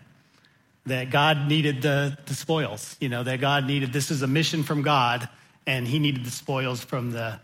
That 0.86 1.10
God 1.10 1.48
needed 1.48 1.82
the, 1.82 2.16
the 2.26 2.34
spoils, 2.34 2.96
you 3.00 3.08
know, 3.08 3.22
that 3.22 3.40
God 3.40 3.66
needed, 3.66 3.92
this 3.92 4.10
is 4.10 4.22
a 4.22 4.26
mission 4.26 4.62
from 4.62 4.82
God, 4.82 5.28
and 5.66 5.86
he 5.86 5.98
needed 5.98 6.24
the 6.24 6.30
spoils 6.30 6.84
from 6.84 7.10
the, 7.10 7.40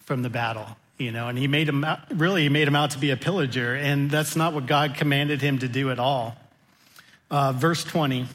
from 0.00 0.22
the 0.22 0.30
battle, 0.30 0.66
you 0.98 1.10
know? 1.10 1.28
And 1.28 1.38
he 1.38 1.48
made 1.48 1.68
him, 1.68 1.82
out, 1.82 2.00
really, 2.10 2.42
he 2.42 2.48
made 2.48 2.68
him 2.68 2.76
out 2.76 2.90
to 2.90 2.98
be 2.98 3.10
a 3.10 3.16
pillager, 3.16 3.74
and 3.74 4.10
that's 4.10 4.36
not 4.36 4.52
what 4.52 4.66
God 4.66 4.94
commanded 4.94 5.40
him 5.40 5.58
to 5.58 5.68
do 5.68 5.90
at 5.90 5.98
all. 5.98 6.36
Uh, 7.30 7.52
verse 7.52 7.82
20, 7.82 8.26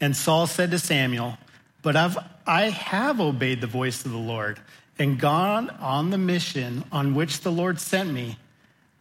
and 0.00 0.16
Saul 0.16 0.46
said 0.46 0.70
to 0.70 0.78
Samuel, 0.78 1.38
But 1.82 1.96
I've, 1.96 2.16
I 2.46 2.70
have 2.70 3.20
obeyed 3.20 3.60
the 3.60 3.66
voice 3.66 4.04
of 4.04 4.12
the 4.12 4.18
Lord 4.18 4.60
and 4.98 5.18
gone 5.18 5.70
on 5.70 6.10
the 6.10 6.18
mission 6.18 6.84
on 6.92 7.14
which 7.14 7.40
the 7.40 7.52
Lord 7.52 7.80
sent 7.80 8.12
me. 8.12 8.38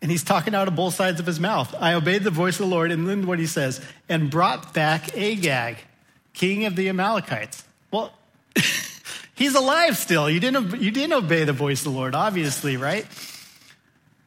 And 0.01 0.11
he's 0.11 0.23
talking 0.23 0.53
out 0.53 0.67
of 0.67 0.75
both 0.75 0.93
sides 0.93 1.19
of 1.19 1.25
his 1.25 1.39
mouth. 1.39 1.73
I 1.79 1.93
obeyed 1.93 2.23
the 2.23 2.31
voice 2.31 2.59
of 2.59 2.69
the 2.69 2.75
Lord, 2.75 2.91
and 2.91 3.07
then 3.07 3.25
what 3.25 3.39
he 3.39 3.47
says, 3.47 3.81
and 4.09 4.29
brought 4.29 4.73
back 4.73 5.15
Agag, 5.15 5.77
king 6.33 6.65
of 6.65 6.75
the 6.75 6.89
Amalekites. 6.89 7.63
Well, 7.91 8.13
he's 9.35 9.55
alive 9.55 9.97
still. 9.97 10.29
You 10.29 10.39
didn't, 10.39 10.81
you 10.81 10.91
didn't 10.91 11.13
obey 11.13 11.43
the 11.43 11.53
voice 11.53 11.85
of 11.85 11.93
the 11.93 11.97
Lord, 11.97 12.13
obviously, 12.13 12.77
right? 12.77 13.05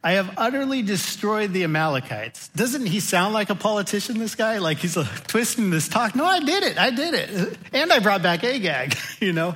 I 0.01 0.13
have 0.13 0.33
utterly 0.37 0.81
destroyed 0.81 1.51
the 1.51 1.65
Amalekites. 1.65 2.47
Doesn't 2.49 2.85
he 2.85 3.01
sound 3.01 3.33
like 3.33 3.49
a 3.49 3.55
politician, 3.55 4.17
this 4.17 4.35
guy? 4.35 4.59
Like 4.59 4.77
he's 4.77 4.95
uh, 4.95 5.05
twisting 5.27 5.71
this 5.71 5.89
talk. 5.89 6.15
No, 6.15 6.25
I 6.25 6.39
did 6.39 6.63
it. 6.63 6.77
I 6.77 6.91
did 6.91 7.13
it. 7.13 7.57
And 7.73 7.91
I 7.91 7.99
brought 7.99 8.23
back 8.23 8.43
Agag, 8.43 8.95
you 9.19 9.33
know? 9.33 9.55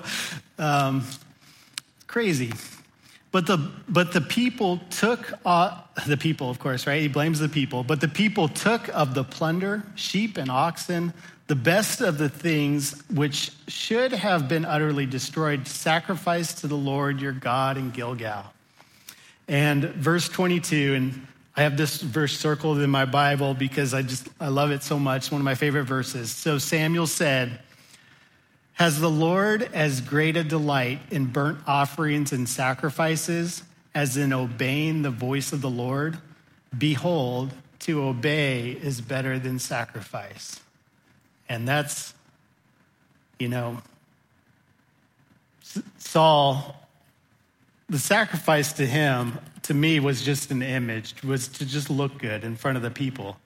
Um, 0.58 1.04
Crazy. 2.14 2.54
But 3.32 3.48
the, 3.48 3.58
but 3.90 4.14
the 4.14 4.22
people 4.22 4.80
took, 4.92 5.34
uh, 5.44 5.82
the 6.06 6.16
people, 6.16 6.52
of 6.52 6.60
course, 6.60 6.86
right? 6.86 7.02
He 7.02 7.08
blames 7.08 7.40
the 7.40 7.50
people. 7.50 7.84
But 7.84 8.02
the 8.02 8.08
people 8.08 8.48
took 8.48 8.88
of 8.90 9.16
the 9.16 9.24
plunder, 9.24 9.82
sheep 9.96 10.38
and 10.38 10.52
oxen, 10.52 11.12
the 11.48 11.56
best 11.56 12.02
of 12.02 12.20
the 12.20 12.30
things 12.30 13.02
which 13.10 13.52
should 13.68 14.12
have 14.12 14.48
been 14.48 14.64
utterly 14.64 15.08
destroyed, 15.08 15.68
sacrificed 15.68 16.60
to 16.60 16.68
the 16.68 16.78
Lord 16.78 17.20
your 17.20 17.32
God 17.32 17.80
in 17.80 17.90
Gilgal. 17.90 18.53
And 19.48 19.84
verse 19.84 20.30
22, 20.30 20.94
and 20.94 21.28
I 21.56 21.64
have 21.64 21.78
this 21.78 22.02
verse 22.02 22.38
circled 22.38 22.80
in 22.80 22.90
my 22.90 23.06
Bible 23.06 23.54
because 23.54 23.94
I 23.94 24.02
just, 24.02 24.28
I 24.40 24.48
love 24.48 24.72
it 24.72 24.84
so 24.84 24.98
much. 24.98 25.32
One 25.32 25.42
of 25.42 25.46
my 25.46 25.56
favorite 25.56 25.84
verses. 25.84 26.32
So 26.32 26.58
Samuel 26.58 27.08
said, 27.08 27.60
has 28.74 29.00
the 29.00 29.10
Lord 29.10 29.62
as 29.74 30.02
great 30.02 30.36
a 30.36 30.44
delight 30.44 31.00
in 31.12 31.26
burnt 31.26 31.60
offerings 31.68 32.32
and 32.32 32.50
sacrifices 32.50 33.64
as 33.94 34.18
in 34.18 34.34
obeying 34.34 35.04
the 35.04 35.12
voice 35.12 35.54
of 35.54 35.62
the 35.62 35.70
Lord? 35.70 36.18
Behold, 36.76 37.52
to 37.80 38.02
obey 38.02 38.72
is 38.72 39.00
better 39.00 39.38
than 39.38 39.60
sacrifice. 39.60 40.60
And 41.48 41.68
that's, 41.68 42.16
you 43.38 43.50
know, 43.50 43.82
Saul, 45.98 46.83
the 47.94 48.00
sacrifice 48.00 48.74
to 48.74 48.86
him, 48.86 49.40
to 49.64 49.74
me, 49.74 50.02
was 50.02 50.22
just 50.22 50.52
an 50.52 50.62
image, 50.62 51.16
was 51.24 51.48
to 51.48 51.66
just 51.66 51.90
look 51.90 52.18
good 52.18 52.44
in 52.44 52.58
front 52.58 52.76
of 52.76 52.84
the 52.84 52.92
people, 52.92 53.38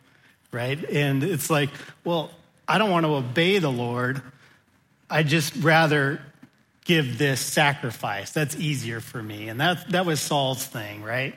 right? 0.52 0.84
And 0.90 1.24
it's 1.24 1.50
like, 1.50 1.70
well, 2.04 2.32
I 2.68 2.80
don't 2.80 2.90
want 2.90 3.06
to 3.06 3.14
obey 3.14 3.60
the 3.60 3.72
Lord 3.72 4.22
I 5.10 5.24
just 5.24 5.56
rather 5.58 6.22
give 6.86 7.18
this 7.18 7.40
sacrifice. 7.40 8.32
That's 8.32 8.56
easier 8.56 9.00
for 9.00 9.22
me. 9.22 9.50
And 9.50 9.60
that, 9.60 9.90
that 9.92 10.06
was 10.06 10.20
Saul's 10.20 10.66
thing, 10.66 11.02
right? 11.02 11.36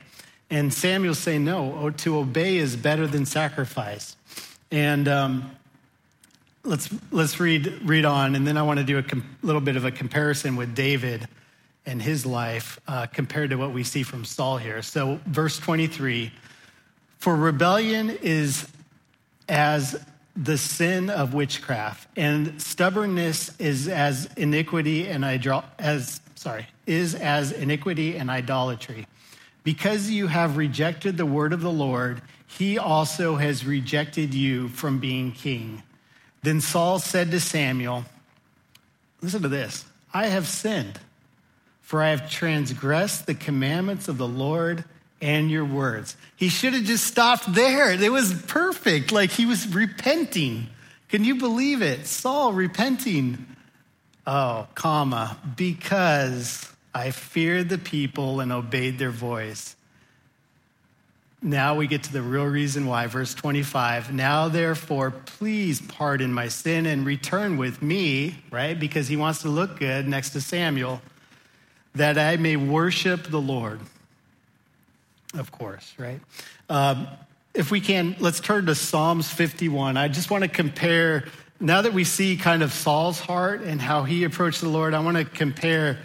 And 0.49 0.73
Samuel's 0.73 1.19
saying, 1.19 1.45
no, 1.45 1.77
oh, 1.79 1.89
to 1.89 2.17
obey 2.17 2.57
is 2.57 2.75
better 2.75 3.07
than 3.07 3.25
sacrifice. 3.25 4.15
And 4.71 5.07
um, 5.07 5.51
let's, 6.63 6.89
let's 7.11 7.39
read, 7.39 7.81
read 7.83 8.03
on. 8.03 8.35
And 8.35 8.45
then 8.45 8.57
I 8.57 8.63
want 8.63 8.79
to 8.79 8.85
do 8.85 8.97
a 8.97 9.03
com- 9.03 9.37
little 9.41 9.61
bit 9.61 9.77
of 9.77 9.85
a 9.85 9.91
comparison 9.91 10.57
with 10.57 10.75
David 10.75 11.27
and 11.85 12.01
his 12.01 12.25
life 12.25 12.79
uh, 12.87 13.07
compared 13.07 13.49
to 13.49 13.55
what 13.55 13.71
we 13.71 13.83
see 13.83 14.03
from 14.03 14.25
Saul 14.25 14.57
here. 14.57 14.81
So, 14.81 15.19
verse 15.25 15.57
23 15.57 16.31
For 17.17 17.35
rebellion 17.35 18.09
is 18.09 18.67
as 19.49 20.03
the 20.35 20.57
sin 20.57 21.09
of 21.09 21.33
witchcraft, 21.33 22.07
and 22.15 22.61
stubbornness 22.61 23.51
is 23.59 23.87
as 23.87 24.29
iniquity 24.37 25.07
and 25.07 25.25
idol- 25.25 25.65
as 25.77 26.21
sorry 26.35 26.67
is 26.85 27.15
as 27.15 27.51
iniquity 27.51 28.15
and 28.15 28.29
idolatry. 28.29 29.07
Because 29.63 30.09
you 30.09 30.27
have 30.27 30.57
rejected 30.57 31.17
the 31.17 31.25
word 31.25 31.53
of 31.53 31.61
the 31.61 31.71
Lord, 31.71 32.21
he 32.47 32.77
also 32.77 33.35
has 33.35 33.65
rejected 33.65 34.33
you 34.33 34.67
from 34.69 34.99
being 34.99 35.31
king. 35.31 35.83
Then 36.41 36.59
Saul 36.59 36.99
said 36.99 37.31
to 37.31 37.39
Samuel, 37.39 38.05
Listen 39.21 39.41
to 39.43 39.47
this 39.47 39.85
I 40.13 40.27
have 40.27 40.47
sinned, 40.47 40.99
for 41.91 42.01
I 42.01 42.11
have 42.11 42.29
transgressed 42.29 43.25
the 43.25 43.33
commandments 43.33 44.07
of 44.07 44.17
the 44.17 44.25
Lord 44.25 44.85
and 45.21 45.51
your 45.51 45.65
words. 45.65 46.15
He 46.37 46.47
should 46.47 46.73
have 46.73 46.85
just 46.85 47.03
stopped 47.03 47.53
there. 47.53 47.91
It 47.91 48.09
was 48.09 48.33
perfect. 48.43 49.11
Like 49.11 49.29
he 49.29 49.45
was 49.45 49.67
repenting. 49.67 50.67
Can 51.09 51.25
you 51.25 51.35
believe 51.35 51.81
it? 51.81 52.07
Saul 52.07 52.53
repenting. 52.53 53.45
Oh, 54.25 54.69
comma, 54.73 55.37
because 55.57 56.71
I 56.95 57.11
feared 57.11 57.67
the 57.67 57.77
people 57.77 58.39
and 58.39 58.53
obeyed 58.53 58.97
their 58.97 59.11
voice. 59.11 59.75
Now 61.41 61.75
we 61.75 61.87
get 61.87 62.03
to 62.03 62.13
the 62.13 62.21
real 62.21 62.45
reason 62.45 62.85
why. 62.85 63.07
Verse 63.07 63.33
25. 63.33 64.13
Now, 64.13 64.47
therefore, 64.47 65.11
please 65.11 65.81
pardon 65.81 66.31
my 66.31 66.47
sin 66.47 66.85
and 66.85 67.05
return 67.05 67.57
with 67.57 67.81
me, 67.81 68.37
right? 68.49 68.79
Because 68.79 69.09
he 69.09 69.17
wants 69.17 69.41
to 69.41 69.49
look 69.49 69.77
good 69.77 70.07
next 70.07 70.29
to 70.29 70.39
Samuel, 70.39 71.01
that 71.95 72.17
I 72.17 72.37
may 72.37 72.55
worship 72.55 73.23
the 73.23 73.41
Lord 73.41 73.79
of 75.37 75.51
course, 75.51 75.93
right? 75.97 76.19
Um, 76.69 77.07
if 77.53 77.71
we 77.71 77.81
can, 77.81 78.15
let's 78.19 78.39
turn 78.39 78.65
to 78.67 78.75
Psalms 78.75 79.29
51. 79.29 79.97
I 79.97 80.07
just 80.07 80.29
want 80.29 80.43
to 80.43 80.49
compare, 80.49 81.25
now 81.59 81.81
that 81.81 81.93
we 81.93 82.03
see 82.03 82.37
kind 82.37 82.63
of 82.63 82.71
Saul's 82.73 83.19
heart 83.19 83.61
and 83.61 83.81
how 83.81 84.03
he 84.03 84.23
approached 84.23 84.61
the 84.61 84.69
Lord, 84.69 84.93
I 84.93 84.99
want 84.99 85.17
to 85.17 85.25
compare 85.25 85.99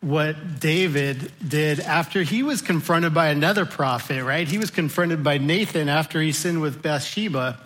what 0.00 0.60
David 0.60 1.32
did 1.46 1.80
after 1.80 2.22
he 2.22 2.42
was 2.42 2.62
confronted 2.62 3.12
by 3.12 3.28
another 3.28 3.64
prophet, 3.64 4.22
right? 4.22 4.46
He 4.46 4.58
was 4.58 4.70
confronted 4.70 5.24
by 5.24 5.38
Nathan 5.38 5.88
after 5.88 6.20
he 6.20 6.32
sinned 6.32 6.60
with 6.60 6.82
Bathsheba. 6.82 7.58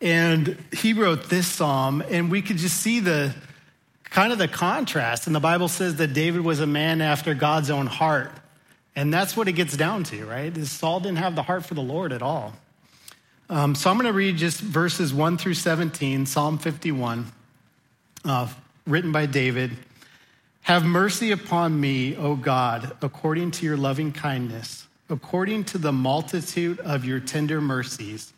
And 0.00 0.58
he 0.72 0.92
wrote 0.92 1.30
this 1.30 1.46
psalm, 1.46 2.02
and 2.10 2.30
we 2.30 2.42
could 2.42 2.58
just 2.58 2.76
see 2.80 3.00
the 3.00 3.34
kind 4.10 4.32
of 4.32 4.38
the 4.38 4.48
contrast. 4.48 5.26
And 5.26 5.34
the 5.34 5.40
Bible 5.40 5.68
says 5.68 5.96
that 5.96 6.12
David 6.12 6.42
was 6.42 6.60
a 6.60 6.66
man 6.66 7.00
after 7.00 7.34
God's 7.34 7.70
own 7.70 7.86
heart. 7.86 8.30
And 8.94 9.12
that's 9.12 9.36
what 9.36 9.46
it 9.48 9.52
gets 9.52 9.76
down 9.76 10.04
to, 10.04 10.24
right? 10.24 10.56
Is 10.56 10.70
Saul 10.70 11.00
didn't 11.00 11.18
have 11.18 11.34
the 11.34 11.42
heart 11.42 11.66
for 11.66 11.74
the 11.74 11.82
Lord 11.82 12.12
at 12.12 12.22
all. 12.22 12.54
Um, 13.48 13.74
so 13.74 13.90
I'm 13.90 13.96
going 13.96 14.06
to 14.06 14.12
read 14.12 14.38
just 14.38 14.60
verses 14.60 15.14
1 15.14 15.38
through 15.38 15.54
17, 15.54 16.26
Psalm 16.26 16.58
51, 16.58 17.26
uh, 18.24 18.48
written 18.86 19.12
by 19.12 19.26
David. 19.26 19.70
Have 20.62 20.84
mercy 20.84 21.30
upon 21.30 21.80
me, 21.80 22.16
O 22.16 22.34
God, 22.34 22.96
according 23.02 23.52
to 23.52 23.66
your 23.66 23.76
loving 23.76 24.10
kindness, 24.12 24.88
according 25.08 25.62
to 25.64 25.78
the 25.78 25.92
multitude 25.92 26.80
of 26.80 27.04
your 27.04 27.20
tender 27.20 27.60
mercies. 27.60 28.32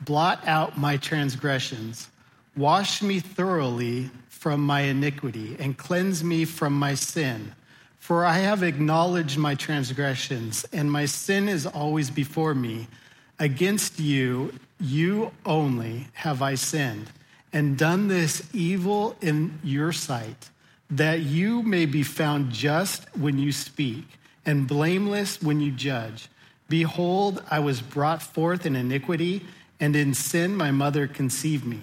Blot 0.00 0.44
out 0.48 0.76
my 0.76 0.96
transgressions. 0.96 2.08
Wash 2.56 3.00
me 3.00 3.20
thoroughly 3.20 4.10
from 4.38 4.60
my 4.60 4.82
iniquity 4.82 5.56
and 5.58 5.76
cleanse 5.76 6.22
me 6.22 6.44
from 6.44 6.72
my 6.72 6.94
sin. 6.94 7.52
For 7.98 8.24
I 8.24 8.38
have 8.38 8.62
acknowledged 8.62 9.36
my 9.36 9.54
transgressions, 9.54 10.64
and 10.72 10.90
my 10.90 11.06
sin 11.06 11.48
is 11.48 11.66
always 11.66 12.10
before 12.10 12.54
me. 12.54 12.86
Against 13.38 13.98
you, 13.98 14.52
you 14.80 15.32
only, 15.44 16.06
have 16.14 16.40
I 16.40 16.54
sinned, 16.54 17.10
and 17.52 17.76
done 17.76 18.08
this 18.08 18.48
evil 18.54 19.16
in 19.20 19.58
your 19.64 19.92
sight, 19.92 20.50
that 20.88 21.20
you 21.20 21.62
may 21.62 21.84
be 21.84 22.02
found 22.02 22.52
just 22.52 23.04
when 23.16 23.38
you 23.38 23.52
speak, 23.52 24.04
and 24.46 24.68
blameless 24.68 25.42
when 25.42 25.60
you 25.60 25.72
judge. 25.72 26.28
Behold, 26.68 27.42
I 27.50 27.58
was 27.58 27.80
brought 27.82 28.22
forth 28.22 28.64
in 28.64 28.76
iniquity, 28.76 29.44
and 29.80 29.94
in 29.96 30.14
sin 30.14 30.56
my 30.56 30.70
mother 30.70 31.06
conceived 31.06 31.66
me. 31.66 31.80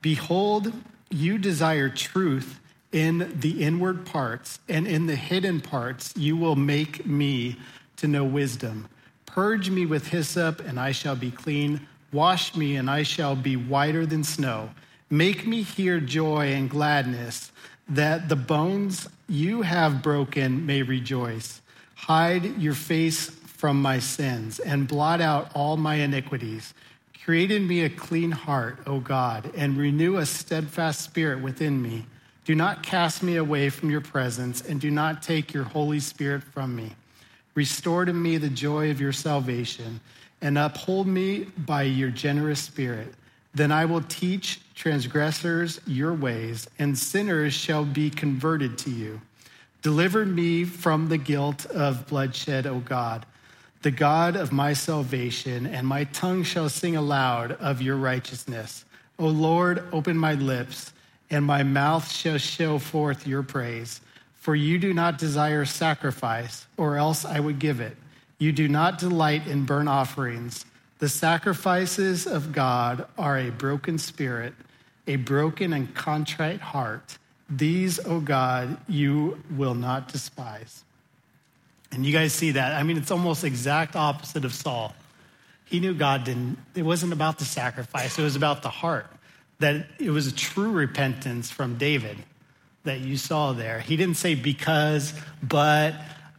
Behold, 0.00 0.72
you 1.10 1.38
desire 1.38 1.88
truth 1.88 2.60
in 2.92 3.32
the 3.40 3.62
inward 3.62 4.06
parts 4.06 4.58
and 4.68 4.86
in 4.86 5.06
the 5.06 5.16
hidden 5.16 5.60
parts 5.60 6.14
you 6.16 6.36
will 6.36 6.56
make 6.56 7.06
me 7.06 7.56
to 7.96 8.08
know 8.08 8.24
wisdom. 8.24 8.88
Purge 9.26 9.68
me 9.68 9.84
with 9.84 10.08
hyssop, 10.08 10.60
and 10.60 10.80
I 10.80 10.92
shall 10.92 11.16
be 11.16 11.30
clean. 11.30 11.86
Wash 12.12 12.56
me, 12.56 12.76
and 12.76 12.88
I 12.88 13.02
shall 13.02 13.36
be 13.36 13.56
whiter 13.56 14.06
than 14.06 14.24
snow. 14.24 14.70
Make 15.10 15.46
me 15.46 15.62
hear 15.62 16.00
joy 16.00 16.52
and 16.52 16.70
gladness, 16.70 17.52
that 17.88 18.28
the 18.28 18.36
bones 18.36 19.08
you 19.28 19.62
have 19.62 20.02
broken 20.02 20.64
may 20.64 20.82
rejoice. 20.82 21.60
Hide 21.94 22.58
your 22.60 22.74
face 22.74 23.28
from 23.28 23.80
my 23.80 23.98
sins 23.98 24.58
and 24.58 24.88
blot 24.88 25.20
out 25.20 25.50
all 25.54 25.76
my 25.76 25.96
iniquities. 25.96 26.74
Create 27.26 27.50
in 27.50 27.66
me 27.66 27.82
a 27.82 27.90
clean 27.90 28.30
heart, 28.30 28.78
O 28.86 29.00
God, 29.00 29.50
and 29.56 29.76
renew 29.76 30.16
a 30.16 30.24
steadfast 30.24 31.00
spirit 31.00 31.42
within 31.42 31.82
me. 31.82 32.06
Do 32.44 32.54
not 32.54 32.84
cast 32.84 33.20
me 33.20 33.34
away 33.34 33.68
from 33.68 33.90
your 33.90 34.00
presence, 34.00 34.62
and 34.62 34.80
do 34.80 34.92
not 34.92 35.24
take 35.24 35.52
your 35.52 35.64
Holy 35.64 35.98
Spirit 35.98 36.44
from 36.44 36.76
me. 36.76 36.92
Restore 37.56 38.04
to 38.04 38.12
me 38.12 38.36
the 38.36 38.48
joy 38.48 38.92
of 38.92 39.00
your 39.00 39.12
salvation, 39.12 39.98
and 40.40 40.56
uphold 40.56 41.08
me 41.08 41.48
by 41.58 41.82
your 41.82 42.10
generous 42.10 42.60
spirit. 42.60 43.12
Then 43.52 43.72
I 43.72 43.86
will 43.86 44.02
teach 44.02 44.60
transgressors 44.76 45.80
your 45.84 46.14
ways, 46.14 46.70
and 46.78 46.96
sinners 46.96 47.54
shall 47.54 47.84
be 47.84 48.08
converted 48.08 48.78
to 48.78 48.90
you. 48.90 49.20
Deliver 49.82 50.24
me 50.24 50.62
from 50.62 51.08
the 51.08 51.18
guilt 51.18 51.66
of 51.66 52.06
bloodshed, 52.06 52.68
O 52.68 52.78
God, 52.78 53.26
the 53.86 53.92
God 53.92 54.34
of 54.34 54.50
my 54.50 54.72
salvation, 54.72 55.64
and 55.64 55.86
my 55.86 56.02
tongue 56.02 56.42
shall 56.42 56.68
sing 56.68 56.96
aloud 56.96 57.52
of 57.52 57.80
your 57.80 57.94
righteousness. 57.94 58.84
O 59.16 59.28
Lord, 59.28 59.84
open 59.92 60.18
my 60.18 60.34
lips 60.34 60.92
and 61.30 61.44
my 61.44 61.62
mouth 61.62 62.10
shall 62.10 62.38
show 62.38 62.80
forth 62.80 63.28
your 63.28 63.44
praise. 63.44 64.00
For 64.34 64.56
you 64.56 64.80
do 64.80 64.92
not 64.92 65.18
desire 65.18 65.64
sacrifice, 65.64 66.66
or 66.76 66.96
else 66.96 67.24
I 67.24 67.38
would 67.38 67.60
give 67.60 67.78
it. 67.78 67.96
You 68.40 68.50
do 68.50 68.66
not 68.66 68.98
delight 68.98 69.46
in 69.46 69.66
burnt 69.66 69.88
offerings. 69.88 70.66
The 70.98 71.08
sacrifices 71.08 72.26
of 72.26 72.50
God 72.50 73.06
are 73.16 73.38
a 73.38 73.50
broken 73.50 73.98
spirit, 73.98 74.54
a 75.06 75.14
broken 75.14 75.72
and 75.72 75.94
contrite 75.94 76.60
heart. 76.60 77.18
These, 77.48 78.04
O 78.04 78.18
God, 78.18 78.78
you 78.88 79.40
will 79.56 79.76
not 79.76 80.08
despise. 80.08 80.82
And 81.96 82.04
you 82.04 82.12
guys 82.12 82.34
see 82.34 82.50
that. 82.50 82.74
I 82.74 82.82
mean, 82.82 82.98
it's 82.98 83.10
almost 83.10 83.42
exact 83.42 83.96
opposite 83.96 84.44
of 84.44 84.52
Saul. 84.52 84.94
He 85.64 85.80
knew 85.80 85.94
God 85.94 86.24
didn't, 86.24 86.58
it 86.74 86.82
wasn't 86.82 87.14
about 87.14 87.38
the 87.38 87.46
sacrifice, 87.46 88.18
it 88.18 88.22
was 88.22 88.36
about 88.36 88.62
the 88.62 88.68
heart. 88.68 89.06
That 89.60 89.86
it 89.98 90.10
was 90.10 90.26
a 90.26 90.34
true 90.34 90.72
repentance 90.72 91.50
from 91.50 91.78
David 91.78 92.18
that 92.84 93.00
you 93.00 93.16
saw 93.16 93.54
there. 93.54 93.80
He 93.80 93.96
didn't 93.96 94.18
say 94.18 94.34
because, 94.34 95.14
but, 95.42 95.94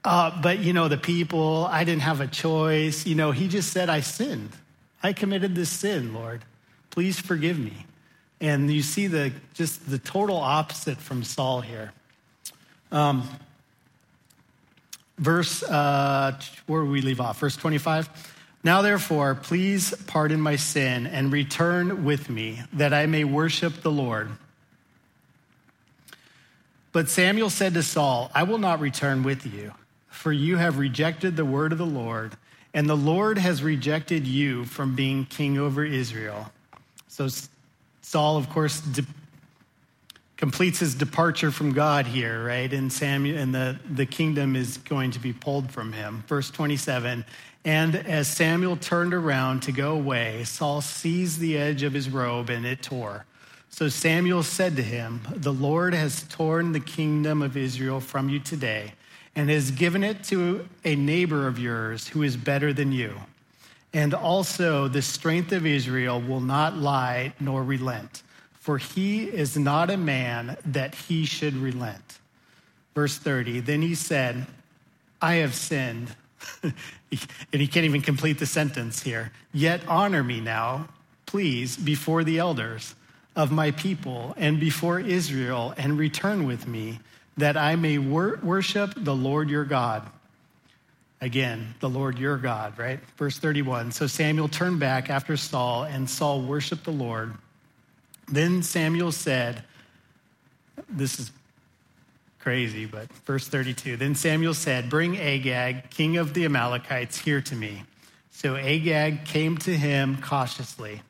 uh, 0.06 0.40
but, 0.40 0.60
you 0.60 0.74
know, 0.74 0.90
the 0.90 0.98
people, 0.98 1.66
I 1.66 1.84
didn't 1.84 2.04
have 2.04 2.22
a 2.22 2.28
choice. 2.28 3.08
You 3.08 3.16
know, 3.16 3.32
he 3.32 3.48
just 3.48 3.74
said, 3.74 3.90
I 3.90 4.02
sinned. 4.02 4.52
I 5.02 5.12
committed 5.12 5.56
this 5.56 5.72
sin, 5.72 6.14
Lord. 6.14 6.46
Please 6.92 7.20
forgive 7.20 7.58
me. 7.58 7.88
And 8.40 8.72
you 8.72 8.84
see 8.84 9.08
the 9.08 9.34
just 9.56 9.90
the 9.90 9.98
total 9.98 10.38
opposite 10.38 11.00
from 11.00 11.24
Saul 11.24 11.62
here. 11.62 11.94
Um, 12.92 13.28
verse, 15.18 15.64
uh, 15.64 16.40
where 16.66 16.84
we 16.84 17.02
leave 17.02 17.20
off? 17.20 17.40
Verse 17.40 17.56
25. 17.56 18.10
Now, 18.64 18.82
therefore, 18.82 19.36
please 19.36 19.94
pardon 20.08 20.42
my 20.42 20.56
sin 20.56 21.08
and 21.08 21.32
return 21.32 22.04
with 22.04 22.30
me, 22.30 22.62
that 22.74 22.94
I 22.94 23.06
may 23.06 23.24
worship 23.24 23.82
the 23.82 23.92
Lord. 23.92 24.32
But 26.92 27.10
Samuel 27.10 27.50
said 27.50 27.76
to 27.76 27.84
Saul, 27.84 28.32
I 28.34 28.44
will 28.44 28.58
not 28.58 28.80
return 28.80 29.24
with 29.24 29.46
you, 29.46 29.74
for 30.10 30.32
you 30.32 30.58
have 30.58 30.80
rejected 30.80 31.36
the 31.36 31.46
word 31.46 31.72
of 31.72 31.78
the 31.78 31.86
Lord, 31.86 32.36
and 32.74 32.90
the 32.90 32.98
Lord 32.98 33.38
has 33.38 33.62
rejected 33.62 34.26
you 34.26 34.66
from 34.66 34.96
being 34.96 35.26
king 35.26 35.58
over 35.58 35.86
Israel. 35.86 36.52
So 37.08 37.28
Saul, 38.02 38.38
of 38.38 38.50
course, 38.50 38.82
de- 38.82 39.06
completes 40.38 40.80
his 40.80 40.96
departure 40.96 41.52
from 41.52 41.74
God 41.74 42.06
here, 42.06 42.46
right? 42.46 42.72
And 42.72 42.94
Samuel 42.94 43.38
and 43.38 43.54
the, 43.54 43.80
the 43.90 44.06
kingdom 44.06 44.56
is 44.56 44.78
going 44.78 45.12
to 45.12 45.20
be 45.20 45.34
pulled 45.34 45.72
from 45.72 45.92
him. 45.92 46.24
Verse 46.28 46.52
27. 46.52 47.26
And 47.66 47.96
as 47.96 48.28
Samuel 48.28 48.78
turned 48.78 49.14
around 49.14 49.62
to 49.64 49.72
go 49.72 49.94
away, 49.94 50.44
Saul 50.46 50.82
seized 50.82 51.40
the 51.40 51.58
edge 51.58 51.84
of 51.84 51.94
his 51.94 52.10
robe 52.10 52.50
and 52.50 52.66
it 52.66 52.82
tore. 52.82 53.26
So 53.70 53.90
Samuel 53.90 54.44
said 54.44 54.76
to 54.78 54.84
him, 54.84 55.22
The 55.36 55.54
Lord 55.54 55.94
has 55.94 56.24
torn 56.30 56.72
the 56.72 56.80
kingdom 56.80 57.42
of 57.42 57.58
Israel 57.58 58.00
from 58.00 58.30
you 58.30 58.40
today 58.40 58.94
and 59.36 59.50
has 59.50 59.72
given 59.72 60.04
it 60.04 60.24
to 60.26 60.68
a 60.84 60.96
neighbor 60.96 61.48
of 61.48 61.60
yours 61.60 62.08
who 62.08 62.24
is 62.24 62.38
better 62.38 62.74
than 62.74 62.92
you. 62.92 63.14
And 63.94 64.14
also, 64.14 64.88
the 64.88 65.02
strength 65.02 65.52
of 65.52 65.66
Israel 65.66 66.22
will 66.22 66.42
not 66.42 66.76
lie 66.76 67.34
nor 67.40 67.64
relent, 67.64 68.24
for 68.68 68.78
he 68.78 69.24
is 69.24 69.58
not 69.58 69.90
a 69.90 69.96
man 69.96 70.58
that 70.66 70.94
he 70.94 71.24
should 71.24 71.56
relent. 71.56 72.20
Verse 72.94 73.18
30 73.18 73.62
Then 73.62 73.82
he 73.82 73.96
said, 73.96 74.46
I 75.22 75.36
have 75.36 75.56
sinned. 75.56 76.14
and 76.64 76.74
he 77.54 77.66
can't 77.66 77.86
even 77.86 78.02
complete 78.02 78.40
the 78.40 78.46
sentence 78.46 79.02
here. 79.02 79.32
Yet 79.54 79.88
honor 79.88 80.22
me 80.22 80.42
now, 80.42 80.90
please, 81.26 81.78
before 81.78 82.26
the 82.26 82.40
elders 82.40 82.94
of 83.38 83.54
my 83.54 83.72
people 83.72 84.34
and 84.36 84.60
before 84.60 85.00
Israel 85.00 85.74
and 85.78 85.98
return 85.98 86.46
with 86.46 86.68
me, 86.68 87.00
that 87.38 87.56
I 87.56 87.78
may 87.78 87.98
wor- 87.98 88.38
worship 88.44 88.92
the 88.98 89.16
Lord 89.16 89.50
your 89.50 89.64
God. 89.64 90.06
Again, 91.22 91.74
the 91.80 91.90
Lord 91.90 92.20
your 92.20 92.36
God, 92.36 92.78
right? 92.78 93.00
Verse 93.16 93.38
31. 93.38 93.94
So 93.94 94.08
Samuel 94.08 94.50
turned 94.50 94.82
back 94.82 95.10
after 95.10 95.38
Saul, 95.38 95.84
and 95.86 96.10
Saul 96.10 96.42
worshiped 96.42 96.84
the 96.84 96.92
Lord. 96.92 97.34
Then 98.28 98.62
Samuel 98.64 99.12
said, 99.12 99.64
This 100.90 101.20
is 101.20 101.32
crazy, 102.40 102.86
but 102.86 103.12
verse 103.26 103.48
32. 103.48 103.98
Then 103.98 104.16
Samuel 104.16 104.54
said, 104.54 104.90
Bring 104.90 105.18
Agag, 105.18 105.90
king 105.90 106.18
of 106.18 106.34
the 106.34 106.46
Amalekites, 106.46 107.20
here 107.20 107.42
to 107.42 107.56
me. 107.56 107.84
So 108.32 108.56
Agag 108.56 109.26
came 109.26 109.58
to 109.60 109.76
him 109.76 110.22
cautiously. 110.22 111.02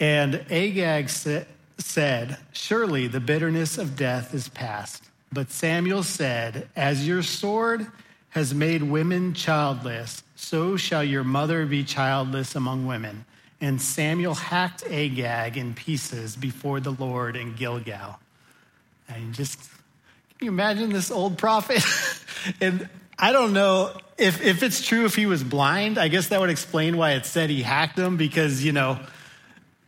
And 0.00 0.44
Agag 0.50 1.08
said, 1.08 2.36
Surely 2.52 3.06
the 3.08 3.20
bitterness 3.20 3.78
of 3.78 3.96
death 3.96 4.34
is 4.34 4.48
past. 4.48 5.04
But 5.32 5.50
Samuel 5.50 6.02
said, 6.02 6.68
As 6.76 7.06
your 7.06 7.22
sword 7.22 7.86
has 8.30 8.54
made 8.54 8.82
women 8.82 9.34
childless, 9.34 10.22
so 10.36 10.76
shall 10.76 11.02
your 11.02 11.24
mother 11.24 11.66
be 11.66 11.82
childless 11.82 12.54
among 12.54 12.86
women. 12.86 13.24
And 13.60 13.80
Samuel 13.82 14.34
hacked 14.34 14.84
Agag 14.88 15.56
in 15.56 15.74
pieces 15.74 16.36
before 16.36 16.80
the 16.80 16.92
Lord 16.92 17.36
in 17.36 17.54
Gilgal. 17.54 18.18
And 19.08 19.34
just, 19.34 19.58
can 19.58 20.46
you 20.46 20.50
imagine 20.50 20.92
this 20.92 21.10
old 21.10 21.38
prophet? 21.38 21.82
and 22.60 22.88
I 23.18 23.32
don't 23.32 23.52
know 23.52 23.96
if, 24.16 24.42
if 24.42 24.62
it's 24.62 24.80
true 24.86 25.06
if 25.06 25.16
he 25.16 25.26
was 25.26 25.42
blind. 25.42 25.98
I 25.98 26.08
guess 26.08 26.28
that 26.28 26.40
would 26.40 26.50
explain 26.50 26.96
why 26.96 27.12
it 27.12 27.26
said 27.26 27.50
he 27.50 27.62
hacked 27.62 27.98
him 27.98 28.16
because, 28.16 28.64
you 28.64 28.72
know, 28.72 29.00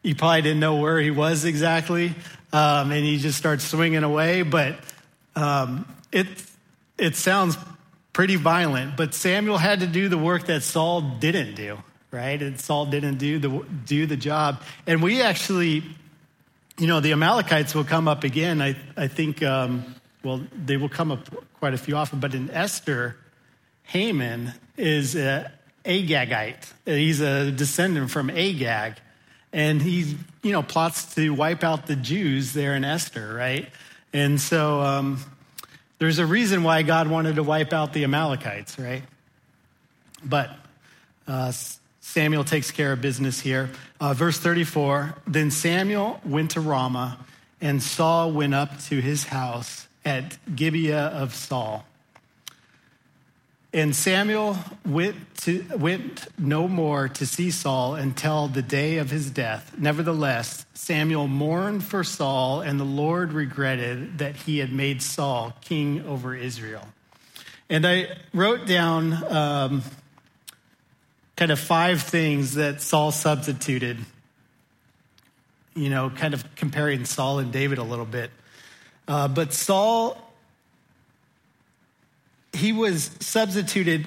he 0.03 0.14
probably 0.14 0.43
didn't 0.43 0.61
know 0.61 0.77
where 0.77 0.99
he 0.99 1.11
was 1.11 1.45
exactly, 1.45 2.14
um, 2.53 2.91
and 2.91 3.05
he 3.05 3.18
just 3.18 3.39
starts 3.39 3.64
swinging 3.64 4.03
away. 4.03 4.43
But 4.43 4.79
um, 5.37 5.87
it 6.11 6.27
it 6.99 7.16
sounds 7.16 7.57
pretty 8.12 8.37
violent. 8.37 8.97
But 8.97 9.14
Samuel 9.14 9.59
had 9.59 9.81
to 9.81 9.87
do 9.87 10.09
the 10.09 10.18
work 10.18 10.47
that 10.47 10.62
Saul 10.62 11.03
didn't 11.03 11.55
do, 11.55 11.83
right? 12.11 12.41
And 12.41 12.61
Saul 12.61 12.87
didn't 12.87 13.19
do 13.19 13.39
the 13.39 13.65
do 13.87 14.07
the 14.07 14.17
job. 14.17 14.63
And 14.87 15.03
we 15.03 15.23
actually, 15.23 15.83
you 16.79 16.87
know, 16.87 17.01
the 17.01 17.13
Amalekites 17.13 17.75
will 17.75 17.85
come 17.85 18.09
up 18.09 18.25
again. 18.25 18.61
I 18.61 18.77
I 18.97 19.09
think. 19.09 19.43
Um, 19.43 19.95
well, 20.23 20.45
they 20.55 20.77
will 20.77 20.91
come 20.91 21.11
up 21.11 21.29
quite 21.55 21.73
a 21.73 21.79
few 21.79 21.97
often, 21.97 22.21
but 22.21 22.35
in 22.35 22.51
Esther, 22.51 23.17
Haman 23.85 24.53
is 24.77 25.17
a 25.17 25.51
Agagite. 25.85 26.71
He's 26.85 27.23
a 27.23 27.51
descendant 27.51 28.11
from 28.11 28.29
Agag 28.29 28.97
and 29.53 29.83
he, 29.83 30.17
you 30.43 30.53
know, 30.53 30.63
plots 30.63 31.15
to 31.15 31.31
wipe 31.31 31.65
out 31.65 31.87
the 31.87 31.97
Jews 31.97 32.53
there 32.53 32.75
in 32.75 32.85
Esther, 32.85 33.35
right? 33.35 33.69
And 34.13 34.41
so 34.41 34.81
um, 34.81 35.19
there's 35.99 36.19
a 36.19 36.27
reason 36.27 36.63
why 36.63 36.83
God 36.83 37.09
wanted 37.09 37.37
to 37.37 37.43
wipe 37.43 37.73
out 37.73 37.93
the 37.93 38.05
Amalekites, 38.05 38.79
right? 38.79 39.03
But 40.23 40.51
uh, 41.27 41.53
Samuel 42.11 42.43
takes 42.43 42.73
care 42.73 42.93
of 42.93 43.01
business 43.01 43.39
here. 43.39 43.71
Uh, 44.01 44.15
verse 44.15 44.37
34 44.37 45.15
Then 45.29 45.53
Samuel 45.53 46.21
went 46.25 46.51
to 46.51 46.61
Ramah, 46.61 47.25
and 47.61 47.81
Saul 47.81 48.33
went 48.33 48.53
up 48.53 48.81
to 48.87 49.01
his 49.01 49.23
house 49.23 49.87
at 50.05 50.37
Gibeah 50.53 51.07
of 51.07 51.37
Saul. 51.37 51.85
And 53.73 53.95
Samuel 53.95 54.59
went, 54.85 55.37
to, 55.43 55.65
went 55.77 56.27
no 56.37 56.67
more 56.67 57.07
to 57.11 57.25
see 57.25 57.53
Saul 57.53 57.95
until 57.95 58.49
the 58.49 58.63
day 58.63 58.99
of 58.99 59.13
his 59.13 59.31
death. 59.31 59.77
Nevertheless, 59.79 60.67
Samuel 60.75 61.29
mourned 61.29 61.85
for 61.85 62.03
Saul, 62.03 62.61
and 62.61 62.81
the 62.81 62.85
Lord 62.85 63.33
regretted 63.33 64.19
that 64.19 64.35
he 64.35 64.59
had 64.59 64.73
made 64.73 65.01
Saul 65.01 65.57
king 65.61 66.05
over 66.05 66.35
Israel. 66.35 66.89
And 67.69 67.87
I 67.87 68.09
wrote 68.35 68.67
down 68.67 69.13
um, 69.33 69.83
kind 71.41 71.51
of 71.51 71.59
five 71.59 72.03
things 72.03 72.57
that 72.57 72.82
Saul 72.82 73.12
substituted, 73.12 73.97
you 75.74 75.88
know, 75.88 76.11
kind 76.11 76.34
of 76.34 76.45
comparing 76.55 77.07
Saul 77.07 77.38
and 77.38 77.51
David 77.51 77.78
a 77.78 77.82
little 77.82 78.05
bit. 78.05 78.30
Uh, 79.09 79.26
but 79.26 79.55
Saul 79.55 80.18
he 82.53 82.72
was 82.72 83.11
substituted, 83.20 84.07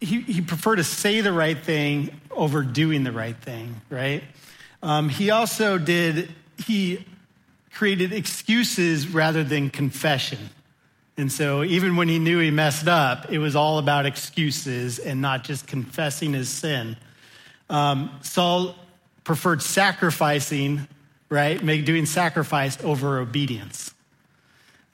he, 0.00 0.22
he 0.22 0.40
preferred 0.40 0.76
to 0.76 0.84
say 0.84 1.20
the 1.20 1.30
right 1.30 1.58
thing 1.58 2.18
over 2.30 2.62
doing 2.62 3.04
the 3.04 3.12
right 3.12 3.36
thing, 3.36 3.82
right? 3.90 4.24
Um, 4.82 5.10
he 5.10 5.30
also 5.30 5.76
did, 5.76 6.30
he 6.56 7.04
created 7.70 8.14
excuses 8.14 9.08
rather 9.08 9.44
than 9.44 9.68
confession. 9.68 10.38
And 11.16 11.30
so 11.30 11.62
even 11.62 11.96
when 11.96 12.08
he 12.08 12.18
knew 12.18 12.38
he 12.38 12.50
messed 12.50 12.88
up, 12.88 13.30
it 13.30 13.38
was 13.38 13.54
all 13.54 13.78
about 13.78 14.06
excuses 14.06 14.98
and 14.98 15.20
not 15.20 15.44
just 15.44 15.66
confessing 15.66 16.32
his 16.32 16.48
sin. 16.48 16.96
Um, 17.68 18.10
Saul 18.22 18.74
preferred 19.24 19.62
sacrificing, 19.62 20.88
right? 21.28 21.62
Make, 21.62 21.84
doing 21.84 22.06
sacrifice 22.06 22.82
over 22.82 23.18
obedience. 23.18 23.94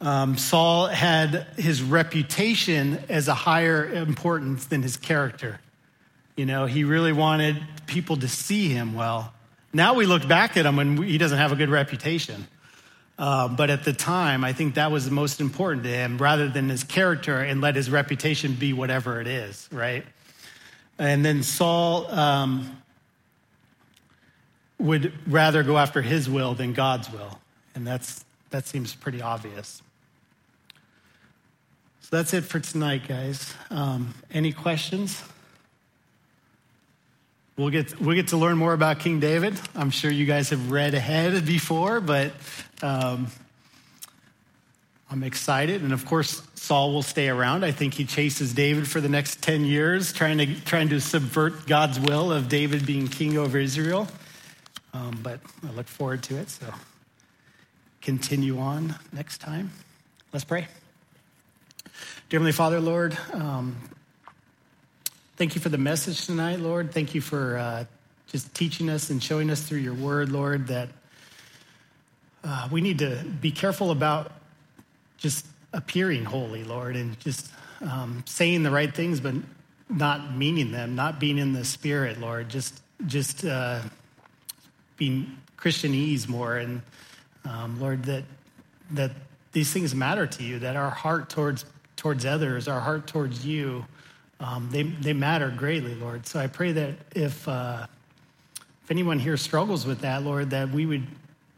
Um, 0.00 0.36
Saul 0.36 0.86
had 0.86 1.46
his 1.56 1.82
reputation 1.82 2.98
as 3.08 3.28
a 3.28 3.34
higher 3.34 3.84
importance 3.84 4.66
than 4.66 4.82
his 4.82 4.96
character. 4.96 5.60
You 6.36 6.46
know, 6.46 6.66
he 6.66 6.84
really 6.84 7.12
wanted 7.12 7.60
people 7.86 8.16
to 8.18 8.28
see 8.28 8.68
him 8.68 8.94
well. 8.94 9.32
Now 9.72 9.94
we 9.94 10.06
look 10.06 10.26
back 10.26 10.56
at 10.56 10.66
him 10.66 10.78
and 10.78 11.04
he 11.04 11.18
doesn't 11.18 11.38
have 11.38 11.52
a 11.52 11.56
good 11.56 11.68
reputation. 11.68 12.46
Uh, 13.18 13.48
but 13.48 13.68
at 13.68 13.82
the 13.82 13.92
time, 13.92 14.44
I 14.44 14.52
think 14.52 14.76
that 14.76 14.92
was 14.92 15.04
the 15.04 15.10
most 15.10 15.40
important 15.40 15.82
to 15.82 15.88
him 15.88 16.18
rather 16.18 16.48
than 16.48 16.68
his 16.68 16.84
character 16.84 17.40
and 17.40 17.60
let 17.60 17.74
his 17.74 17.90
reputation 17.90 18.54
be 18.54 18.72
whatever 18.72 19.20
it 19.20 19.26
is, 19.26 19.68
right? 19.72 20.04
And 20.98 21.24
then 21.24 21.42
Saul 21.42 22.08
um, 22.12 22.80
would 24.78 25.12
rather 25.26 25.64
go 25.64 25.76
after 25.76 26.00
his 26.00 26.30
will 26.30 26.54
than 26.54 26.74
God's 26.74 27.10
will. 27.10 27.40
And 27.74 27.84
that's, 27.84 28.24
that 28.50 28.66
seems 28.66 28.94
pretty 28.94 29.20
obvious. 29.20 29.82
So 32.00 32.16
that's 32.16 32.32
it 32.32 32.44
for 32.44 32.60
tonight, 32.60 33.02
guys. 33.06 33.52
Um, 33.70 34.14
any 34.30 34.52
questions? 34.52 35.22
We'll 37.58 37.70
get, 37.70 38.00
we'll 38.00 38.14
get 38.14 38.28
to 38.28 38.36
learn 38.36 38.56
more 38.56 38.72
about 38.72 39.00
King 39.00 39.18
David. 39.18 39.60
I'm 39.74 39.90
sure 39.90 40.12
you 40.12 40.26
guys 40.26 40.50
have 40.50 40.70
read 40.70 40.94
ahead 40.94 41.44
before, 41.44 42.00
but 42.00 42.30
um, 42.82 43.26
I'm 45.10 45.24
excited. 45.24 45.82
And 45.82 45.92
of 45.92 46.06
course, 46.06 46.40
Saul 46.54 46.92
will 46.92 47.02
stay 47.02 47.28
around. 47.28 47.64
I 47.64 47.72
think 47.72 47.94
he 47.94 48.04
chases 48.04 48.54
David 48.54 48.86
for 48.86 49.00
the 49.00 49.08
next 49.08 49.42
10 49.42 49.64
years, 49.64 50.12
trying 50.12 50.38
to, 50.38 50.54
trying 50.66 50.90
to 50.90 51.00
subvert 51.00 51.66
God's 51.66 51.98
will 51.98 52.30
of 52.30 52.48
David 52.48 52.86
being 52.86 53.08
king 53.08 53.36
over 53.36 53.58
Israel. 53.58 54.06
Um, 54.94 55.18
but 55.20 55.40
I 55.68 55.72
look 55.72 55.88
forward 55.88 56.22
to 56.24 56.36
it. 56.36 56.50
So 56.50 56.72
continue 58.00 58.60
on 58.60 58.94
next 59.12 59.38
time. 59.38 59.72
Let's 60.32 60.44
pray. 60.44 60.68
Dear 62.28 62.38
Heavenly 62.38 62.52
Father, 62.52 62.78
Lord, 62.80 63.18
um, 63.32 63.76
Thank 65.38 65.54
you 65.54 65.60
for 65.60 65.68
the 65.68 65.78
message 65.78 66.26
tonight, 66.26 66.58
Lord. 66.58 66.90
Thank 66.90 67.14
you 67.14 67.20
for 67.20 67.58
uh, 67.58 67.84
just 68.26 68.52
teaching 68.56 68.90
us 68.90 69.10
and 69.10 69.22
showing 69.22 69.50
us 69.50 69.62
through 69.62 69.78
your 69.78 69.94
word, 69.94 70.32
Lord, 70.32 70.66
that 70.66 70.88
uh, 72.42 72.68
we 72.72 72.80
need 72.80 72.98
to 72.98 73.22
be 73.40 73.52
careful 73.52 73.92
about 73.92 74.32
just 75.16 75.46
appearing 75.72 76.24
holy, 76.24 76.64
Lord, 76.64 76.96
and 76.96 77.20
just 77.20 77.52
um, 77.82 78.24
saying 78.26 78.64
the 78.64 78.72
right 78.72 78.92
things, 78.92 79.20
but 79.20 79.36
not 79.88 80.36
meaning 80.36 80.72
them, 80.72 80.96
not 80.96 81.20
being 81.20 81.38
in 81.38 81.52
the 81.52 81.64
spirit, 81.64 82.18
Lord. 82.18 82.48
Just, 82.48 82.82
just 83.06 83.44
uh, 83.44 83.82
being 84.96 85.38
Christianese 85.56 86.26
more, 86.26 86.56
and 86.56 86.82
um, 87.44 87.80
Lord, 87.80 88.02
that 88.06 88.24
that 88.90 89.12
these 89.52 89.72
things 89.72 89.94
matter 89.94 90.26
to 90.26 90.42
you. 90.42 90.58
That 90.58 90.74
our 90.74 90.90
heart 90.90 91.30
towards 91.30 91.64
towards 91.94 92.26
others, 92.26 92.66
our 92.66 92.80
heart 92.80 93.06
towards 93.06 93.46
you 93.46 93.84
um, 94.40 94.68
they, 94.70 94.84
they 94.84 95.12
matter 95.12 95.50
greatly, 95.50 95.94
Lord. 95.94 96.26
So 96.26 96.38
I 96.38 96.46
pray 96.46 96.72
that 96.72 96.94
if, 97.14 97.46
uh, 97.48 97.86
if 98.84 98.90
anyone 98.90 99.18
here 99.18 99.36
struggles 99.36 99.84
with 99.84 100.00
that, 100.00 100.22
Lord, 100.22 100.50
that 100.50 100.70
we 100.70 100.86
would, 100.86 101.06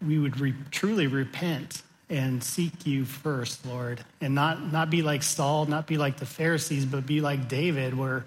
we 0.07 0.18
would 0.18 0.41
re- 0.41 0.55
truly 0.70 1.07
repent 1.07 1.83
and 2.09 2.43
seek 2.43 2.87
you 2.87 3.05
first, 3.05 3.64
Lord, 3.66 4.03
and 4.20 4.35
not, 4.35 4.72
not 4.72 4.91
be 4.91 5.03
like 5.03 5.22
Saul, 5.22 5.66
not 5.66 5.87
be 5.87 5.97
like 5.97 6.16
the 6.16 6.26
Pharisees, 6.26 6.85
but 6.85 7.07
be 7.07 7.20
like 7.20 7.49
David, 7.49 7.97
where 7.97 8.24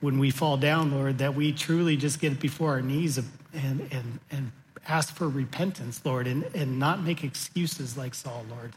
when 0.00 0.18
we 0.18 0.30
fall 0.30 0.56
down, 0.56 0.92
Lord, 0.92 1.18
that 1.18 1.34
we 1.34 1.52
truly 1.52 1.96
just 1.96 2.20
get 2.20 2.40
before 2.40 2.70
our 2.70 2.80
knees 2.80 3.18
and, 3.18 3.28
and, 3.92 4.20
and 4.30 4.52
ask 4.88 5.14
for 5.14 5.28
repentance, 5.28 6.00
Lord, 6.04 6.26
and, 6.26 6.44
and 6.54 6.78
not 6.78 7.02
make 7.02 7.22
excuses 7.22 7.98
like 7.98 8.14
Saul, 8.14 8.46
Lord. 8.48 8.72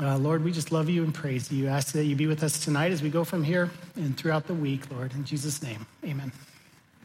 Uh, 0.00 0.16
Lord, 0.16 0.42
we 0.42 0.50
just 0.50 0.72
love 0.72 0.88
you 0.88 1.04
and 1.04 1.12
praise 1.12 1.52
you. 1.52 1.66
Ask 1.66 1.92
that 1.92 2.04
you 2.04 2.16
be 2.16 2.26
with 2.26 2.42
us 2.42 2.64
tonight 2.64 2.90
as 2.90 3.02
we 3.02 3.10
go 3.10 3.22
from 3.22 3.44
here 3.44 3.70
and 3.96 4.16
throughout 4.16 4.46
the 4.46 4.54
week, 4.54 4.90
Lord. 4.90 5.12
In 5.12 5.24
Jesus' 5.24 5.62
name, 5.62 5.86
amen. 6.02 6.32